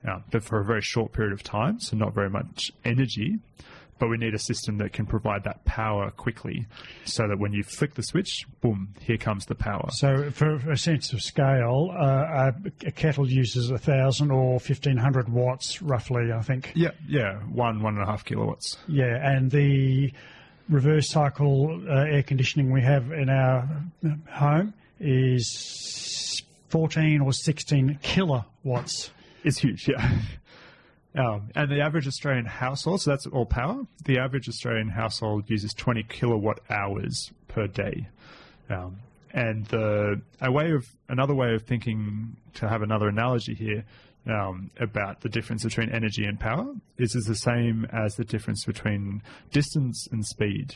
uh, 0.08 0.20
but 0.32 0.44
for 0.44 0.60
a 0.60 0.66
very 0.66 0.82
short 0.82 1.14
period 1.14 1.34
of 1.34 1.44
time, 1.44 1.80
so 1.80 1.96
not 1.98 2.14
very 2.14 2.30
much 2.30 2.72
energy. 2.86 3.40
But 4.00 4.10
we 4.10 4.18
need 4.18 4.34
a 4.34 4.40
system 4.40 4.80
that 4.80 4.92
can 4.92 5.06
provide 5.06 5.46
that 5.46 5.64
power 5.66 6.10
quickly, 6.12 6.66
so 7.06 7.28
that 7.28 7.38
when 7.40 7.54
you 7.54 7.64
flick 7.64 7.94
the 7.94 8.02
switch, 8.02 8.46
boom, 8.60 8.94
here 9.00 9.18
comes 9.18 9.46
the 9.46 9.56
power. 9.56 9.88
So, 9.92 10.30
for 10.32 10.56
a 10.70 10.78
sense 10.78 11.14
of 11.14 11.22
scale, 11.22 11.92
uh, 11.96 12.52
a, 12.52 12.54
a 12.88 12.92
kettle 12.92 13.30
uses 13.30 13.70
a 13.70 13.78
thousand 13.78 14.32
or 14.32 14.60
fifteen 14.60 14.98
hundred 14.98 15.30
watts, 15.30 15.82
roughly. 15.82 16.34
I 16.34 16.42
think. 16.42 16.74
Yeah, 16.76 16.90
yeah, 17.08 17.36
one 17.44 17.82
one 17.82 17.94
and 17.94 18.04
a 18.04 18.06
half 18.06 18.26
kilowatts. 18.26 18.78
Yeah, 18.88 19.16
and 19.22 19.50
the 19.52 20.12
reverse 20.70 21.10
cycle 21.10 21.82
uh, 21.88 21.94
air 21.94 22.24
conditioning 22.24 22.72
we 22.72 22.82
have 22.82 23.12
in 23.12 23.30
our 23.30 23.70
home 24.32 24.74
is 25.00 26.44
fourteen 26.70 27.22
or 27.22 27.34
sixteen 27.34 28.00
kilowatts. 28.02 29.12
It's 29.44 29.60
huge, 29.60 29.88
yeah. 29.88 30.20
Um, 31.16 31.50
and 31.54 31.70
the 31.70 31.82
average 31.82 32.08
Australian 32.08 32.46
household, 32.46 33.02
so 33.02 33.12
that's 33.12 33.28
all 33.28 33.46
power. 33.46 33.84
The 34.06 34.18
average 34.18 34.50
Australian 34.50 34.90
household 34.90 35.48
uses 35.48 35.72
20 35.74 36.04
kilowatt 36.04 36.60
hours 36.72 37.32
per 37.48 37.68
day. 37.68 38.08
Um, 38.70 38.98
and 39.32 39.66
the 39.68 40.22
a 40.42 40.52
way 40.52 40.72
of 40.72 40.86
another 41.10 41.34
way 41.34 41.54
of 41.54 41.64
thinking 41.64 42.38
to 42.56 42.68
have 42.68 42.82
another 42.82 43.08
analogy 43.08 43.54
here 43.54 43.84
um, 44.28 44.72
about 44.80 45.22
the 45.22 45.30
difference 45.30 45.64
between 45.64 45.90
energy 45.90 46.26
and 46.26 46.40
power 46.40 46.74
is 46.98 47.16
is 47.16 47.26
the 47.26 47.36
same 47.36 47.86
as 47.92 48.16
the 48.16 48.24
difference 48.24 48.64
between 48.66 49.22
distance 49.52 50.08
and 50.12 50.26
speed. 50.26 50.76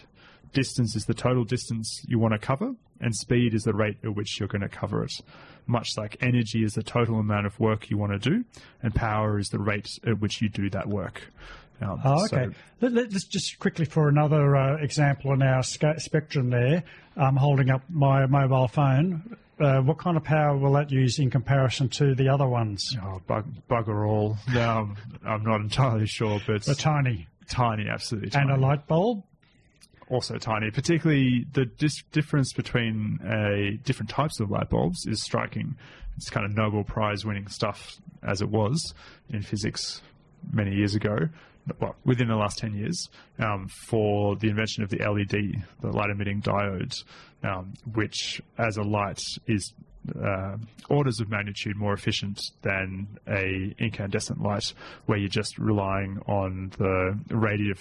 Distance 0.54 0.96
is 0.96 1.06
the 1.06 1.14
total 1.14 1.44
distance 1.44 2.04
you 2.08 2.20
want 2.20 2.34
to 2.34 2.40
cover, 2.40 2.74
and 3.02 3.16
speed 3.16 3.54
is 3.54 3.64
the 3.64 3.74
rate 3.74 3.98
at 4.04 4.16
which 4.16 4.40
you're 4.40 4.48
going 4.48 4.62
to 4.62 4.70
cover 4.70 5.04
it. 5.04 5.12
Much 5.66 5.98
like 5.98 6.16
energy 6.22 6.64
is 6.64 6.74
the 6.74 6.84
total 6.84 7.20
amount 7.20 7.46
of 7.46 7.60
work 7.60 7.90
you 7.90 7.98
want 7.98 8.14
to 8.14 8.30
do, 8.30 8.46
and 8.82 8.96
power 8.96 9.38
is 9.38 9.50
the 9.50 9.60
rate 9.60 9.90
at 10.06 10.20
which 10.20 10.42
you 10.42 10.50
do 10.50 10.70
that 10.70 10.88
work. 10.88 11.22
Um, 11.82 12.00
Oh, 12.04 12.26
so- 12.28 12.38
okay. 12.38 12.56
Let, 12.82 12.94
let- 12.94 13.12
let's 13.14 13.26
just 13.26 13.60
quickly 13.60 13.86
for 13.86 14.08
another 14.10 14.56
uh, 14.56 14.78
example 14.78 15.32
in 15.34 15.42
our 15.42 15.62
spectrum 15.64 16.50
there. 16.50 16.84
I'm 17.16 17.36
holding 17.36 17.70
up 17.70 17.84
my 17.90 18.26
mobile 18.28 18.68
phone. 18.68 19.36
Uh, 19.60 19.82
what 19.82 19.98
kind 19.98 20.16
of 20.18 20.24
power 20.24 20.56
will 20.56 20.74
that 20.74 20.92
use 20.92 21.18
in 21.18 21.32
comparison 21.32 21.90
to 21.90 22.14
the 22.14 22.30
other 22.30 22.48
ones? 22.48 22.96
Oh, 23.04 23.20
bug, 23.26 23.46
bugger 23.70 24.08
all. 24.08 24.38
Um, 24.56 24.96
I'm 25.26 25.44
not 25.44 25.62
entirely 25.62 26.06
sure, 26.06 26.40
but 26.46 26.64
They're 26.64 26.76
tiny. 26.76 27.28
tiny, 27.50 27.90
absolutely 27.90 28.30
tiny. 28.30 28.52
And 28.52 28.64
a 28.64 28.66
light 28.66 28.86
bulb? 28.88 29.24
Also 30.10 30.38
tiny. 30.38 30.72
Particularly 30.72 31.46
the 31.54 31.66
dis- 31.66 32.04
difference 32.12 32.54
between 32.54 33.20
uh, 33.22 33.82
different 33.84 34.10
types 34.10 34.40
of 34.40 34.50
light 34.50 34.70
bulbs 34.70 35.06
is 35.06 35.24
striking. 35.24 35.76
It's 36.16 36.30
kind 36.30 36.46
of 36.46 36.56
Nobel 36.56 36.84
Prize 36.84 37.26
winning 37.26 37.48
stuff 37.48 37.98
as 38.24 38.42
it 38.42 38.50
was 38.50 38.94
in 39.30 39.42
physics 39.42 40.02
many 40.52 40.76
years 40.76 40.96
ago. 40.96 41.30
Well, 41.80 41.96
within 42.06 42.30
the 42.30 42.36
last 42.36 42.60
10 42.60 42.76
years, 42.76 43.10
um, 43.40 43.68
for 43.68 44.38
the 44.38 44.50
invention 44.50 44.84
of 44.84 44.90
the 44.90 45.00
LED, 45.00 45.64
the 45.82 45.92
light 45.92 46.10
emitting 46.10 46.42
diode, 46.42 46.94
um, 47.44 47.74
which 47.94 48.42
as 48.58 48.78
a 48.78 48.84
light 48.84 49.20
is 49.48 49.74
uh, 50.16 50.58
orders 50.90 51.20
of 51.20 51.30
magnitude 51.30 51.76
more 51.76 51.94
efficient 51.94 52.40
than 52.62 53.08
a 53.28 53.74
incandescent 53.80 54.42
light, 54.42 54.74
where 55.06 55.18
you're 55.18 55.30
just 55.30 55.58
relying 55.58 56.20
on 56.28 56.72
the 56.78 57.18
radiative 57.30 57.80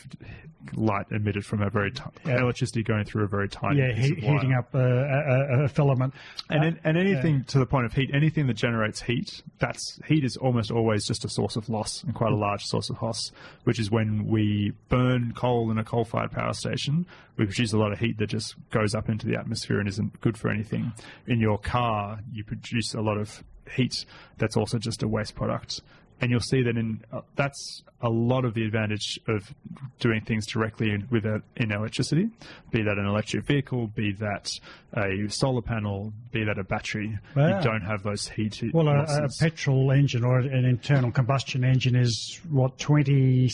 light 0.74 1.06
emitted 1.12 1.44
from 1.46 1.62
a 1.62 1.70
very 1.70 1.92
t- 1.92 2.02
Yeah. 2.26 2.40
electricity 2.40 2.82
going 2.82 3.04
through 3.04 3.22
a 3.24 3.28
very 3.28 3.48
tiny 3.48 3.78
Yeah, 3.78 3.92
he, 3.92 4.14
heating 4.14 4.52
up 4.52 4.74
a, 4.74 4.78
a, 4.80 5.64
a 5.64 5.68
filament. 5.68 6.12
And, 6.50 6.60
Uh, 6.60 6.66
an- 6.66 6.80
and 6.82 6.96
anything 6.98 7.44
to 7.44 7.58
the 7.60 7.66
point 7.66 7.86
of 7.86 7.92
heat, 7.92 8.10
anything 8.12 8.48
that 8.48 8.54
generates 8.54 9.00
heat, 9.02 9.42
that's 9.60 10.00
heat 10.06 10.24
is 10.24 10.36
almost 10.36 10.72
always 10.72 11.06
just 11.06 11.24
a 11.24 11.28
source 11.28 11.54
of 11.54 11.68
loss 11.68 12.02
and 12.02 12.14
quite 12.14 12.32
a 12.32 12.36
large 12.36 12.64
source 12.64 12.90
of 12.90 13.00
loss, 13.00 13.30
which 13.62 13.78
is 13.78 13.92
when 13.92 14.26
we 14.26 14.72
burn 14.88 15.32
coal 15.36 15.70
in 15.70 15.78
a 15.78 15.84
coal-fired 15.84 16.32
power 16.32 16.52
station, 16.52 17.06
we 17.36 17.44
produce 17.44 17.72
a 17.72 17.78
lot 17.78 17.92
of 17.92 18.00
heat 18.00 18.18
that 18.18 18.28
just 18.28 18.56
goes 18.70 18.92
up 18.94 19.08
into 19.08 19.26
the 19.26 19.38
atmosphere 19.38 19.78
and 19.78 19.88
isn't 19.88 20.20
good 20.20 20.36
for 20.36 20.48
anything. 20.50 20.90
In 21.28 21.38
your 21.38 21.58
car, 21.58 22.15
you 22.32 22.44
produce 22.44 22.94
a 22.94 23.00
lot 23.00 23.18
of 23.18 23.42
heat 23.74 24.04
that's 24.38 24.56
also 24.56 24.78
just 24.78 25.02
a 25.02 25.08
waste 25.08 25.34
product. 25.34 25.80
And 26.20 26.30
you'll 26.30 26.40
see 26.40 26.62
that 26.62 26.78
in 26.78 27.04
uh, 27.12 27.20
that's 27.34 27.82
a 28.00 28.08
lot 28.08 28.46
of 28.46 28.54
the 28.54 28.64
advantage 28.64 29.20
of 29.28 29.54
doing 29.98 30.22
things 30.22 30.46
directly 30.46 30.90
in, 30.90 31.06
with 31.10 31.26
a, 31.26 31.42
in 31.56 31.72
electricity, 31.72 32.30
be 32.70 32.82
that 32.82 32.96
an 32.96 33.06
electric 33.06 33.44
vehicle, 33.44 33.88
be 33.88 34.12
that 34.12 34.48
a 34.94 35.28
solar 35.28 35.60
panel, 35.60 36.14
be 36.32 36.42
that 36.44 36.58
a 36.58 36.64
battery. 36.64 37.18
Wow. 37.34 37.58
You 37.58 37.64
don't 37.64 37.82
have 37.82 38.02
those 38.02 38.28
heat 38.28 38.62
Well, 38.72 38.88
a, 38.88 39.02
a 39.02 39.28
petrol 39.38 39.90
engine 39.92 40.24
or 40.24 40.38
an 40.38 40.64
internal 40.64 41.10
combustion 41.10 41.64
engine 41.64 41.96
is 41.96 42.40
what 42.50 42.78
20, 42.78 43.50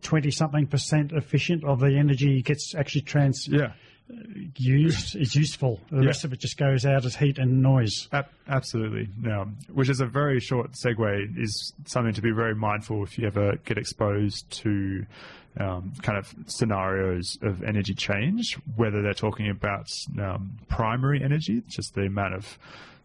twenty 0.00 0.30
something 0.30 0.66
percent 0.66 1.12
efficient 1.12 1.64
of 1.64 1.80
the 1.80 1.98
energy 1.98 2.40
gets 2.40 2.74
actually 2.74 3.02
trans 3.02 3.48
Yeah. 3.48 3.72
Used 4.56 5.16
is 5.16 5.34
useful. 5.34 5.80
The 5.90 6.00
Yeah. 6.02 6.06
rest 6.06 6.24
of 6.24 6.32
it 6.32 6.40
just 6.40 6.56
goes 6.56 6.84
out 6.86 7.04
as 7.04 7.16
heat 7.16 7.38
and 7.38 7.62
noise. 7.62 8.08
Ab- 8.12 8.28
absolutely. 8.48 9.08
No. 9.20 9.50
Which 9.72 9.88
is 9.88 10.00
a 10.00 10.06
very 10.06 10.40
short 10.40 10.72
segue, 10.72 11.36
is 11.38 11.72
something 11.86 12.14
to 12.14 12.22
be 12.22 12.30
very 12.30 12.54
mindful 12.54 13.02
if 13.02 13.18
you 13.18 13.26
ever 13.26 13.56
get 13.64 13.78
exposed 13.78 14.48
to 14.62 15.06
um, 15.58 15.92
kind 16.02 16.18
of 16.18 16.34
scenarios 16.46 17.38
of 17.42 17.62
energy 17.62 17.94
change, 17.94 18.58
whether 18.76 19.00
they're 19.02 19.14
talking 19.14 19.48
about 19.48 19.88
um, 20.20 20.58
primary 20.68 21.22
energy, 21.22 21.62
just 21.68 21.94
the 21.94 22.02
amount 22.02 22.34
of 22.34 22.58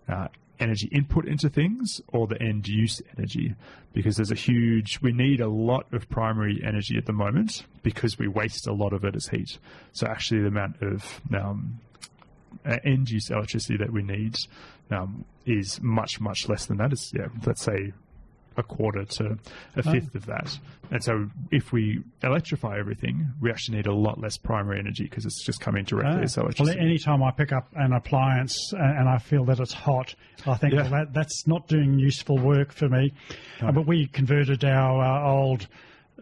uh, 0.10 0.28
energy 0.62 0.88
input 0.92 1.28
into 1.28 1.50
things, 1.50 2.02
or 2.10 2.28
the 2.28 2.42
end 2.42 2.68
use 2.68 3.02
energy. 3.18 3.56
Because 3.94 4.16
there's 4.16 4.32
a 4.32 4.36
huge, 4.36 5.00
we 5.02 5.12
need 5.12 5.42
a 5.42 5.50
lot 5.50 5.92
of 5.92 6.08
primary 6.10 6.62
energy 6.64 6.98
at 6.98 7.06
the 7.06 7.14
moment 7.14 7.66
because 7.84 8.18
we 8.18 8.28
waste 8.28 8.68
a 8.68 8.74
lot 8.74 8.94
of 8.94 9.04
it 9.04 9.16
as 9.16 9.28
heat. 9.28 9.58
So 9.92 10.08
actually, 10.08 10.42
the 10.42 10.48
amount 10.48 10.82
of 10.82 11.22
um, 11.34 11.80
uh, 12.66 12.78
end 12.84 13.10
use 13.10 13.30
electricity 13.30 13.78
that 13.78 13.92
we 13.92 14.04
need 14.04 14.36
um, 14.92 15.26
is 15.46 15.82
much 15.82 16.20
much 16.20 16.48
less 16.48 16.66
than 16.66 16.78
that 16.78 16.94
is 16.94 17.12
yeah, 17.16 17.28
let's 17.46 17.64
say 17.64 17.94
a 18.62 18.64
quarter 18.64 19.04
to 19.04 19.38
a 19.76 19.84
fifth 19.84 20.16
of 20.16 20.26
that. 20.28 20.58
And 20.92 21.04
so 21.04 21.30
if 21.52 21.72
we 21.72 22.02
electrify 22.22 22.78
everything, 22.78 23.26
we 23.42 23.50
actually 23.50 23.78
need 23.78 23.88
a 23.88 23.94
lot 23.94 24.20
less 24.20 24.38
primary 24.38 24.80
energy 24.80 25.04
because 25.04 25.26
it's 25.26 25.44
just 25.46 25.60
coming 25.62 25.84
directly 25.86 26.24
as 26.24 26.38
well, 26.38 26.46
electricity. 26.48 26.80
anytime 26.80 27.24
I 27.24 27.32
pick 27.32 27.52
up 27.52 27.68
an 27.76 27.94
appliance 27.94 28.74
and, 28.74 29.08
I 29.10 29.18
feel 29.18 29.46
that 29.46 29.60
it's 29.60 29.74
hot, 29.74 30.14
I 30.46 30.56
think 30.56 30.74
Yeah. 30.74 30.84
well, 30.84 30.92
that, 30.92 31.14
that's 31.14 31.48
not 31.48 31.68
doing 31.68 31.98
useful 31.98 32.38
work 32.38 32.72
for 32.72 32.88
me. 32.90 33.14
Uh, 33.62 33.72
but 33.72 33.86
we 33.86 34.08
converted 34.08 34.64
our 34.66 35.02
uh, 35.02 35.32
old 35.34 35.68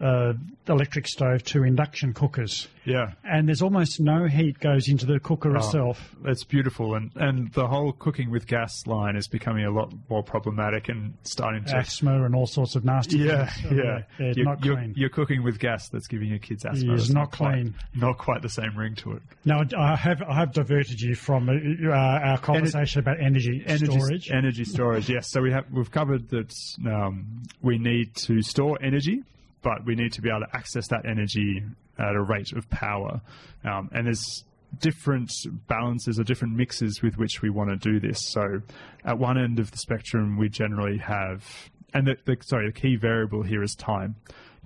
uh, 0.00 0.32
electric 0.68 1.06
stove 1.06 1.42
to 1.44 1.62
induction 1.64 2.14
cookers, 2.14 2.68
yeah. 2.84 3.12
and 3.24 3.46
there's 3.48 3.60
almost 3.60 4.00
no 4.00 4.26
heat 4.26 4.58
goes 4.60 4.88
into 4.88 5.04
the 5.04 5.18
cooker 5.20 5.54
itself. 5.56 6.14
It's 6.24 6.44
beautiful, 6.44 6.94
and, 6.94 7.10
and 7.16 7.52
the 7.52 7.66
whole 7.66 7.92
cooking 7.92 8.30
with 8.30 8.46
gas 8.46 8.86
line 8.86 9.16
is 9.16 9.28
becoming 9.28 9.64
a 9.64 9.70
lot 9.70 9.92
more 10.08 10.22
problematic 10.22 10.88
and 10.88 11.14
starting 11.24 11.64
to. 11.66 11.76
Asthma 11.76 12.24
and 12.24 12.34
all 12.34 12.46
sorts 12.46 12.76
of 12.76 12.84
nasty 12.84 13.18
Yeah, 13.18 13.46
things. 13.46 13.72
yeah. 13.76 14.02
They're 14.18 14.32
You're, 14.32 14.44
not 14.44 14.64
you're, 14.64 14.76
clean. 14.76 14.94
you're 14.96 15.08
cooking 15.10 15.42
with 15.42 15.58
gas 15.58 15.88
that's 15.88 16.06
giving 16.06 16.28
your 16.28 16.38
kids 16.38 16.64
asthma. 16.64 16.94
It's 16.94 17.10
not 17.10 17.32
quite- 17.32 17.52
clean. 17.52 17.74
not 17.94 18.16
quite 18.18 18.40
the 18.42 18.48
same 18.48 18.76
ring 18.76 18.94
to 18.96 19.12
it. 19.12 19.22
Now, 19.44 19.62
I 19.76 19.96
have 19.96 20.22
I 20.22 20.34
have 20.34 20.52
diverted 20.52 21.00
you 21.00 21.14
from 21.14 21.48
uh, 21.48 21.92
our 21.92 22.38
conversation 22.38 23.00
about 23.00 23.20
energy, 23.20 23.62
energy 23.66 23.86
storage. 23.98 24.30
Energy 24.30 24.64
storage, 24.64 25.10
yes. 25.10 25.30
So 25.30 25.42
we 25.42 25.52
have 25.52 25.64
we've 25.70 25.90
covered 25.90 26.28
that 26.30 26.54
um, 26.86 27.42
we 27.62 27.78
need 27.78 28.14
to 28.14 28.40
store 28.42 28.78
energy, 28.82 29.22
but 29.62 29.84
we 29.84 29.94
need 29.94 30.12
to 30.14 30.22
be 30.22 30.28
able 30.28 30.40
to 30.40 30.56
access 30.56 30.88
that 30.88 31.04
energy 31.06 31.62
at 31.98 32.14
a 32.14 32.22
rate 32.22 32.52
of 32.52 32.68
power. 32.70 33.20
Um, 33.64 33.90
and 33.92 34.06
there's 34.06 34.44
different 34.78 35.30
balances 35.68 36.18
or 36.18 36.24
different 36.24 36.54
mixes 36.54 37.02
with 37.02 37.16
which 37.18 37.42
we 37.42 37.50
want 37.50 37.70
to 37.70 37.76
do 37.76 38.00
this. 38.00 38.20
So 38.30 38.62
at 39.04 39.18
one 39.18 39.38
end 39.38 39.58
of 39.58 39.70
the 39.70 39.78
spectrum, 39.78 40.38
we 40.38 40.48
generally 40.48 40.98
have, 40.98 41.44
and 41.92 42.06
the, 42.06 42.16
the 42.24 42.36
sorry, 42.42 42.66
the 42.70 42.80
key 42.80 42.96
variable 42.96 43.42
here 43.42 43.62
is 43.62 43.74
time. 43.74 44.16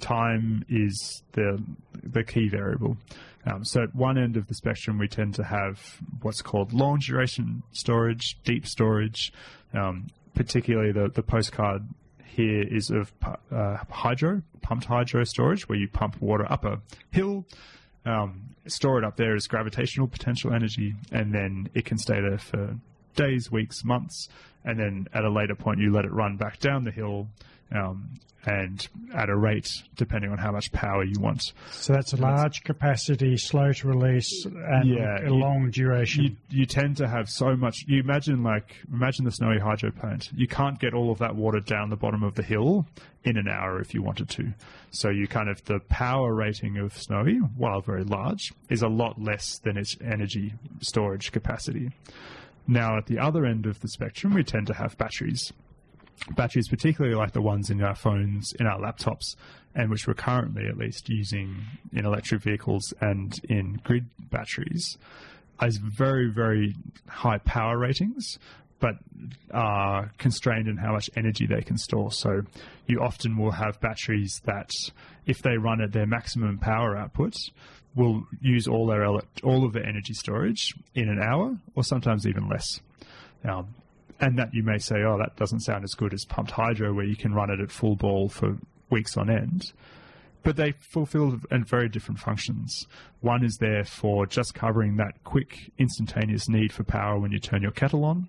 Time 0.01 0.65
is 0.69 1.23
the 1.33 1.63
the 2.03 2.25
key 2.25 2.49
variable. 2.49 2.97
Um, 3.47 3.65
so 3.65 3.83
at 3.83 3.95
one 3.95 4.19
end 4.19 4.37
of 4.37 4.49
the 4.49 4.55
spectrum, 4.55 4.99
we 4.99 5.07
tend 5.07 5.35
to 5.35 5.45
have 5.45 6.01
what's 6.23 6.43
called 6.43 6.73
long 6.73 6.99
duration 6.99 7.63
storage, 7.73 8.37
deep 8.45 8.67
storage. 8.67 9.33
Um, 9.73 10.09
particularly, 10.35 10.93
the 10.93 11.09
the 11.09 11.23
postcard 11.23 11.83
here 12.35 12.63
is 12.63 12.91
of 12.91 13.13
uh, 13.51 13.77
hydro, 13.91 14.43
pumped 14.61 14.87
hydro 14.87 15.25
storage, 15.25 15.69
where 15.69 15.79
you 15.79 15.89
pump 15.89 16.21
water 16.21 16.51
up 16.51 16.65
a 16.65 16.81
hill, 17.11 17.47
um, 18.05 18.55
store 18.67 18.99
it 18.99 19.05
up 19.05 19.17
there 19.17 19.35
as 19.35 19.47
gravitational 19.47 20.09
potential 20.09 20.53
energy, 20.53 20.95
and 21.13 21.33
then 21.33 21.69
it 21.75 21.85
can 21.85 21.99
stay 21.99 22.21
there 22.21 22.39
for 22.39 22.77
days, 23.15 23.51
weeks, 23.51 23.85
months, 23.85 24.29
and 24.65 24.79
then 24.79 25.07
at 25.15 25.25
a 25.25 25.31
later 25.31 25.55
point 25.55 25.79
you 25.79 25.93
let 25.93 26.05
it 26.05 26.13
run 26.13 26.37
back 26.37 26.59
down 26.59 26.85
the 26.85 26.91
hill. 26.91 27.29
Um, 27.73 28.11
and 28.47 28.87
at 29.15 29.31
a 29.31 29.35
rate 29.37 29.67
depending 29.97 30.31
on 30.31 30.37
how 30.37 30.53
much 30.53 30.71
power 30.71 31.03
you 31.03 31.19
want. 31.19 31.41
so 31.71 31.95
that's 31.95 32.13
a 32.13 32.17
large 32.19 32.63
capacity, 32.63 33.39
slow 33.39 33.73
to 33.73 33.89
release, 33.89 34.45
and 34.45 34.87
Yeah, 34.87 35.17
a 35.23 35.25
you- 35.31 35.35
long 35.35 35.71
duration. 35.71 36.25
you, 36.25 36.37
you 36.51 36.67
tend 36.67 36.99
to 36.99 37.09
have 37.09 37.31
so 37.31 37.57
much. 37.57 37.85
You 37.87 38.01
imagine 38.01 38.43
like 38.43 38.77
imagine 38.93 39.25
the 39.25 39.31
snowy 39.33 39.59
hydro 39.61 39.93
plant. 39.93 40.29
You 40.37 40.47
can't 40.47 40.79
get 40.79 40.93
all 40.93 41.11
of 41.11 41.19
that 41.21 41.37
water 41.37 41.59
down 41.61 41.89
the 41.89 41.97
bottom 41.97 42.23
of 42.23 42.35
the 42.35 42.43
hill 42.43 42.87
in 43.25 43.39
an 43.39 43.49
hour 43.49 43.81
if 43.81 43.95
you 43.95 44.03
wanted 44.03 44.29
to. 44.29 44.53
So 44.91 45.09
you 45.09 45.27
kind 45.27 45.49
of 45.49 45.65
the 45.65 45.81
power 45.89 46.35
rating 46.35 46.77
of 46.77 46.93
snowy, 46.99 47.39
while 47.39 47.81
very 47.81 48.05
large, 48.05 48.53
is 48.69 48.83
a 48.83 48.89
lot 48.89 49.19
less 49.19 49.59
than 49.61 49.79
its 49.79 49.97
energy 50.05 50.53
storage 50.83 51.33
capacity. 51.33 51.93
Now 52.67 52.99
at 52.99 53.07
the 53.07 53.19
other 53.19 53.47
end 53.47 53.65
of 53.65 53.81
the 53.81 53.89
spectrum, 53.89 54.35
we 54.35 54.45
tend 54.45 54.67
to 54.67 54.75
have 54.75 54.99
batteries. 54.99 55.51
Batteries, 56.37 56.69
particularly 56.69 57.17
like 57.17 57.33
the 57.33 57.43
ones 57.43 57.71
in 57.71 57.83
our 57.83 57.95
phones, 57.95 58.53
in 58.59 58.67
our 58.67 58.79
laptops, 58.79 59.37
and 59.75 59.91
which 59.91 60.07
we're 60.07 60.15
currently 60.15 60.67
at 60.67 60.77
least 60.77 61.09
using 61.09 61.57
in 61.93 62.07
electric 62.07 62.43
vehicles 62.43 62.95
and 63.01 63.35
in 63.49 63.81
grid 63.85 64.07
batteries, 64.31 64.97
has 65.61 65.77
very, 65.77 66.31
very 66.31 66.75
high 67.09 67.39
power 67.39 67.79
ratings, 67.79 68.39
but 68.81 68.97
are 69.53 70.13
constrained 70.19 70.69
in 70.69 70.77
how 70.77 70.93
much 70.93 71.11
energy 71.17 71.47
they 71.47 71.63
can 71.63 71.79
store. 71.79 72.11
So 72.11 72.43
you 72.87 73.01
often 73.01 73.37
will 73.37 73.53
have 73.53 73.81
batteries 73.81 74.41
that, 74.45 74.71
if 75.27 75.43
they 75.43 75.57
run 75.57 75.81
at 75.81 75.93
their 75.93 76.07
maximum 76.07 76.59
power 76.59 76.97
output, 76.97 77.35
will 77.95 78.27
use 78.41 78.67
all 78.67 78.87
their 78.87 79.05
all 79.07 79.65
of 79.65 79.73
their 79.73 79.87
energy 79.87 80.15
storage 80.15 80.75
in 80.95 81.09
an 81.09 81.21
hour, 81.23 81.57
or 81.75 81.85
sometimes 81.85 82.27
even 82.27 82.49
less. 82.49 82.81
Um, 83.45 83.75
and 84.21 84.39
that 84.39 84.55
you 84.55 84.63
may 84.63 84.79
say, 84.79 84.97
oh, 85.03 85.19
that 85.19 85.37
doesn't 85.37 85.61
sound 85.61 85.85
as 85.85 85.95
good 85.95 86.15
as 86.15 86.25
pumped 86.25 86.53
hydro, 86.53 86.93
where 86.95 87.05
you 87.05 87.17
can 87.17 87.35
run 87.35 87.51
it 87.51 87.61
at 87.61 87.71
full 87.71 87.97
ball 87.97 88.29
for 88.29 88.57
weeks 88.91 89.17
on 89.17 89.29
end. 89.31 89.73
But 90.43 90.57
they 90.57 90.73
fulfill 90.73 91.41
and 91.51 91.67
very 91.67 91.89
different 91.89 92.21
functions. 92.21 92.87
One 93.21 93.43
is 93.45 93.57
there 93.61 93.85
for 93.85 94.27
just 94.27 94.55
covering 94.55 94.97
that 94.97 95.25
quick, 95.25 95.73
instantaneous 95.79 96.49
need 96.49 96.73
for 96.73 96.85
power 96.85 97.19
when 97.19 97.33
you 97.33 97.39
turn 97.39 97.63
your 97.63 97.71
kettle 97.71 98.05
on, 98.05 98.29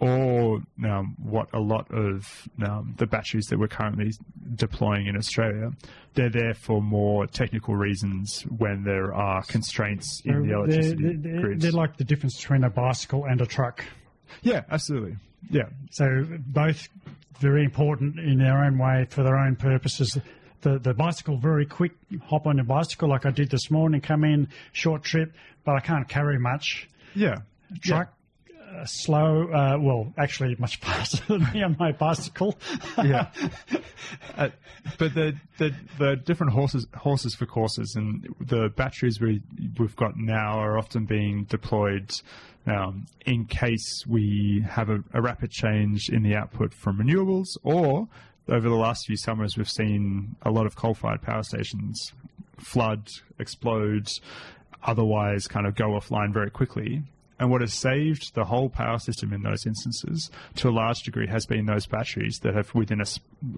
or 0.00 0.60
um, 0.84 1.14
what 1.22 1.48
a 1.52 1.60
lot 1.60 1.90
of 1.92 2.48
um, 2.66 2.94
the 2.96 3.06
batteries 3.06 3.46
that 3.46 3.58
we're 3.58 3.68
currently 3.68 4.10
deploying 4.54 5.06
in 5.06 5.16
Australia, 5.16 5.70
they're 6.14 6.30
there 6.30 6.54
for 6.54 6.82
more 6.82 7.26
technical 7.26 7.76
reasons 7.76 8.42
when 8.58 8.82
there 8.82 9.14
are 9.14 9.42
constraints 9.42 10.22
in 10.24 10.42
the 10.42 10.48
They're- 10.48 10.56
electricity 10.56 11.16
they're, 11.16 11.56
they're 11.56 11.72
like 11.72 11.96
the 11.98 12.04
difference 12.04 12.36
between 12.40 12.64
a 12.64 12.70
bicycle 12.70 13.24
and 13.26 13.40
a 13.40 13.46
truck. 13.46 13.84
Yeah, 14.42 14.62
absolutely. 14.70 15.16
Yeah, 15.50 15.68
So 15.90 16.26
both 16.46 16.88
very 17.38 17.64
important 17.64 18.18
in 18.18 18.38
their 18.38 18.64
own 18.64 18.78
way 18.78 19.06
for 19.10 19.22
their 19.22 19.36
own 19.36 19.56
purposes. 19.56 20.16
The 20.62 20.78
the 20.78 20.94
bicycle 20.94 21.36
very 21.36 21.66
quick, 21.66 21.92
hop 22.26 22.46
on 22.46 22.56
your 22.56 22.64
bicycle 22.64 23.08
like 23.10 23.26
I 23.26 23.30
did 23.30 23.50
this 23.50 23.70
morning, 23.70 24.00
come 24.00 24.24
in 24.24 24.48
short 24.72 25.02
trip, 25.02 25.34
but 25.64 25.74
I 25.74 25.80
can't 25.80 26.08
carry 26.08 26.38
much. 26.38 26.88
yeah. 27.14 27.40
Truck. 27.82 28.14
Slow, 28.86 29.48
uh, 29.52 29.78
well, 29.80 30.12
actually, 30.18 30.56
much 30.58 30.76
faster 30.80 31.22
than 31.26 31.48
me 31.52 31.62
on 31.62 31.76
my 31.78 31.92
bicycle. 31.92 32.58
yeah. 32.98 33.30
Uh, 34.36 34.48
but 34.98 35.14
the, 35.14 35.34
the 35.58 35.74
the 35.98 36.16
different 36.16 36.52
horses 36.52 36.86
horses 36.94 37.34
for 37.34 37.46
courses 37.46 37.94
and 37.96 38.28
the 38.38 38.68
batteries 38.76 39.18
we 39.18 39.40
we've 39.78 39.96
got 39.96 40.16
now 40.16 40.58
are 40.58 40.76
often 40.76 41.06
being 41.06 41.44
deployed 41.44 42.12
um, 42.66 43.06
in 43.24 43.46
case 43.46 44.04
we 44.06 44.64
have 44.68 44.90
a, 44.90 45.02
a 45.14 45.22
rapid 45.22 45.50
change 45.50 46.10
in 46.10 46.22
the 46.22 46.34
output 46.34 46.74
from 46.74 46.98
renewables 46.98 47.46
or 47.62 48.06
over 48.48 48.68
the 48.68 48.74
last 48.74 49.06
few 49.06 49.16
summers 49.16 49.56
we've 49.56 49.70
seen 49.70 50.36
a 50.42 50.50
lot 50.50 50.66
of 50.66 50.76
coal-fired 50.76 51.22
power 51.22 51.42
stations 51.42 52.12
flood, 52.58 53.08
explode, 53.38 54.08
otherwise 54.82 55.46
kind 55.46 55.66
of 55.66 55.74
go 55.74 55.90
offline 55.90 56.32
very 56.32 56.50
quickly. 56.50 57.02
And 57.40 57.50
what 57.50 57.62
has 57.62 57.74
saved 57.74 58.34
the 58.34 58.44
whole 58.44 58.68
power 58.68 58.98
system 58.98 59.32
in 59.32 59.42
those 59.42 59.66
instances, 59.66 60.30
to 60.56 60.68
a 60.68 60.70
large 60.70 61.02
degree, 61.02 61.26
has 61.26 61.46
been 61.46 61.66
those 61.66 61.84
batteries 61.86 62.38
that 62.40 62.54
have, 62.54 62.72
within 62.74 63.00
a 63.00 63.04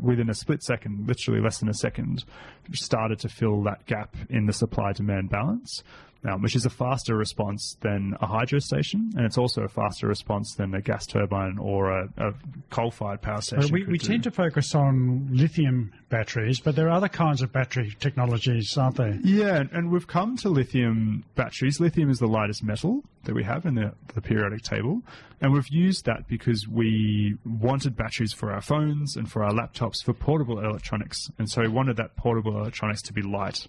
within 0.00 0.30
a 0.30 0.34
split 0.34 0.62
second, 0.62 1.06
literally 1.06 1.40
less 1.40 1.58
than 1.58 1.68
a 1.68 1.74
second, 1.74 2.24
started 2.72 3.18
to 3.20 3.28
fill 3.28 3.62
that 3.64 3.84
gap 3.86 4.16
in 4.30 4.46
the 4.46 4.52
supply 4.52 4.92
demand 4.92 5.30
balance, 5.30 5.82
um, 6.24 6.42
which 6.42 6.56
is 6.56 6.64
a 6.66 6.70
faster 6.70 7.14
response 7.16 7.76
than 7.82 8.16
a 8.20 8.26
hydro 8.26 8.58
station, 8.58 9.12
and 9.14 9.24
it's 9.26 9.38
also 9.38 9.62
a 9.62 9.68
faster 9.68 10.08
response 10.08 10.54
than 10.54 10.74
a 10.74 10.80
gas 10.80 11.06
turbine 11.06 11.58
or 11.58 11.90
a, 11.90 12.08
a 12.16 12.32
coal 12.70 12.90
fired 12.90 13.20
power 13.22 13.40
station. 13.42 13.70
We 13.72 13.84
we 13.84 13.98
tend 13.98 14.24
to 14.24 14.30
focus 14.30 14.74
on 14.74 15.28
lithium 15.30 15.92
batteries, 16.08 16.60
but 16.60 16.74
there 16.76 16.86
are 16.88 16.92
other 16.92 17.08
kinds 17.08 17.42
of 17.42 17.52
battery 17.52 17.94
technologies, 18.00 18.76
aren't 18.76 18.96
there? 18.96 19.18
Yeah, 19.22 19.56
and- 19.60 19.70
and 19.72 19.90
we've 19.90 20.06
come 20.06 20.36
to 20.38 20.48
lithium 20.48 21.24
batteries. 21.34 21.78
Lithium 21.78 22.10
is 22.10 22.18
the 22.18 22.26
lightest 22.28 22.64
metal 22.64 23.04
that 23.26 23.34
we 23.34 23.44
have 23.44 23.66
in 23.66 23.74
the, 23.74 23.92
the 24.14 24.20
periodic 24.20 24.62
table, 24.62 25.02
and 25.40 25.52
we've 25.52 25.68
used 25.68 26.06
that 26.06 26.26
because 26.26 26.66
we 26.66 27.36
wanted 27.44 27.96
batteries 27.96 28.32
for 28.32 28.50
our 28.52 28.60
phones 28.60 29.16
and 29.16 29.30
for 29.30 29.44
our 29.44 29.52
laptops 29.52 30.02
for 30.02 30.14
portable 30.14 30.58
electronics, 30.58 31.30
and 31.38 31.48
so 31.48 31.62
we 31.62 31.68
wanted 31.68 31.96
that 31.98 32.16
portable 32.16 32.56
electronics 32.58 33.02
to 33.02 33.12
be 33.12 33.22
light. 33.22 33.66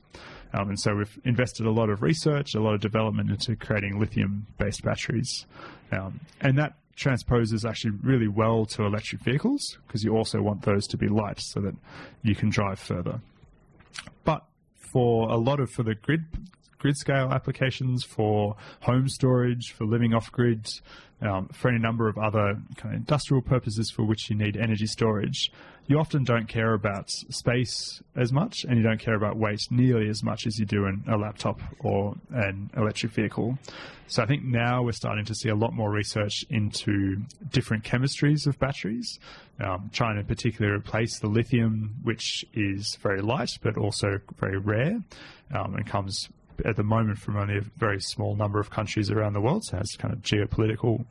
Um, 0.53 0.69
and 0.69 0.79
so 0.79 0.95
we've 0.95 1.19
invested 1.25 1.65
a 1.65 1.71
lot 1.71 1.89
of 1.89 2.01
research, 2.01 2.55
a 2.55 2.61
lot 2.61 2.73
of 2.73 2.79
development 2.79 3.29
into 3.29 3.55
creating 3.55 3.99
lithium-based 3.99 4.83
batteries, 4.83 5.45
um, 5.91 6.21
and 6.39 6.57
that 6.57 6.73
transposes 6.95 7.63
actually 7.63 7.91
really 8.01 8.27
well 8.27 8.65
to 8.65 8.83
electric 8.83 9.21
vehicles 9.21 9.77
because 9.85 10.03
you 10.03 10.15
also 10.15 10.41
want 10.41 10.63
those 10.63 10.87
to 10.87 10.97
be 10.97 11.07
light 11.07 11.39
so 11.39 11.59
that 11.59 11.75
you 12.23 12.33
can 12.33 12.49
drive 12.49 12.79
further. 12.79 13.21
But 14.23 14.43
for 14.73 15.29
a 15.29 15.37
lot 15.37 15.59
of 15.59 15.69
for 15.69 15.83
the 15.83 15.95
grid 15.95 16.25
grid 16.79 16.97
scale 16.97 17.31
applications, 17.31 18.03
for 18.03 18.55
home 18.81 19.07
storage, 19.09 19.73
for 19.73 19.85
living 19.85 20.13
off 20.13 20.31
grid, 20.31 20.67
um, 21.21 21.47
for 21.47 21.69
any 21.69 21.79
number 21.79 22.07
of 22.07 22.17
other 22.17 22.57
kind 22.75 22.93
of 22.93 22.99
industrial 23.01 23.41
purposes 23.41 23.89
for 23.89 24.03
which 24.03 24.29
you 24.29 24.35
need 24.35 24.55
energy 24.55 24.85
storage, 24.85 25.51
you 25.87 25.97
often 25.97 26.23
don't 26.23 26.47
care 26.47 26.73
about 26.73 27.09
space 27.09 28.03
as 28.15 28.31
much 28.31 28.65
and 28.65 28.77
you 28.77 28.83
don't 28.83 28.99
care 28.99 29.15
about 29.15 29.37
weight 29.37 29.61
nearly 29.71 30.09
as 30.09 30.21
much 30.21 30.45
as 30.45 30.59
you 30.59 30.65
do 30.65 30.85
in 30.85 31.01
a 31.07 31.17
laptop 31.17 31.59
or 31.79 32.13
an 32.31 32.69
electric 32.75 33.13
vehicle. 33.13 33.57
So 34.07 34.21
I 34.21 34.25
think 34.25 34.43
now 34.43 34.83
we're 34.83 34.91
starting 34.91 35.25
to 35.25 35.35
see 35.35 35.49
a 35.49 35.55
lot 35.55 35.73
more 35.73 35.89
research 35.89 36.45
into 36.49 37.21
different 37.49 37.83
chemistries 37.83 38.45
of 38.45 38.59
batteries, 38.59 39.19
um, 39.59 39.89
trying 39.93 40.17
to 40.17 40.23
particularly 40.23 40.77
replace 40.77 41.19
the 41.19 41.27
lithium, 41.27 41.95
which 42.03 42.45
is 42.53 42.97
very 43.01 43.21
light 43.21 43.51
but 43.61 43.77
also 43.77 44.19
very 44.39 44.57
rare 44.57 45.01
um, 45.53 45.75
and 45.75 45.87
comes 45.87 46.29
at 46.65 46.75
the 46.75 46.83
moment 46.83 47.19
from 47.19 47.37
only 47.37 47.57
a 47.57 47.61
very 47.77 47.99
small 48.01 48.35
number 48.35 48.59
of 48.59 48.69
countries 48.69 49.09
around 49.09 49.33
the 49.33 49.41
world, 49.41 49.63
so 49.65 49.77
it 49.77 49.79
has 49.79 49.95
kind 49.97 50.13
of 50.13 50.21
geopolitical 50.21 51.05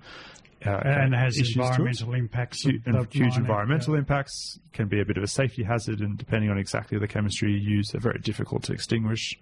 uh, 0.65 0.81
and 0.85 1.15
has 1.15 1.39
issues 1.39 1.55
to 1.55 1.61
it. 1.61 1.65
environmental 1.65 2.15
impacts. 2.15 2.63
Hu- 2.65 2.81
of- 2.87 3.13
huge 3.13 3.37
environmental 3.37 3.95
yeah. 3.95 4.01
impacts 4.01 4.59
can 4.73 4.89
be 4.89 5.01
a 5.01 5.05
bit 5.05 5.17
of 5.17 5.23
a 5.23 5.29
safety 5.29 5.63
hazard, 5.63 6.01
and 6.01 6.17
depending 6.17 6.51
on 6.51 6.59
exactly 6.59 6.99
the 6.99 7.09
chemistry 7.09 7.53
you 7.53 7.59
use, 7.59 7.91
they're 7.91 8.01
very 8.01 8.19
difficult 8.21 8.63
to 8.65 8.73
extinguish. 8.73 9.39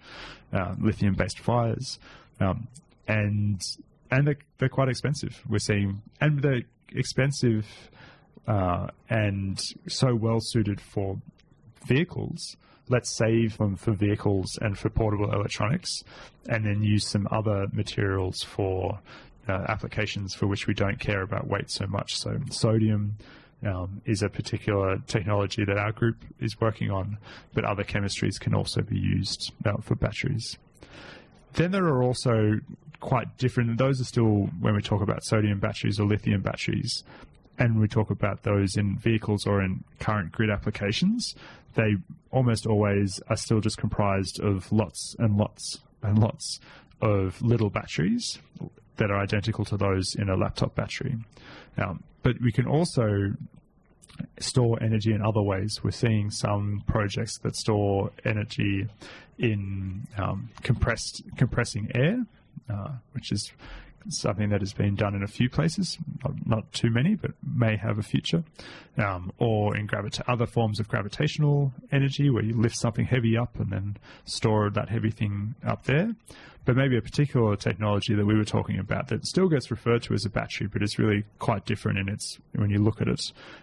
Uh, 0.53 0.75
lithium-based 0.81 1.39
fires, 1.39 1.99
um, 2.41 2.69
and 3.09 3.61
and 4.11 4.27
they're, 4.27 4.39
they're 4.59 4.69
quite 4.69 4.89
expensive. 4.89 5.43
We're 5.49 5.59
seeing, 5.59 6.03
and 6.21 6.41
they're 6.43 6.63
expensive 6.95 7.67
uh, 8.47 8.89
and 9.09 9.61
so 9.89 10.15
well 10.15 10.39
suited 10.41 10.81
for 10.81 11.21
vehicles. 11.87 12.57
Let's 12.89 13.17
save 13.17 13.57
them 13.57 13.77
for 13.77 13.93
vehicles 13.93 14.59
and 14.61 14.79
for 14.79 14.91
portable 14.91 15.33
electronics, 15.33 16.03
and 16.49 16.67
then 16.67 16.83
use 16.83 17.07
some 17.07 17.27
other 17.31 17.67
materials 17.73 18.43
for 18.43 18.99
uh, 19.49 19.65
applications 19.69 20.35
for 20.35 20.47
which 20.47 20.67
we 20.67 20.75
don't 20.75 20.99
care 20.99 21.23
about 21.23 21.47
weight 21.47 21.71
so 21.71 21.87
much. 21.87 22.17
So, 22.17 22.39
sodium 22.51 23.17
um, 23.65 24.03
is 24.05 24.23
a 24.23 24.29
particular 24.29 24.99
technology 25.07 25.65
that 25.65 25.79
our 25.79 25.93
group 25.93 26.17
is 26.41 26.61
working 26.61 26.91
on, 26.91 27.19
but 27.55 27.65
other 27.65 27.85
chemistries 27.85 28.39
can 28.39 28.55
also 28.55 28.83
be 28.83 28.99
used 28.99 29.53
uh, 29.65 29.79
for 29.81 29.95
batteries. 29.95 30.59
Then 31.55 31.71
there 31.71 31.85
are 31.85 32.03
also 32.03 32.61
quite 33.01 33.37
different, 33.39 33.79
those 33.79 34.01
are 34.01 34.05
still 34.05 34.49
when 34.61 34.75
we 34.75 34.83
talk 34.83 35.03
about 35.03 35.25
sodium 35.25 35.61
batteries 35.61 36.01
or 36.01 36.07
lithium 36.07 36.41
batteries, 36.41 37.05
and 37.59 37.81
we 37.81 37.87
talk 37.87 38.11
about 38.11 38.43
those 38.43 38.77
in 38.77 38.99
vehicles 38.99 39.47
or 39.47 39.63
in 39.63 39.85
current 40.01 40.33
grid 40.33 40.51
applications, 40.51 41.35
they 41.75 41.97
almost 42.31 42.67
always 42.67 43.21
are 43.29 43.37
still 43.37 43.61
just 43.61 43.79
comprised 43.79 44.41
of 44.41 44.71
lots 44.73 45.15
and 45.19 45.37
lots 45.37 45.81
and 46.03 46.19
lots 46.19 46.61
of 47.01 47.41
little 47.43 47.71
batteries 47.71 48.39
that 48.97 49.11
are 49.11 49.19
identical 49.19 49.65
to 49.65 49.77
those 49.77 50.15
in 50.15 50.29
a 50.29 50.37
laptop 50.37 50.75
battery. 50.75 51.17
Um, 51.77 52.03
but 52.23 52.41
we 52.41 52.53
can 52.53 52.67
also 52.67 53.35
store 54.39 54.81
energy 54.83 55.13
in 55.13 55.23
other 55.23 55.43
ways. 55.43 55.81
We're 55.83 55.91
seeing 55.91 56.31
some 56.31 56.85
projects 56.87 57.39
that 57.39 57.57
store 57.57 58.11
energy 58.25 58.87
in 59.39 60.07
um, 60.17 60.51
compressed 60.63 61.23
compressing 61.37 61.91
air, 61.95 62.25
uh, 62.71 62.91
which 63.13 63.33
is 63.33 63.53
something 64.09 64.51
that 64.51 64.61
has 64.61 64.73
been 64.73 64.95
done 64.95 65.15
in 65.15 65.23
a 65.23 65.27
few 65.29 65.49
places, 65.49 65.99
not, 66.45 66.73
too 66.73 66.91
many, 66.91 67.15
but 67.15 67.33
may 67.43 67.77
have 67.77 67.99
a 67.99 68.03
future. 68.03 68.45
Um, 68.97 69.33
or 69.39 69.77
in 69.77 69.87
gravita- 69.87 70.23
other 70.29 70.47
forms 70.47 70.81
of 70.81 70.89
gravitational 70.89 71.73
energy, 71.91 72.31
where 72.31 72.45
you 72.45 72.55
lift 72.55 72.77
something 72.77 73.05
heavy 73.05 73.37
up 73.37 73.59
and 73.59 73.71
then 73.71 73.97
store 74.25 74.71
that 74.71 74.89
heavy 74.89 75.11
thing 75.11 75.55
up 75.67 75.85
there. 75.85 76.15
But 76.65 76.77
maybe 76.77 76.97
a 76.97 77.03
particular 77.03 77.57
technology 77.57 78.15
that 78.15 78.25
we 78.25 78.35
were 78.35 78.45
talking 78.45 78.79
about 78.79 79.09
that 79.09 79.27
still 79.27 79.49
gets 79.49 79.71
referred 79.71 80.03
to 80.05 80.15
as 80.15 80.25
a 80.25 80.31
battery, 80.31 80.67
but 80.67 80.83
is 80.83 80.99
really 80.99 81.25
quite 81.39 81.67
different 81.67 81.99
in 81.99 82.09
its 82.09 82.39
when 82.55 82.71
you 82.71 82.79
look 82.79 83.01
at 83.01 83.09
it, 83.09 83.21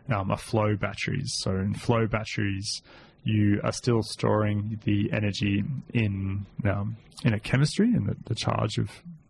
um, 0.10 0.30
are 0.30 0.38
flow 0.38 0.76
batteries. 0.76 1.34
So 1.40 1.52
in 1.52 1.74
flow 1.74 2.06
batteries, 2.06 2.82
you 3.24 3.60
are 3.64 3.72
still 3.72 4.04
storing 4.04 4.80
the 4.84 5.12
energy 5.12 5.64
in 5.94 6.46
um, 6.66 6.98
in 7.24 7.34
a 7.34 7.40
chemistry 7.40 7.88
in 7.88 8.06
the, 8.06 8.16
the 8.26 8.36
charge 8.36 8.78
of 8.78 8.90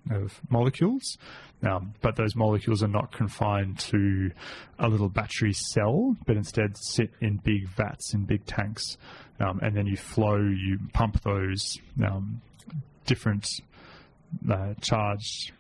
of 0.10 0.40
molecules, 0.50 1.18
but 1.62 2.16
those 2.16 2.36
molecules 2.36 2.82
are 2.82 2.88
not 2.88 3.12
confined 3.12 3.78
to 3.80 4.32
a 4.80 4.88
little 4.88 5.10
battery 5.10 5.54
cell, 5.54 6.16
but 6.26 6.36
instead 6.36 6.76
sit 6.78 7.12
in 7.22 7.38
big 7.38 7.68
vats 7.68 8.14
in 8.14 8.26
big 8.26 8.46
tanks, 8.46 8.98
um, 9.40 9.60
and 9.62 9.76
then 9.76 9.86
you 9.86 9.98
flow, 9.98 10.38
you 10.38 10.80
pump 10.94 11.22
those 11.22 11.78
um, 12.06 12.42
different 13.06 13.48
uh, 14.50 14.74
charged 14.82 15.52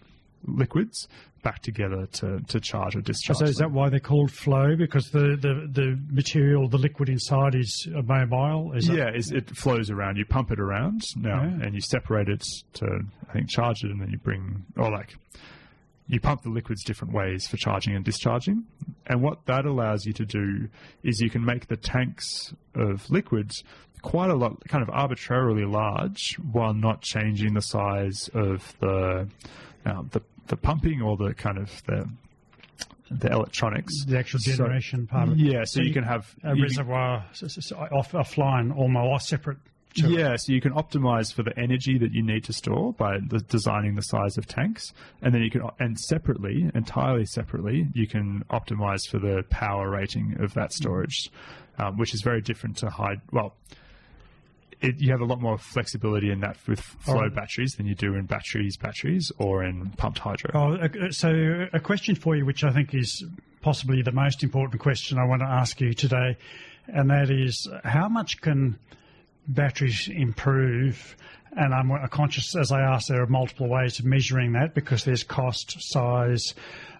liquids 0.46 1.08
back 1.44 1.62
together 1.62 2.06
to, 2.12 2.40
to 2.48 2.60
charge 2.60 2.96
or 2.96 3.02
discharge. 3.02 3.38
So 3.38 3.46
is 3.46 3.56
them. 3.56 3.72
that 3.72 3.76
why 3.76 3.90
they're 3.90 4.00
called 4.00 4.32
flow? 4.32 4.76
Because 4.76 5.10
the, 5.10 5.36
the, 5.42 5.68
the 5.72 6.00
material, 6.10 6.68
the 6.68 6.78
liquid 6.78 7.10
inside 7.10 7.56
is 7.56 7.88
uh, 7.96 8.02
mobile? 8.04 8.74
Is 8.74 8.88
Yeah, 8.88 9.10
it 9.14 9.50
flows 9.58 9.90
around. 9.90 10.18
You 10.18 10.26
pump 10.26 10.52
it 10.52 10.60
around 10.60 11.02
now, 11.16 11.42
Yeah. 11.44 11.66
and 11.66 11.74
you 11.74 11.82
separate 11.82 12.30
it 12.30 12.44
to, 12.74 12.86
I 13.30 13.34
think, 13.34 13.50
charge 13.50 13.84
it, 13.84 13.90
and 13.92 14.00
then 14.02 14.10
you 14.12 14.18
bring, 14.20 14.66
or 14.78 14.92
like, 14.92 15.16
you 16.08 16.20
pump 16.20 16.44
the 16.44 16.50
liquids 16.50 16.84
different 16.84 17.14
ways 17.14 17.48
for 17.48 17.58
charging 17.58 17.96
and 17.96 18.04
discharging. 18.06 18.66
And 19.08 19.22
what 19.22 19.46
that 19.46 19.66
allows 19.66 20.06
you 20.06 20.14
to 20.14 20.26
do 20.26 20.68
is 21.04 21.22
you 21.22 21.30
can 21.30 21.44
make 21.44 21.68
the 21.68 21.78
tanks 21.78 22.54
of 22.76 23.10
liquids 23.10 23.64
quite 24.02 24.30
a 24.30 24.36
lot, 24.36 24.68
kind 24.68 24.84
of 24.84 24.90
arbitrarily 24.90 25.64
large, 25.66 26.36
while 26.52 26.74
not 26.74 27.02
changing 27.02 27.54
the 27.54 27.62
size 27.62 28.30
of 28.34 28.76
the 28.80 29.28
um, 29.86 30.10
the, 30.12 30.22
the 30.52 30.58
pumping 30.58 31.02
or 31.02 31.18
the 31.18 31.34
kind 31.34 31.58
of 31.58 31.70
the 31.88 32.08
the 33.10 33.30
electronics. 33.32 34.06
The 34.06 34.18
actual 34.20 34.40
So- 34.40 34.52
generation 34.52 35.06
part 35.08 35.28
of 35.30 35.34
it. 35.34 35.40
Yeah, 35.40 35.64
so, 35.66 35.82
you 35.82 35.92
can 35.92 36.04
have 36.06 36.34
a 36.44 36.56
you- 36.56 36.64
reservoir 36.64 37.26
s- 37.32 37.44
s- 37.44 37.58
s- 37.58 37.72
off 37.74 38.12
offline, 38.14 38.74
almost 38.76 39.28
separate. 39.28 39.58
To 39.96 40.06
it. 40.06 40.12
Yeah, 40.18 40.38
so 40.38 40.54
you 40.54 40.62
can 40.62 40.72
optimize 40.72 41.34
for 41.34 41.44
the 41.44 41.58
energy 41.60 41.98
that 41.98 42.14
you 42.14 42.24
need 42.24 42.46
to 42.46 42.54
store 42.54 42.94
by 42.94 43.18
the, 43.20 43.40
designing 43.40 43.96
the 43.96 44.02
size 44.02 44.38
of 44.38 44.46
tanks, 44.48 44.94
and 45.22 45.34
then 45.36 45.42
you 45.42 45.52
can 45.52 45.64
and 45.80 46.00
separately, 46.00 46.72
entirely 46.74 47.26
separately, 47.26 47.88
you 47.94 48.08
can 48.08 48.46
optimize 48.50 49.06
for 49.10 49.20
the 49.20 49.44
power 49.50 49.90
rating 49.90 50.38
of 50.40 50.54
that 50.54 50.72
storage, 50.72 51.30
um, 51.80 51.98
which 51.98 52.14
is 52.14 52.22
very 52.22 52.40
different 52.40 52.78
to 52.78 52.90
high. 52.90 53.18
Well, 53.34 53.54
it, 54.82 55.00
you 55.00 55.12
have 55.12 55.22
a 55.22 55.26
lot 55.26 55.40
more 55.40 55.58
flexibility 55.58 56.32
in 56.32 56.40
that 56.42 56.58
with 56.68 56.80
flow 56.80 57.16
Alright. 57.16 57.36
batteries 57.36 57.76
than 57.76 57.86
you 57.86 57.96
do 57.96 58.16
in 58.16 58.26
batteries, 58.26 58.78
batteries, 58.78 59.32
or 59.38 59.64
in 59.64 59.92
pumped 59.92 60.20
hydro. 60.20 60.52
Oh, 60.54 60.74
uh, 60.74 61.12
so 61.12 61.68
a 61.72 61.80
question 61.80 62.16
for 62.16 62.36
you, 62.36 62.46
which 62.46 62.64
I 62.64 62.72
think 62.72 62.94
is 62.94 63.24
possibly 63.62 64.02
the 64.02 64.12
most 64.12 64.44
important 64.44 64.82
question 64.82 65.18
I 65.18 65.26
want 65.26 65.42
to 65.42 65.48
ask 65.48 65.80
you 65.80 65.94
today, 65.94 66.38
and 66.88 67.10
that 67.10 67.30
is 67.30 67.68
how 67.84 68.10
much 68.10 68.42
can 68.42 68.80
batteries 69.48 70.10
improve? 70.12 71.16
And 71.56 71.74
I'm 71.74 71.92
uh, 71.92 72.08
conscious, 72.08 72.56
as 72.56 72.72
I 72.72 72.82
asked, 72.82 73.10
there 73.10 73.22
are 73.22 73.28
multiple 73.28 73.68
ways 73.68 74.00
of 74.00 74.06
measuring 74.06 74.54
that 74.54 74.74
because 74.74 75.04
there's 75.04 75.24
cost, 75.24 75.76
size, 75.80 76.56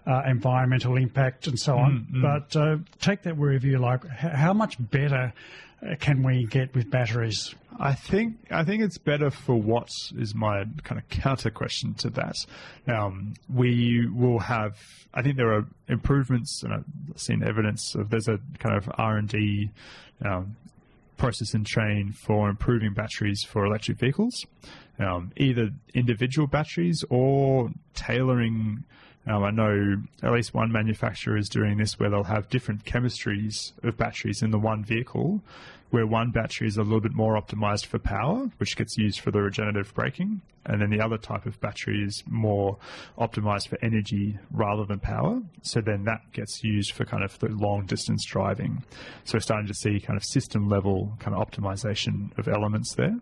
uh, 0.06 0.22
environmental 0.26 0.96
impact, 0.96 1.46
and 1.46 1.58
so 1.58 1.78
on. 1.78 2.06
But 2.20 2.54
uh, 2.54 2.76
take 3.00 3.22
that 3.22 3.36
wherever 3.36 3.66
you 3.66 3.78
like. 3.78 4.04
H- 4.04 4.32
how 4.32 4.52
much 4.52 4.76
better 4.78 5.32
uh, 5.32 5.71
can 5.98 6.22
we 6.22 6.46
get 6.46 6.74
with 6.74 6.90
batteries? 6.90 7.54
I 7.80 7.94
think 7.94 8.36
I 8.50 8.64
think 8.64 8.82
it's 8.82 8.98
better 8.98 9.30
for 9.30 9.54
what 9.54 9.88
is 10.16 10.34
my 10.34 10.64
kind 10.84 11.00
of 11.00 11.08
counter 11.08 11.50
question 11.50 11.94
to 11.94 12.10
that. 12.10 12.36
Um, 12.86 13.34
we 13.52 14.06
will 14.06 14.38
have. 14.38 14.76
I 15.14 15.22
think 15.22 15.36
there 15.36 15.52
are 15.52 15.66
improvements, 15.88 16.62
and 16.62 16.74
I've 16.74 17.20
seen 17.20 17.42
evidence 17.42 17.94
of. 17.94 18.10
There's 18.10 18.28
a 18.28 18.38
kind 18.58 18.76
of 18.76 18.90
R 18.98 19.16
and 19.16 19.28
D 19.28 19.70
um, 20.24 20.56
process 21.16 21.54
and 21.54 21.66
train 21.66 22.12
for 22.12 22.48
improving 22.48 22.92
batteries 22.92 23.42
for 23.42 23.64
electric 23.64 23.98
vehicles, 23.98 24.44
um, 24.98 25.32
either 25.36 25.70
individual 25.94 26.46
batteries 26.46 27.04
or 27.10 27.70
tailoring 27.94 28.84
Um, 29.26 29.44
I 29.44 29.50
know 29.50 30.02
at 30.22 30.32
least 30.32 30.52
one 30.52 30.72
manufacturer 30.72 31.36
is 31.36 31.48
doing 31.48 31.78
this 31.78 31.98
where 31.98 32.10
they'll 32.10 32.24
have 32.24 32.48
different 32.48 32.84
chemistries 32.84 33.72
of 33.84 33.96
batteries 33.96 34.42
in 34.42 34.50
the 34.50 34.58
one 34.58 34.84
vehicle, 34.84 35.42
where 35.90 36.06
one 36.06 36.30
battery 36.30 36.66
is 36.66 36.76
a 36.76 36.82
little 36.82 37.00
bit 37.00 37.12
more 37.12 37.40
optimized 37.40 37.86
for 37.86 37.98
power, 37.98 38.50
which 38.58 38.76
gets 38.76 38.96
used 38.96 39.20
for 39.20 39.30
the 39.30 39.40
regenerative 39.40 39.94
braking, 39.94 40.40
and 40.64 40.80
then 40.80 40.90
the 40.90 41.00
other 41.00 41.18
type 41.18 41.46
of 41.46 41.60
battery 41.60 42.02
is 42.02 42.24
more 42.26 42.78
optimized 43.18 43.68
for 43.68 43.78
energy 43.82 44.38
rather 44.50 44.84
than 44.84 44.98
power. 44.98 45.40
So 45.62 45.80
then 45.80 46.04
that 46.04 46.20
gets 46.32 46.64
used 46.64 46.92
for 46.92 47.04
kind 47.04 47.22
of 47.22 47.38
the 47.38 47.48
long 47.48 47.86
distance 47.86 48.24
driving. 48.24 48.82
So 49.24 49.36
we're 49.36 49.40
starting 49.40 49.68
to 49.68 49.74
see 49.74 50.00
kind 50.00 50.16
of 50.16 50.24
system 50.24 50.68
level 50.68 51.12
kind 51.20 51.36
of 51.36 51.46
optimization 51.46 52.36
of 52.38 52.48
elements 52.48 52.94
there. 52.94 53.18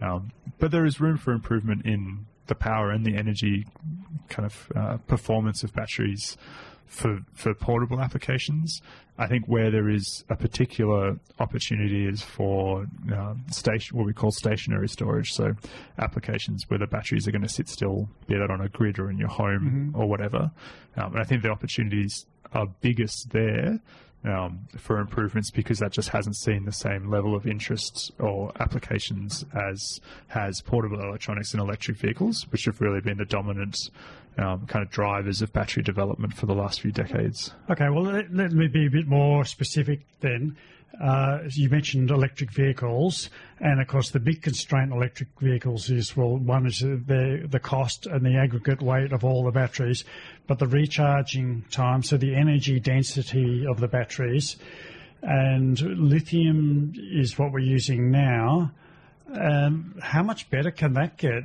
Um, 0.00 0.32
but 0.58 0.70
there 0.70 0.84
is 0.84 1.00
room 1.00 1.16
for 1.18 1.32
improvement 1.32 1.84
in 1.84 2.26
the 2.46 2.54
power 2.54 2.90
and 2.90 3.04
the 3.04 3.16
energy 3.16 3.66
kind 4.28 4.46
of 4.46 4.72
uh, 4.74 4.96
performance 5.06 5.62
of 5.62 5.72
batteries 5.72 6.36
for 6.86 7.20
for 7.34 7.54
portable 7.54 8.00
applications. 8.00 8.80
I 9.16 9.26
think 9.26 9.44
where 9.46 9.70
there 9.70 9.88
is 9.90 10.24
a 10.30 10.36
particular 10.36 11.16
opportunity 11.38 12.06
is 12.06 12.22
for 12.22 12.86
uh, 13.14 13.34
station, 13.50 13.98
what 13.98 14.06
we 14.06 14.14
call 14.14 14.30
stationary 14.30 14.88
storage. 14.88 15.30
So 15.32 15.52
applications 15.98 16.64
where 16.68 16.78
the 16.78 16.86
batteries 16.86 17.28
are 17.28 17.30
going 17.30 17.42
to 17.42 17.48
sit 17.48 17.68
still, 17.68 18.08
be 18.26 18.36
that 18.36 18.50
on 18.50 18.62
a 18.62 18.68
grid 18.68 18.98
or 18.98 19.10
in 19.10 19.18
your 19.18 19.28
home 19.28 19.92
or 19.94 20.08
whatever. 20.08 20.50
Um, 20.96 21.12
and 21.12 21.20
I 21.20 21.24
think 21.24 21.42
the 21.42 21.50
opportunities 21.50 22.26
are 22.54 22.66
biggest 22.80 23.30
there 23.30 23.78
um, 24.24 24.66
for 24.76 24.98
improvements 24.98 25.50
because 25.50 25.78
that 25.78 25.92
just 25.92 26.10
hasn't 26.10 26.36
seen 26.36 26.64
the 26.64 26.72
same 26.72 27.10
level 27.10 27.34
of 27.34 27.46
interest 27.46 28.12
or 28.18 28.52
applications 28.60 29.44
as 29.54 30.00
has 30.28 30.60
portable 30.60 31.00
electronics 31.00 31.52
and 31.52 31.60
electric 31.62 31.96
vehicles, 31.96 32.46
which 32.50 32.64
have 32.66 32.80
really 32.80 33.00
been 33.00 33.18
the 33.18 33.24
dominant 33.24 33.76
um, 34.38 34.66
kind 34.66 34.84
of 34.84 34.90
drivers 34.90 35.42
of 35.42 35.52
battery 35.52 35.82
development 35.82 36.34
for 36.34 36.46
the 36.46 36.54
last 36.54 36.80
few 36.80 36.92
decades. 36.92 37.52
Okay, 37.70 37.88
well, 37.88 38.04
let, 38.04 38.32
let 38.32 38.52
me 38.52 38.68
be 38.68 38.86
a 38.86 38.90
bit 38.90 39.06
more 39.06 39.44
specific 39.44 40.00
then. 40.20 40.56
Uh, 40.98 41.38
you 41.52 41.68
mentioned 41.68 42.10
electric 42.10 42.50
vehicles, 42.52 43.30
and 43.60 43.80
of 43.80 43.86
course, 43.86 44.10
the 44.10 44.18
big 44.18 44.42
constraint 44.42 44.90
on 44.90 44.98
electric 44.98 45.28
vehicles 45.40 45.88
is 45.88 46.16
well, 46.16 46.36
one 46.36 46.66
is 46.66 46.80
the 46.80 47.46
the 47.48 47.60
cost 47.60 48.06
and 48.06 48.26
the 48.26 48.36
aggregate 48.36 48.82
weight 48.82 49.12
of 49.12 49.24
all 49.24 49.44
the 49.44 49.52
batteries, 49.52 50.04
but 50.46 50.58
the 50.58 50.66
recharging 50.66 51.64
time, 51.70 52.02
so 52.02 52.16
the 52.16 52.34
energy 52.34 52.80
density 52.80 53.64
of 53.66 53.78
the 53.78 53.86
batteries, 53.86 54.56
and 55.22 55.80
lithium 55.80 56.92
is 56.96 57.38
what 57.38 57.52
we're 57.52 57.60
using 57.60 58.10
now. 58.10 58.72
Um, 59.32 59.94
how 60.02 60.24
much 60.24 60.50
better 60.50 60.72
can 60.72 60.94
that 60.94 61.16
get? 61.16 61.44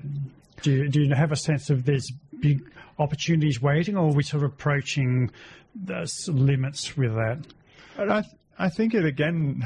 Do 0.64 0.72
you, 0.72 0.90
do 0.90 1.02
you 1.04 1.14
have 1.14 1.32
a 1.32 1.36
sense 1.36 1.70
of 1.70 1.86
there's 1.86 2.12
big 2.40 2.68
opportunities 2.98 3.62
waiting, 3.62 3.96
or 3.96 4.10
are 4.10 4.14
we 4.14 4.24
sort 4.24 4.44
of 4.44 4.52
approaching 4.52 5.30
the 5.76 6.12
limits 6.28 6.98
with 6.98 7.14
that? 7.14 7.40
I, 8.58 8.70
think 8.70 8.94
it 8.94 9.06
again 9.06 9.64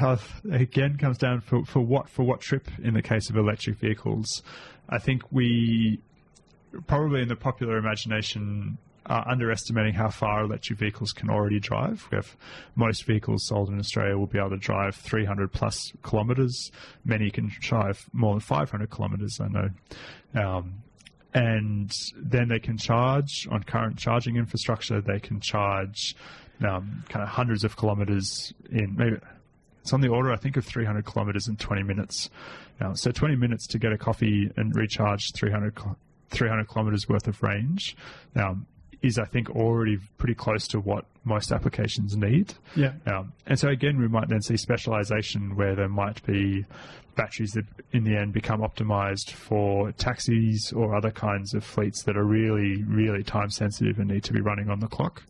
again 0.52 0.98
comes 0.98 1.18
down 1.18 1.42
for, 1.42 1.66
for 1.66 1.80
what 1.80 2.10
for 2.10 2.24
what 2.24 2.42
trip 2.42 2.68
in 2.84 2.94
the 2.94 3.02
case 3.02 3.30
of 3.30 3.38
electric 3.38 3.78
vehicles. 3.78 4.44
I 4.90 4.98
think 4.98 5.32
we 5.32 6.02
probably 6.88 7.22
in 7.22 7.28
the 7.28 7.36
popular 7.36 7.78
imagination 7.78 8.78
are 9.06 9.28
underestimating 9.28 9.94
how 9.94 10.10
far 10.10 10.44
electric 10.44 10.78
vehicles 10.78 11.12
can 11.12 11.30
already 11.30 11.60
drive. 11.60 12.08
We 12.12 12.18
have 12.18 12.38
most 12.76 13.06
vehicles 13.06 13.48
sold 13.48 13.70
in 13.70 13.80
Australia 13.80 14.18
will 14.18 14.28
be 14.28 14.38
able 14.38 14.52
to 14.52 14.58
drive 14.58 14.96
300 14.96 15.52
plus 15.52 15.92
kilometres. 16.04 16.72
Many 17.04 17.32
can 17.32 17.52
drive 17.60 18.08
more 18.14 18.36
than 18.36 18.42
500 18.42 18.92
kilometres. 18.92 19.40
I 19.42 19.48
know. 19.48 19.70
Um, 20.36 20.84
and 21.34 21.92
then 22.16 22.48
they 22.50 22.60
can 22.60 22.78
charge 22.78 23.48
on 23.50 23.64
current 23.64 23.98
charging 23.98 24.36
infrastructure. 24.36 25.02
They 25.02 25.20
can 25.20 25.40
charge 25.40 26.16
um, 26.66 27.04
kind 27.10 27.24
of 27.24 27.30
hundreds 27.30 27.64
of 27.64 27.76
kilometers 27.78 28.54
in 28.72 28.96
maybe 28.98 29.18
it's 29.82 29.94
on 29.94 30.02
the 30.02 30.10
order 30.10 30.32
I 30.32 30.36
think 30.36 30.58
of 30.58 30.66
300 30.66 31.06
kilometers 31.06 31.48
in 31.48 31.56
20 31.56 31.84
minutes. 31.84 32.30
Now, 32.80 32.94
so 32.94 33.12
20 33.12 33.36
minutes 33.36 33.66
to 33.68 33.80
get 33.80 33.92
a 33.92 33.98
coffee 33.98 34.52
and 34.56 34.76
recharge 34.76 35.32
300 35.34 35.78
300 36.30 36.68
kilometers 36.68 37.10
worth 37.10 37.28
of 37.28 37.42
range 37.42 37.98
um, 38.36 38.68
is 39.02 39.18
I 39.18 39.26
think 39.26 39.50
already 39.50 39.98
pretty 40.18 40.36
close 40.36 40.68
to 40.70 40.80
what 40.80 41.06
most 41.24 41.52
applications 41.52 42.16
need. 42.16 42.54
Yeah. 42.76 42.94
Um, 43.06 43.34
and 43.46 43.58
so 43.58 43.70
again, 43.70 43.98
we 44.00 44.08
might 44.08 44.30
then 44.30 44.42
see 44.42 44.58
specialization 44.58 45.56
where 45.56 45.76
there 45.76 45.90
might 45.90 46.24
be 46.26 46.66
batteries 47.16 47.52
that 47.54 47.66
in 47.92 48.04
the 48.04 48.16
end 48.16 48.34
become 48.34 48.62
optimized 48.62 49.32
for 49.32 49.92
taxis 49.94 50.72
or 50.72 50.96
other 50.96 51.12
kinds 51.12 51.54
of 51.54 51.64
fleets 51.64 52.04
that 52.04 52.16
are 52.16 52.24
really, 52.24 52.84
really 52.84 53.24
time 53.24 53.50
sensitive 53.50 54.00
and 54.00 54.10
need 54.10 54.24
to 54.24 54.34
be 54.34 54.42
running 54.42 54.70
on 54.70 54.80
the 54.80 54.88
clock. 54.88 55.24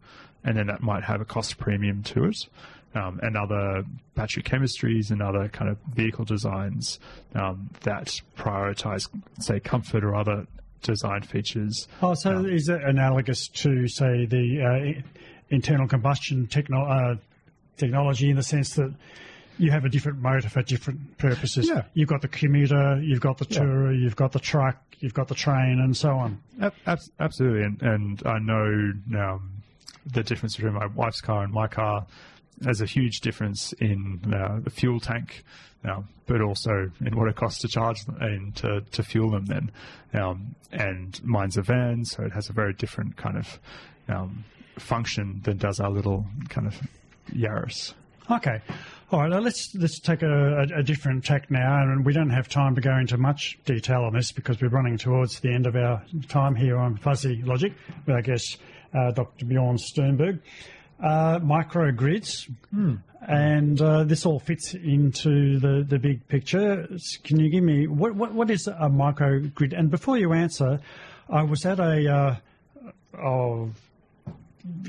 And 0.43 0.57
then 0.57 0.67
that 0.67 0.81
might 0.81 1.03
have 1.03 1.21
a 1.21 1.25
cost 1.25 1.57
premium 1.57 2.03
to 2.03 2.25
it. 2.25 2.47
Um, 2.95 3.19
and 3.21 3.37
other 3.37 3.83
battery 4.15 4.41
chemistries 4.41 5.11
and 5.11 5.21
other 5.21 5.47
kind 5.47 5.69
of 5.69 5.77
vehicle 5.93 6.25
designs 6.25 6.99
um, 7.35 7.69
that 7.81 8.19
prioritize, 8.35 9.07
say, 9.39 9.59
comfort 9.59 10.03
or 10.03 10.15
other 10.15 10.47
design 10.81 11.21
features. 11.21 11.87
Oh, 12.01 12.15
so 12.15 12.45
is 12.45 12.67
it 12.67 12.81
analogous 12.83 13.47
to, 13.47 13.87
say, 13.87 14.25
the 14.25 14.95
uh, 14.97 15.01
internal 15.49 15.87
combustion 15.87 16.47
techno- 16.47 16.85
uh, 16.85 17.15
technology 17.77 18.31
in 18.31 18.37
the 18.37 18.43
sense 18.43 18.73
that 18.75 18.91
you 19.59 19.69
have 19.69 19.85
a 19.85 19.89
different 19.89 20.19
motor 20.19 20.49
for 20.49 20.63
different 20.63 21.17
purposes? 21.19 21.67
Yeah. 21.67 21.83
You've 21.93 22.09
got 22.09 22.21
the 22.21 22.27
commuter, 22.27 22.99
you've 23.03 23.21
got 23.21 23.37
the 23.37 23.45
tourer, 23.45 23.91
you've 23.99 24.15
got 24.15 24.31
the 24.31 24.39
truck, 24.39 24.77
you've 24.99 25.13
got 25.13 25.27
the 25.27 25.35
train, 25.35 25.79
and 25.79 25.95
so 25.95 26.09
on. 26.11 26.41
Ab- 26.59 26.73
ab- 26.87 26.99
absolutely, 27.19 27.63
and, 27.63 27.81
and 27.83 28.23
I 28.25 28.39
know 28.39 28.93
um, 29.15 29.58
the 30.05 30.23
difference 30.23 30.55
between 30.55 30.73
my 30.73 30.87
wife's 30.87 31.21
car 31.21 31.43
and 31.43 31.53
my 31.53 31.67
car. 31.67 32.05
There's 32.57 32.81
a 32.81 32.85
huge 32.85 33.21
difference 33.21 33.73
in 33.73 34.33
uh, 34.33 34.59
the 34.61 34.69
fuel 34.69 34.99
tank, 34.99 35.43
um, 35.85 36.09
but 36.25 36.41
also 36.41 36.91
in 37.05 37.15
what 37.15 37.29
it 37.29 37.35
costs 37.35 37.61
to 37.61 37.67
charge 37.67 38.03
them 38.05 38.17
and 38.19 38.55
to, 38.57 38.81
to 38.91 39.03
fuel 39.03 39.31
them. 39.31 39.45
Then, 39.45 39.71
um, 40.13 40.55
and 40.71 41.19
mine's 41.23 41.57
a 41.57 41.61
van, 41.61 42.03
so 42.03 42.23
it 42.23 42.33
has 42.33 42.49
a 42.49 42.53
very 42.53 42.73
different 42.73 43.15
kind 43.15 43.37
of 43.37 43.59
um, 44.09 44.43
function 44.77 45.41
than 45.43 45.57
does 45.57 45.79
our 45.79 45.89
little 45.89 46.25
kind 46.49 46.67
of 46.67 46.79
Yaris. 47.33 47.93
Okay. 48.29 48.61
All 49.11 49.21
right, 49.21 49.41
let's 49.41 49.73
let's 49.73 49.99
take 49.99 50.21
a, 50.21 50.67
a, 50.75 50.83
different 50.83 51.25
tack 51.25 51.49
now, 51.49 51.81
and 51.81 52.05
we 52.05 52.13
don't 52.13 52.29
have 52.29 52.47
time 52.47 52.75
to 52.75 52.81
go 52.81 52.95
into 52.95 53.17
much 53.17 53.57
detail 53.65 54.03
on 54.03 54.13
this 54.13 54.31
because 54.31 54.61
we're 54.61 54.69
running 54.69 54.99
towards 54.99 55.39
the 55.39 55.51
end 55.51 55.65
of 55.65 55.75
our 55.75 56.03
time 56.27 56.55
here 56.55 56.77
on 56.77 56.95
Fuzzy 56.95 57.41
Logic 57.41 57.73
with, 58.05 58.15
I 58.15 58.21
guess, 58.21 58.57
Dr. 58.91 59.45
Bjorn 59.45 59.77
Sturmberg. 59.77 60.39
Uh, 61.01 61.39
microgrids, 61.39 62.51
and 63.21 63.81
uh, 63.81 64.03
this 64.03 64.25
all 64.25 64.37
fits 64.37 64.73
into 64.73 65.57
the, 65.57 65.85
the 65.87 65.97
big 65.97 66.27
picture. 66.27 66.89
Can 67.23 67.39
you 67.39 67.49
give 67.49 67.63
me 67.63 67.87
what, 67.87 68.15
what 68.15 68.33
what 68.33 68.51
is 68.51 68.67
a 68.67 68.89
microgrid? 68.89 69.71
And 69.71 69.89
before 69.89 70.17
you 70.17 70.33
answer, 70.33 70.81
I 71.29 71.43
was 71.43 71.65
at 71.65 71.79
a 71.79 72.13
uh, 72.13 72.35
of 73.13 73.79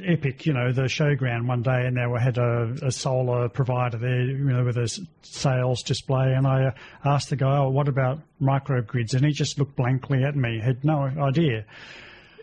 Epic, 0.04 0.46
you 0.46 0.52
know, 0.52 0.72
the 0.72 0.82
showground 0.82 1.46
one 1.46 1.62
day, 1.62 1.86
and 1.86 1.96
they 1.96 2.20
had 2.20 2.38
a, 2.38 2.74
a 2.82 2.90
solar 2.90 3.48
provider 3.48 3.98
there, 3.98 4.22
you 4.22 4.36
know, 4.36 4.64
with 4.64 4.76
a 4.76 4.88
sales 5.22 5.82
display. 5.82 6.32
And 6.32 6.46
I 6.46 6.64
uh, 6.64 6.70
asked 7.04 7.30
the 7.30 7.36
guy, 7.36 7.58
"Oh, 7.58 7.70
what 7.70 7.86
about 7.88 8.20
microgrids?" 8.42 9.14
And 9.14 9.24
he 9.24 9.32
just 9.32 9.58
looked 9.58 9.76
blankly 9.76 10.24
at 10.24 10.34
me, 10.34 10.60
had 10.60 10.84
no 10.84 11.02
idea. 11.02 11.64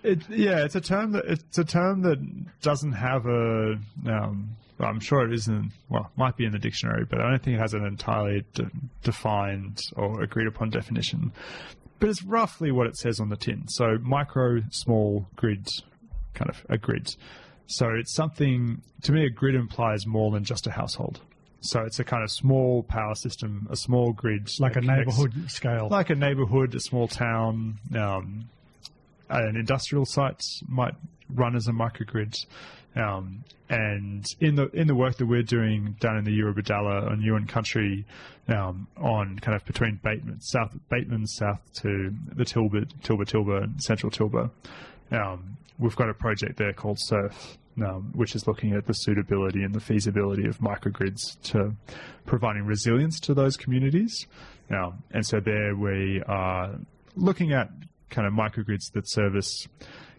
It, 0.03 0.29
yeah, 0.29 0.63
it's 0.63 0.75
a 0.75 0.81
term 0.81 1.11
that 1.13 1.25
it's 1.25 1.57
a 1.57 1.63
term 1.63 2.01
that 2.03 2.17
doesn't 2.61 2.93
have 2.93 3.25
a. 3.25 3.77
Um, 4.05 4.55
well, 4.77 4.89
I'm 4.89 4.99
sure 4.99 5.25
it 5.25 5.33
isn't. 5.33 5.71
Well, 5.89 6.11
might 6.15 6.37
be 6.37 6.45
in 6.45 6.51
the 6.51 6.59
dictionary, 6.59 7.05
but 7.09 7.19
I 7.19 7.29
don't 7.29 7.41
think 7.43 7.57
it 7.57 7.59
has 7.61 7.73
an 7.73 7.85
entirely 7.85 8.45
de- 8.53 8.69
defined 9.03 9.79
or 9.95 10.21
agreed 10.21 10.47
upon 10.47 10.69
definition. 10.69 11.31
But 11.99 12.09
it's 12.09 12.23
roughly 12.23 12.71
what 12.71 12.85
it 12.87 12.95
says 12.95 13.19
on 13.19 13.29
the 13.29 13.37
tin. 13.37 13.67
So 13.69 13.97
micro, 14.01 14.61
small 14.69 15.25
grid, 15.35 15.67
kind 16.35 16.49
of 16.49 16.63
a 16.69 16.77
grid. 16.77 17.15
So 17.65 17.89
it's 17.89 18.13
something. 18.13 18.81
To 19.03 19.11
me, 19.11 19.25
a 19.25 19.29
grid 19.29 19.55
implies 19.55 20.05
more 20.05 20.31
than 20.31 20.43
just 20.43 20.67
a 20.67 20.71
household. 20.71 21.21
So 21.61 21.81
it's 21.81 21.99
a 21.99 22.03
kind 22.03 22.23
of 22.23 22.29
small 22.31 22.83
power 22.83 23.15
system, 23.15 23.67
a 23.71 23.75
small 23.75 24.13
grid, 24.13 24.47
Like 24.59 24.75
a 24.75 24.81
neighbourhood 24.81 25.49
scale. 25.49 25.87
like 25.89 26.11
a 26.11 26.15
neighborhood, 26.15 26.75
a 26.75 26.79
small 26.79 27.07
town, 27.07 27.79
um, 27.95 28.47
an 29.29 29.55
industrial 29.55 30.05
site 30.05 30.41
might 30.67 30.93
run 31.33 31.55
as 31.55 31.67
a 31.67 31.71
microgrid. 31.71 32.35
Um, 32.95 33.43
and 33.69 34.25
in 34.39 34.55
the 34.55 34.69
in 34.71 34.87
the 34.87 34.95
work 34.95 35.17
that 35.17 35.25
we're 35.25 35.43
doing 35.43 35.95
down 35.99 36.17
in 36.17 36.23
the 36.23 36.31
Eurobodalla 36.31 37.11
on 37.11 37.21
Yuin 37.21 37.47
Country, 37.47 38.05
um, 38.47 38.87
on 38.97 39.37
kind 39.39 39.55
of 39.55 39.65
between 39.65 39.99
Bateman, 40.03 40.39
South 40.41 40.75
Bateman, 40.89 41.27
south 41.27 41.59
to 41.81 42.13
the 42.33 42.45
Tilbert, 42.45 42.93
Tilba 43.03 43.25
Tilba, 43.25 43.63
and 43.63 43.83
Central 43.83 44.11
Tilba, 44.11 44.49
um, 45.11 45.57
we've 45.77 45.95
got 45.95 46.09
a 46.09 46.13
project 46.13 46.57
there 46.57 46.73
called 46.73 46.97
Surf, 46.99 47.57
um, 47.85 48.11
which 48.15 48.35
is 48.35 48.47
looking 48.47 48.73
at 48.73 48.85
the 48.85 48.93
suitability 48.93 49.63
and 49.63 49.75
the 49.75 49.81
feasibility 49.81 50.47
of 50.47 50.57
microgrids 50.59 51.39
to 51.43 51.73
providing 52.25 52.65
resilience 52.65 53.19
to 53.19 53.33
those 53.33 53.57
communities. 53.57 54.25
Um, 54.69 55.03
and 55.11 55.25
so 55.25 55.39
there 55.39 55.75
we 55.75 56.21
are 56.27 56.75
looking 57.15 57.53
at 57.53 57.69
kind 58.09 58.27
of 58.27 58.33
microgrids 58.33 58.91
that 58.93 59.09
service 59.09 59.67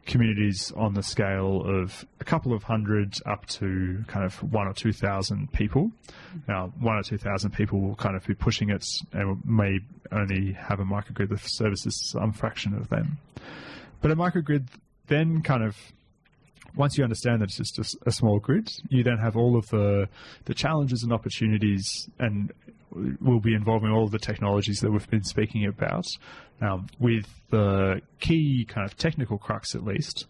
communities 0.07 0.73
on 0.75 0.95
the 0.95 1.03
scale 1.03 1.63
of 1.67 2.07
a 2.19 2.25
couple 2.25 2.55
of 2.55 2.63
hundred 2.63 3.15
up 3.27 3.45
to 3.47 4.03
kind 4.09 4.25
of 4.25 4.35
one 4.53 4.67
or 4.67 4.73
two 4.73 4.93
thousand 4.93 5.53
people. 5.53 5.91
Now, 6.49 6.73
one 6.81 6.97
or 6.97 7.03
two 7.03 7.19
thousand 7.19 7.51
people 7.51 7.81
will 7.81 7.95
kind 7.95 8.17
of 8.17 8.27
be 8.27 8.35
pushing 8.35 8.71
it 8.71 8.87
and 9.13 9.45
may 9.45 9.81
only 10.11 10.53
have 10.53 10.81
a 10.81 10.85
microgrid 10.85 11.29
that 11.29 11.41
services 11.41 12.11
some 12.11 12.33
fraction 12.33 12.75
of 12.75 12.89
them. 12.89 13.19
But 14.01 14.11
a 14.11 14.17
microgrid 14.17 14.69
then 15.09 15.43
kind 15.43 15.63
of 15.63 15.77
once 16.75 16.97
you 16.97 17.05
understand 17.05 17.43
that 17.43 17.51
it's 17.59 17.73
just 17.73 17.97
a 18.07 18.13
small 18.13 18.39
grid, 18.39 18.71
you 18.89 19.03
then 19.03 19.19
have 19.19 19.37
all 19.37 19.57
of 19.57 19.69
the 19.69 20.09
the 20.45 20.55
challenges 20.55 21.03
and 21.03 21.13
opportunities, 21.13 22.09
and 22.19 22.53
will 23.21 23.41
be 23.41 23.55
involving 23.55 23.91
all 23.91 24.05
of 24.05 24.11
the 24.11 24.19
technologies 24.19 24.81
that 24.81 24.91
we've 24.91 25.09
been 25.11 25.25
speaking 25.25 25.67
about, 25.67 26.07
um, 26.61 26.87
with 26.99 27.27
the 27.51 28.01
key 28.21 28.67
kind 28.69 28.85
of 28.85 28.97
technical 28.97 29.39
crux, 29.39 29.75
at 29.75 29.85
least, 29.85 30.27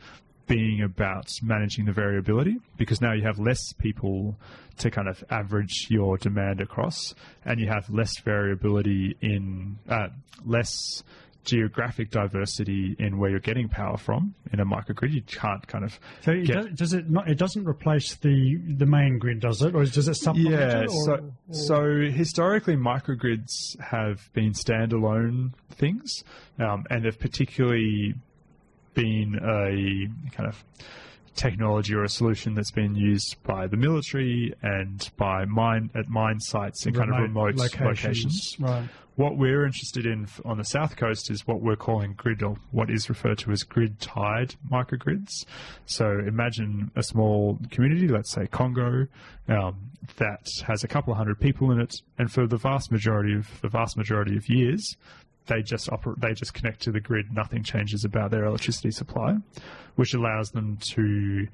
being 0.46 0.82
about 0.82 1.30
managing 1.42 1.84
the 1.84 1.92
variability 1.92 2.56
because 2.78 3.00
now 3.00 3.12
you 3.12 3.22
have 3.22 3.38
less 3.38 3.72
people 3.74 4.34
to 4.78 4.90
kind 4.90 5.08
of 5.08 5.22
average 5.30 5.88
your 5.90 6.16
demand 6.16 6.60
across, 6.60 7.14
and 7.44 7.60
you 7.60 7.68
have 7.68 7.88
less 7.90 8.18
variability 8.20 9.16
in 9.20 9.78
uh, 9.88 10.08
less 10.44 11.02
geographic 11.48 12.10
diversity 12.10 12.94
in 12.98 13.18
where 13.18 13.30
you're 13.30 13.40
getting 13.40 13.68
power 13.68 13.96
from 13.96 14.34
in 14.52 14.60
a 14.60 14.66
microgrid. 14.66 15.12
You 15.12 15.22
can't 15.22 15.66
kind 15.66 15.84
of 15.84 15.98
So 16.22 16.32
it 16.32 16.46
does, 16.46 16.66
does 16.74 16.92
it 16.92 17.10
not? 17.10 17.28
It 17.28 17.38
doesn't 17.38 17.66
replace 17.66 18.14
the 18.16 18.56
the 18.56 18.86
main 18.86 19.18
grid, 19.18 19.40
does 19.40 19.62
it, 19.62 19.74
or 19.74 19.84
does 19.84 20.08
it 20.08 20.14
supplement 20.14 20.50
yeah, 20.50 20.80
it? 20.82 20.90
Or, 20.90 21.04
so, 21.04 21.12
or- 21.12 21.54
so 21.54 22.00
historically, 22.12 22.76
microgrids 22.76 23.78
have 23.80 24.30
been 24.34 24.52
standalone 24.52 25.52
things, 25.70 26.22
um, 26.58 26.84
and 26.90 27.04
they've 27.04 27.18
particularly 27.18 28.14
been 28.94 29.36
a 29.36 30.30
kind 30.36 30.48
of 30.48 30.64
technology 31.34 31.94
or 31.94 32.02
a 32.02 32.08
solution 32.08 32.54
that's 32.54 32.72
been 32.72 32.94
used 32.96 33.36
by 33.44 33.66
the 33.68 33.76
military 33.76 34.52
and 34.60 35.08
by 35.16 35.44
mine 35.44 35.88
at 35.94 36.08
mine 36.08 36.40
sites 36.40 36.84
in 36.84 36.92
kind 36.92 37.10
of 37.10 37.20
remote 37.20 37.54
locations. 37.54 38.56
Right. 38.58 38.88
What 39.18 39.36
we're 39.36 39.66
interested 39.66 40.06
in 40.06 40.28
on 40.44 40.58
the 40.58 40.64
south 40.64 40.94
coast 40.94 41.28
is 41.28 41.44
what 41.44 41.60
we're 41.60 41.74
calling 41.74 42.12
grid, 42.12 42.40
or 42.40 42.54
what 42.70 42.88
is 42.88 43.08
referred 43.08 43.38
to 43.38 43.50
as 43.50 43.64
grid 43.64 43.98
tied 43.98 44.54
microgrids. 44.70 45.44
So 45.86 46.20
imagine 46.20 46.92
a 46.94 47.02
small 47.02 47.58
community, 47.72 48.06
let's 48.06 48.30
say 48.30 48.46
Congo, 48.46 49.08
um, 49.48 49.90
that 50.18 50.46
has 50.68 50.84
a 50.84 50.88
couple 50.88 51.12
of 51.12 51.16
hundred 51.16 51.40
people 51.40 51.72
in 51.72 51.80
it, 51.80 51.96
and 52.16 52.30
for 52.30 52.46
the 52.46 52.58
vast 52.58 52.92
majority 52.92 53.34
of 53.34 53.60
the 53.60 53.68
vast 53.68 53.96
majority 53.96 54.36
of 54.36 54.48
years, 54.48 54.96
they 55.46 55.62
just 55.62 55.90
operate, 55.90 56.20
they 56.20 56.32
just 56.32 56.54
connect 56.54 56.82
to 56.82 56.92
the 56.92 57.00
grid. 57.00 57.32
Nothing 57.32 57.64
changes 57.64 58.04
about 58.04 58.30
their 58.30 58.44
electricity 58.44 58.92
supply, 58.92 59.34
which 59.96 60.14
allows 60.14 60.52
them 60.52 60.76
to 60.92 61.48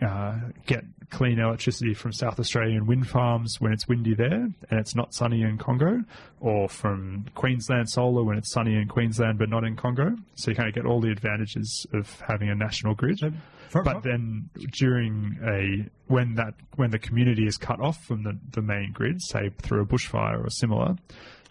uh, 0.00 0.36
get 0.66 0.84
clean 1.10 1.38
electricity 1.38 1.94
from 1.94 2.12
South 2.12 2.38
Australian 2.38 2.86
wind 2.86 3.08
farms 3.08 3.56
when 3.60 3.72
it's 3.72 3.88
windy 3.88 4.14
there 4.14 4.34
and 4.70 4.78
it's 4.78 4.94
not 4.94 5.14
sunny 5.14 5.42
in 5.42 5.56
Congo, 5.56 6.04
or 6.40 6.68
from 6.68 7.24
Queensland 7.34 7.88
solar 7.88 8.22
when 8.22 8.36
it's 8.36 8.52
sunny 8.52 8.74
in 8.74 8.86
Queensland 8.88 9.38
but 9.38 9.48
not 9.48 9.64
in 9.64 9.74
Congo. 9.74 10.16
So 10.34 10.50
you 10.50 10.56
kind 10.56 10.68
of 10.68 10.74
get 10.74 10.84
all 10.84 11.00
the 11.00 11.10
advantages 11.10 11.86
of 11.94 12.20
having 12.20 12.50
a 12.50 12.54
national 12.54 12.94
grid. 12.94 13.18
So 13.18 13.32
for- 13.70 13.82
But 13.82 14.02
then 14.02 14.50
during 14.72 15.38
a 15.42 15.88
when 16.12 16.34
that 16.36 16.54
when 16.76 16.90
the 16.90 16.98
community 16.98 17.46
is 17.46 17.56
cut 17.56 17.80
off 17.80 18.04
from 18.04 18.22
the, 18.22 18.38
the 18.52 18.62
main 18.62 18.92
grid, 18.92 19.20
say 19.22 19.50
through 19.62 19.82
a 19.82 19.86
bushfire 19.86 20.44
or 20.46 20.50
similar, 20.50 20.96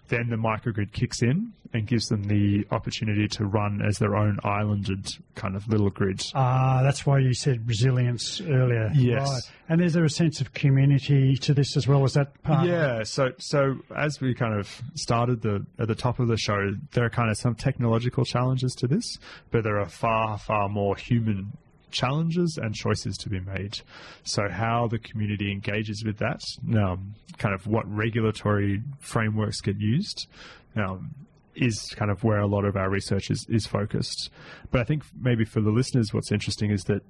then 0.09 0.29
the 0.29 0.35
microgrid 0.35 0.91
kicks 0.91 1.21
in 1.21 1.53
and 1.73 1.85
gives 1.85 2.07
them 2.07 2.23
the 2.23 2.65
opportunity 2.71 3.27
to 3.27 3.45
run 3.45 3.81
as 3.81 3.97
their 3.97 4.15
own 4.15 4.39
islanded 4.43 5.05
kind 5.35 5.55
of 5.55 5.67
little 5.67 5.89
grid. 5.89 6.21
Ah, 6.33 6.81
that's 6.81 7.05
why 7.05 7.19
you 7.19 7.33
said 7.33 7.67
resilience 7.67 8.41
earlier. 8.41 8.89
Yes. 8.93 9.29
Right. 9.29 9.41
And 9.69 9.81
is 9.81 9.93
there 9.93 10.05
a 10.05 10.09
sense 10.09 10.39
of 10.39 10.53
community 10.53 11.35
to 11.37 11.53
this 11.53 11.75
as 11.75 11.87
well? 11.87 12.05
Is 12.05 12.13
that 12.13 12.41
part? 12.43 12.63
of? 12.63 12.69
Yeah, 12.69 13.03
so 13.03 13.31
so 13.37 13.79
as 13.95 14.21
we 14.21 14.33
kind 14.33 14.57
of 14.57 14.81
started 14.95 15.41
the 15.41 15.65
at 15.77 15.87
the 15.87 15.95
top 15.95 16.19
of 16.19 16.27
the 16.27 16.37
show, 16.37 16.73
there 16.93 17.05
are 17.05 17.09
kind 17.09 17.29
of 17.29 17.37
some 17.37 17.55
technological 17.55 18.23
challenges 18.23 18.73
to 18.75 18.87
this, 18.87 19.17
but 19.51 19.63
there 19.63 19.79
are 19.79 19.89
far 19.89 20.37
far 20.37 20.69
more 20.69 20.95
human 20.95 21.51
challenges 21.97 22.59
and 22.61 22.75
choices 22.75 23.17
to 23.17 23.29
be 23.29 23.39
made. 23.39 23.79
So 24.23 24.49
how 24.49 24.87
the 24.87 24.99
community 24.99 25.51
engages 25.51 26.03
with 26.05 26.17
that, 26.19 26.41
um, 26.75 27.15
kind 27.37 27.55
of 27.55 27.65
what 27.67 27.85
regulatory 27.91 28.83
frameworks 28.99 29.61
get 29.61 29.77
used, 29.79 30.27
um, 30.75 31.15
is 31.55 31.79
kind 31.95 32.11
of 32.11 32.23
where 32.23 32.39
a 32.39 32.47
lot 32.47 32.65
of 32.65 32.75
our 32.75 32.89
research 32.89 33.31
is, 33.31 33.45
is 33.49 33.65
focused. 33.65 34.29
But 34.69 34.81
I 34.81 34.83
think 34.83 35.03
maybe 35.19 35.43
for 35.43 35.61
the 35.61 35.71
listeners, 35.71 36.13
what's 36.13 36.31
interesting 36.31 36.71
is 36.71 36.83
that 36.83 37.01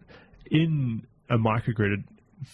in 0.50 1.06
a 1.30 1.38
microgrid, 1.38 2.06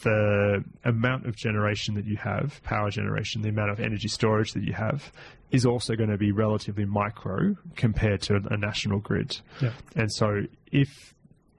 the 0.01 0.63
amount 0.85 1.25
of 1.27 1.35
generation 1.35 1.93
that 1.95 2.05
you 2.05 2.17
have, 2.17 2.63
power 2.63 2.89
generation, 2.89 3.41
the 3.41 3.49
amount 3.49 3.69
of 3.69 3.79
energy 3.79 4.07
storage 4.07 4.53
that 4.53 4.63
you 4.63 4.73
have, 4.73 5.11
is 5.51 5.65
also 5.65 5.95
going 5.95 6.09
to 6.09 6.17
be 6.17 6.31
relatively 6.31 6.85
micro 6.85 7.55
compared 7.75 8.21
to 8.23 8.41
a 8.49 8.57
national 8.57 8.99
grid. 8.99 9.39
Yeah. 9.61 9.71
And 9.95 10.11
so, 10.11 10.43
if 10.71 11.12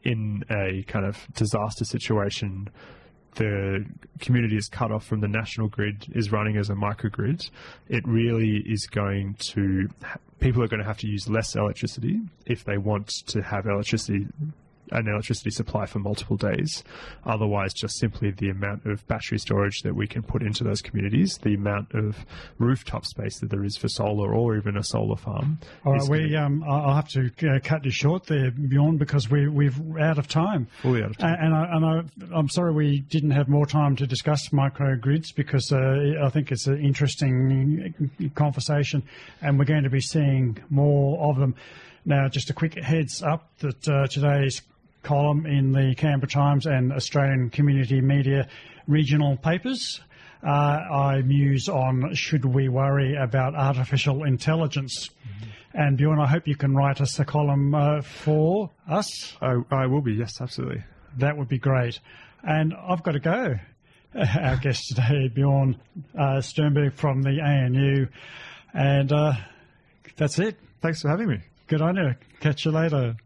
in 0.05 0.45
a 0.51 0.83
kind 0.85 1.07
of 1.07 1.27
disaster 1.35 1.85
situation, 1.85 2.69
the 3.35 3.85
community 4.21 4.57
is 4.57 4.69
cut 4.69 4.93
off 4.93 5.05
from 5.05 5.21
the 5.21 5.29
national 5.29 5.69
grid, 5.69 6.07
is 6.15 6.31
running 6.31 6.57
as 6.57 6.71
a 6.71 6.75
microgrid, 6.75 7.51
it 7.89 8.07
really 8.07 8.63
is 8.67 8.87
going 8.87 9.35
to, 9.35 9.89
people 10.41 10.63
are 10.63 10.69
going 10.69 10.81
to 10.81 10.87
have 10.87 10.99
to 10.99 11.09
use 11.09 11.29
less 11.29 11.57
electricity 11.57 12.21
if 12.47 12.65
they 12.65 12.79
want 12.79 13.09
to 13.27 13.43
have 13.43 13.67
electricity 13.67 14.27
an 14.93 15.09
electricity 15.09 15.51
supply 15.51 15.87
for 15.87 15.99
multiple 15.99 16.37
days. 16.37 16.85
Otherwise, 17.25 17.73
just 17.73 17.99
simply 17.99 18.31
the 18.31 18.51
amount 18.51 18.85
of 18.87 19.07
battery 19.07 19.39
storage 19.39 19.81
that 19.83 19.95
we 19.95 20.07
can 20.07 20.23
put 20.23 20.43
into 20.43 20.65
those 20.65 20.83
communities, 20.83 21.39
the 21.43 21.55
amount 21.55 21.93
of 21.95 22.25
rooftop 22.59 23.07
space 23.07 23.39
that 23.41 23.51
there 23.51 23.65
is 23.65 23.77
for 23.77 23.89
solar 23.89 24.35
or 24.35 24.57
even 24.57 24.77
a 24.77 24.83
solar 24.83 25.17
farm. 25.17 25.59
All 25.85 25.95
right, 25.95 26.09
we, 26.09 26.37
um, 26.37 26.65
I'll 26.69 26.95
have 26.95 27.09
to 27.11 27.31
uh, 27.49 27.59
cut 27.63 27.85
you 27.85 27.91
short 27.91 28.27
there, 28.27 28.51
Bjorn, 28.51 28.97
because 28.97 29.31
we, 29.31 29.49
we've 29.49 29.79
out 29.97 30.19
of 30.19 30.29
time. 30.29 30.67
fully 30.83 31.03
out 31.03 31.11
of 31.11 31.19
time. 31.19 31.37
And, 31.41 31.55
and, 31.55 31.55
I, 31.55 31.77
and 31.77 32.31
I, 32.33 32.39
I'm 32.39 32.49
sorry 32.49 32.73
we 32.73 33.01
didn't 33.01 33.33
have 33.33 33.49
more 33.49 33.67
time 33.67 33.97
to 33.97 34.07
discuss 34.07 34.49
microgrids 34.51 35.35
because 35.35 35.73
uh, 35.73 36.23
I 36.23 36.29
think 36.31 36.53
it's 36.53 36.67
an 36.67 36.85
interesting 36.85 37.95
conversation, 38.35 39.03
and 39.41 39.59
we're 39.59 39.65
going 39.65 39.85
to 39.85 39.91
be 39.91 40.01
seeing 40.01 40.59
more 40.71 41.31
of 41.31 41.39
them. 41.39 41.55
Now, 42.05 42.29
just 42.29 42.51
a 42.51 42.53
quick 42.53 42.75
heads 42.75 43.23
up 43.23 43.49
that 43.61 43.89
uh, 43.89 44.07
today's 44.09 44.61
column 45.05 45.47
in 45.47 45.73
the 45.73 45.95
Canberra 45.97 46.29
Times 46.29 46.67
and 46.67 46.93
Australian 46.93 47.51
Community 47.51 48.01
Media 48.01 48.49
regional 48.87 49.37
papers. 49.37 50.01
Uh, 50.43 50.49
I 50.51 51.23
muse 51.23 51.69
on 51.69 52.15
should 52.15 52.45
we 52.45 52.69
worry 52.69 53.17
about 53.17 53.55
artificial 53.55 54.25
intelligence. 54.25 55.11
And 55.73 55.97
Bjorn, 55.97 56.21
I 56.21 56.27
hope 56.27 56.47
you 56.47 56.57
can 56.57 56.75
write 56.75 57.01
us 57.01 57.19
a 57.19 57.25
column 57.25 57.75
uh, 57.75 58.03
for 58.03 58.71
us. 58.89 59.37
I, 59.41 59.57
I 59.71 59.87
will 59.87 60.03
be, 60.03 60.13
yes, 60.13 60.41
absolutely. 60.41 60.85
That 61.19 61.37
would 61.37 61.49
be 61.49 61.59
great. 61.59 62.01
And 62.43 62.75
I've 62.75 63.03
got 63.03 63.13
to 63.13 63.21
go. 63.21 63.55
Our 64.15 64.57
guest 64.59 64.89
today, 64.89 65.29
Bjorn 65.29 65.81
uh, 66.17 66.39
Sturmberg 66.39 66.95
from 66.95 67.23
the 67.23 67.41
ANU. 67.41 68.07
And 68.73 69.13
uh, 69.13 69.33
that's 70.17 70.39
it. 70.39 70.59
Thanks 70.81 71.03
for 71.03 71.09
having 71.09 71.29
me. 71.29 71.39
Good 71.67 71.83
on 71.83 71.97
you. 71.97 72.15
Catch 72.41 72.67
you 72.67 72.71
later. 72.71 73.17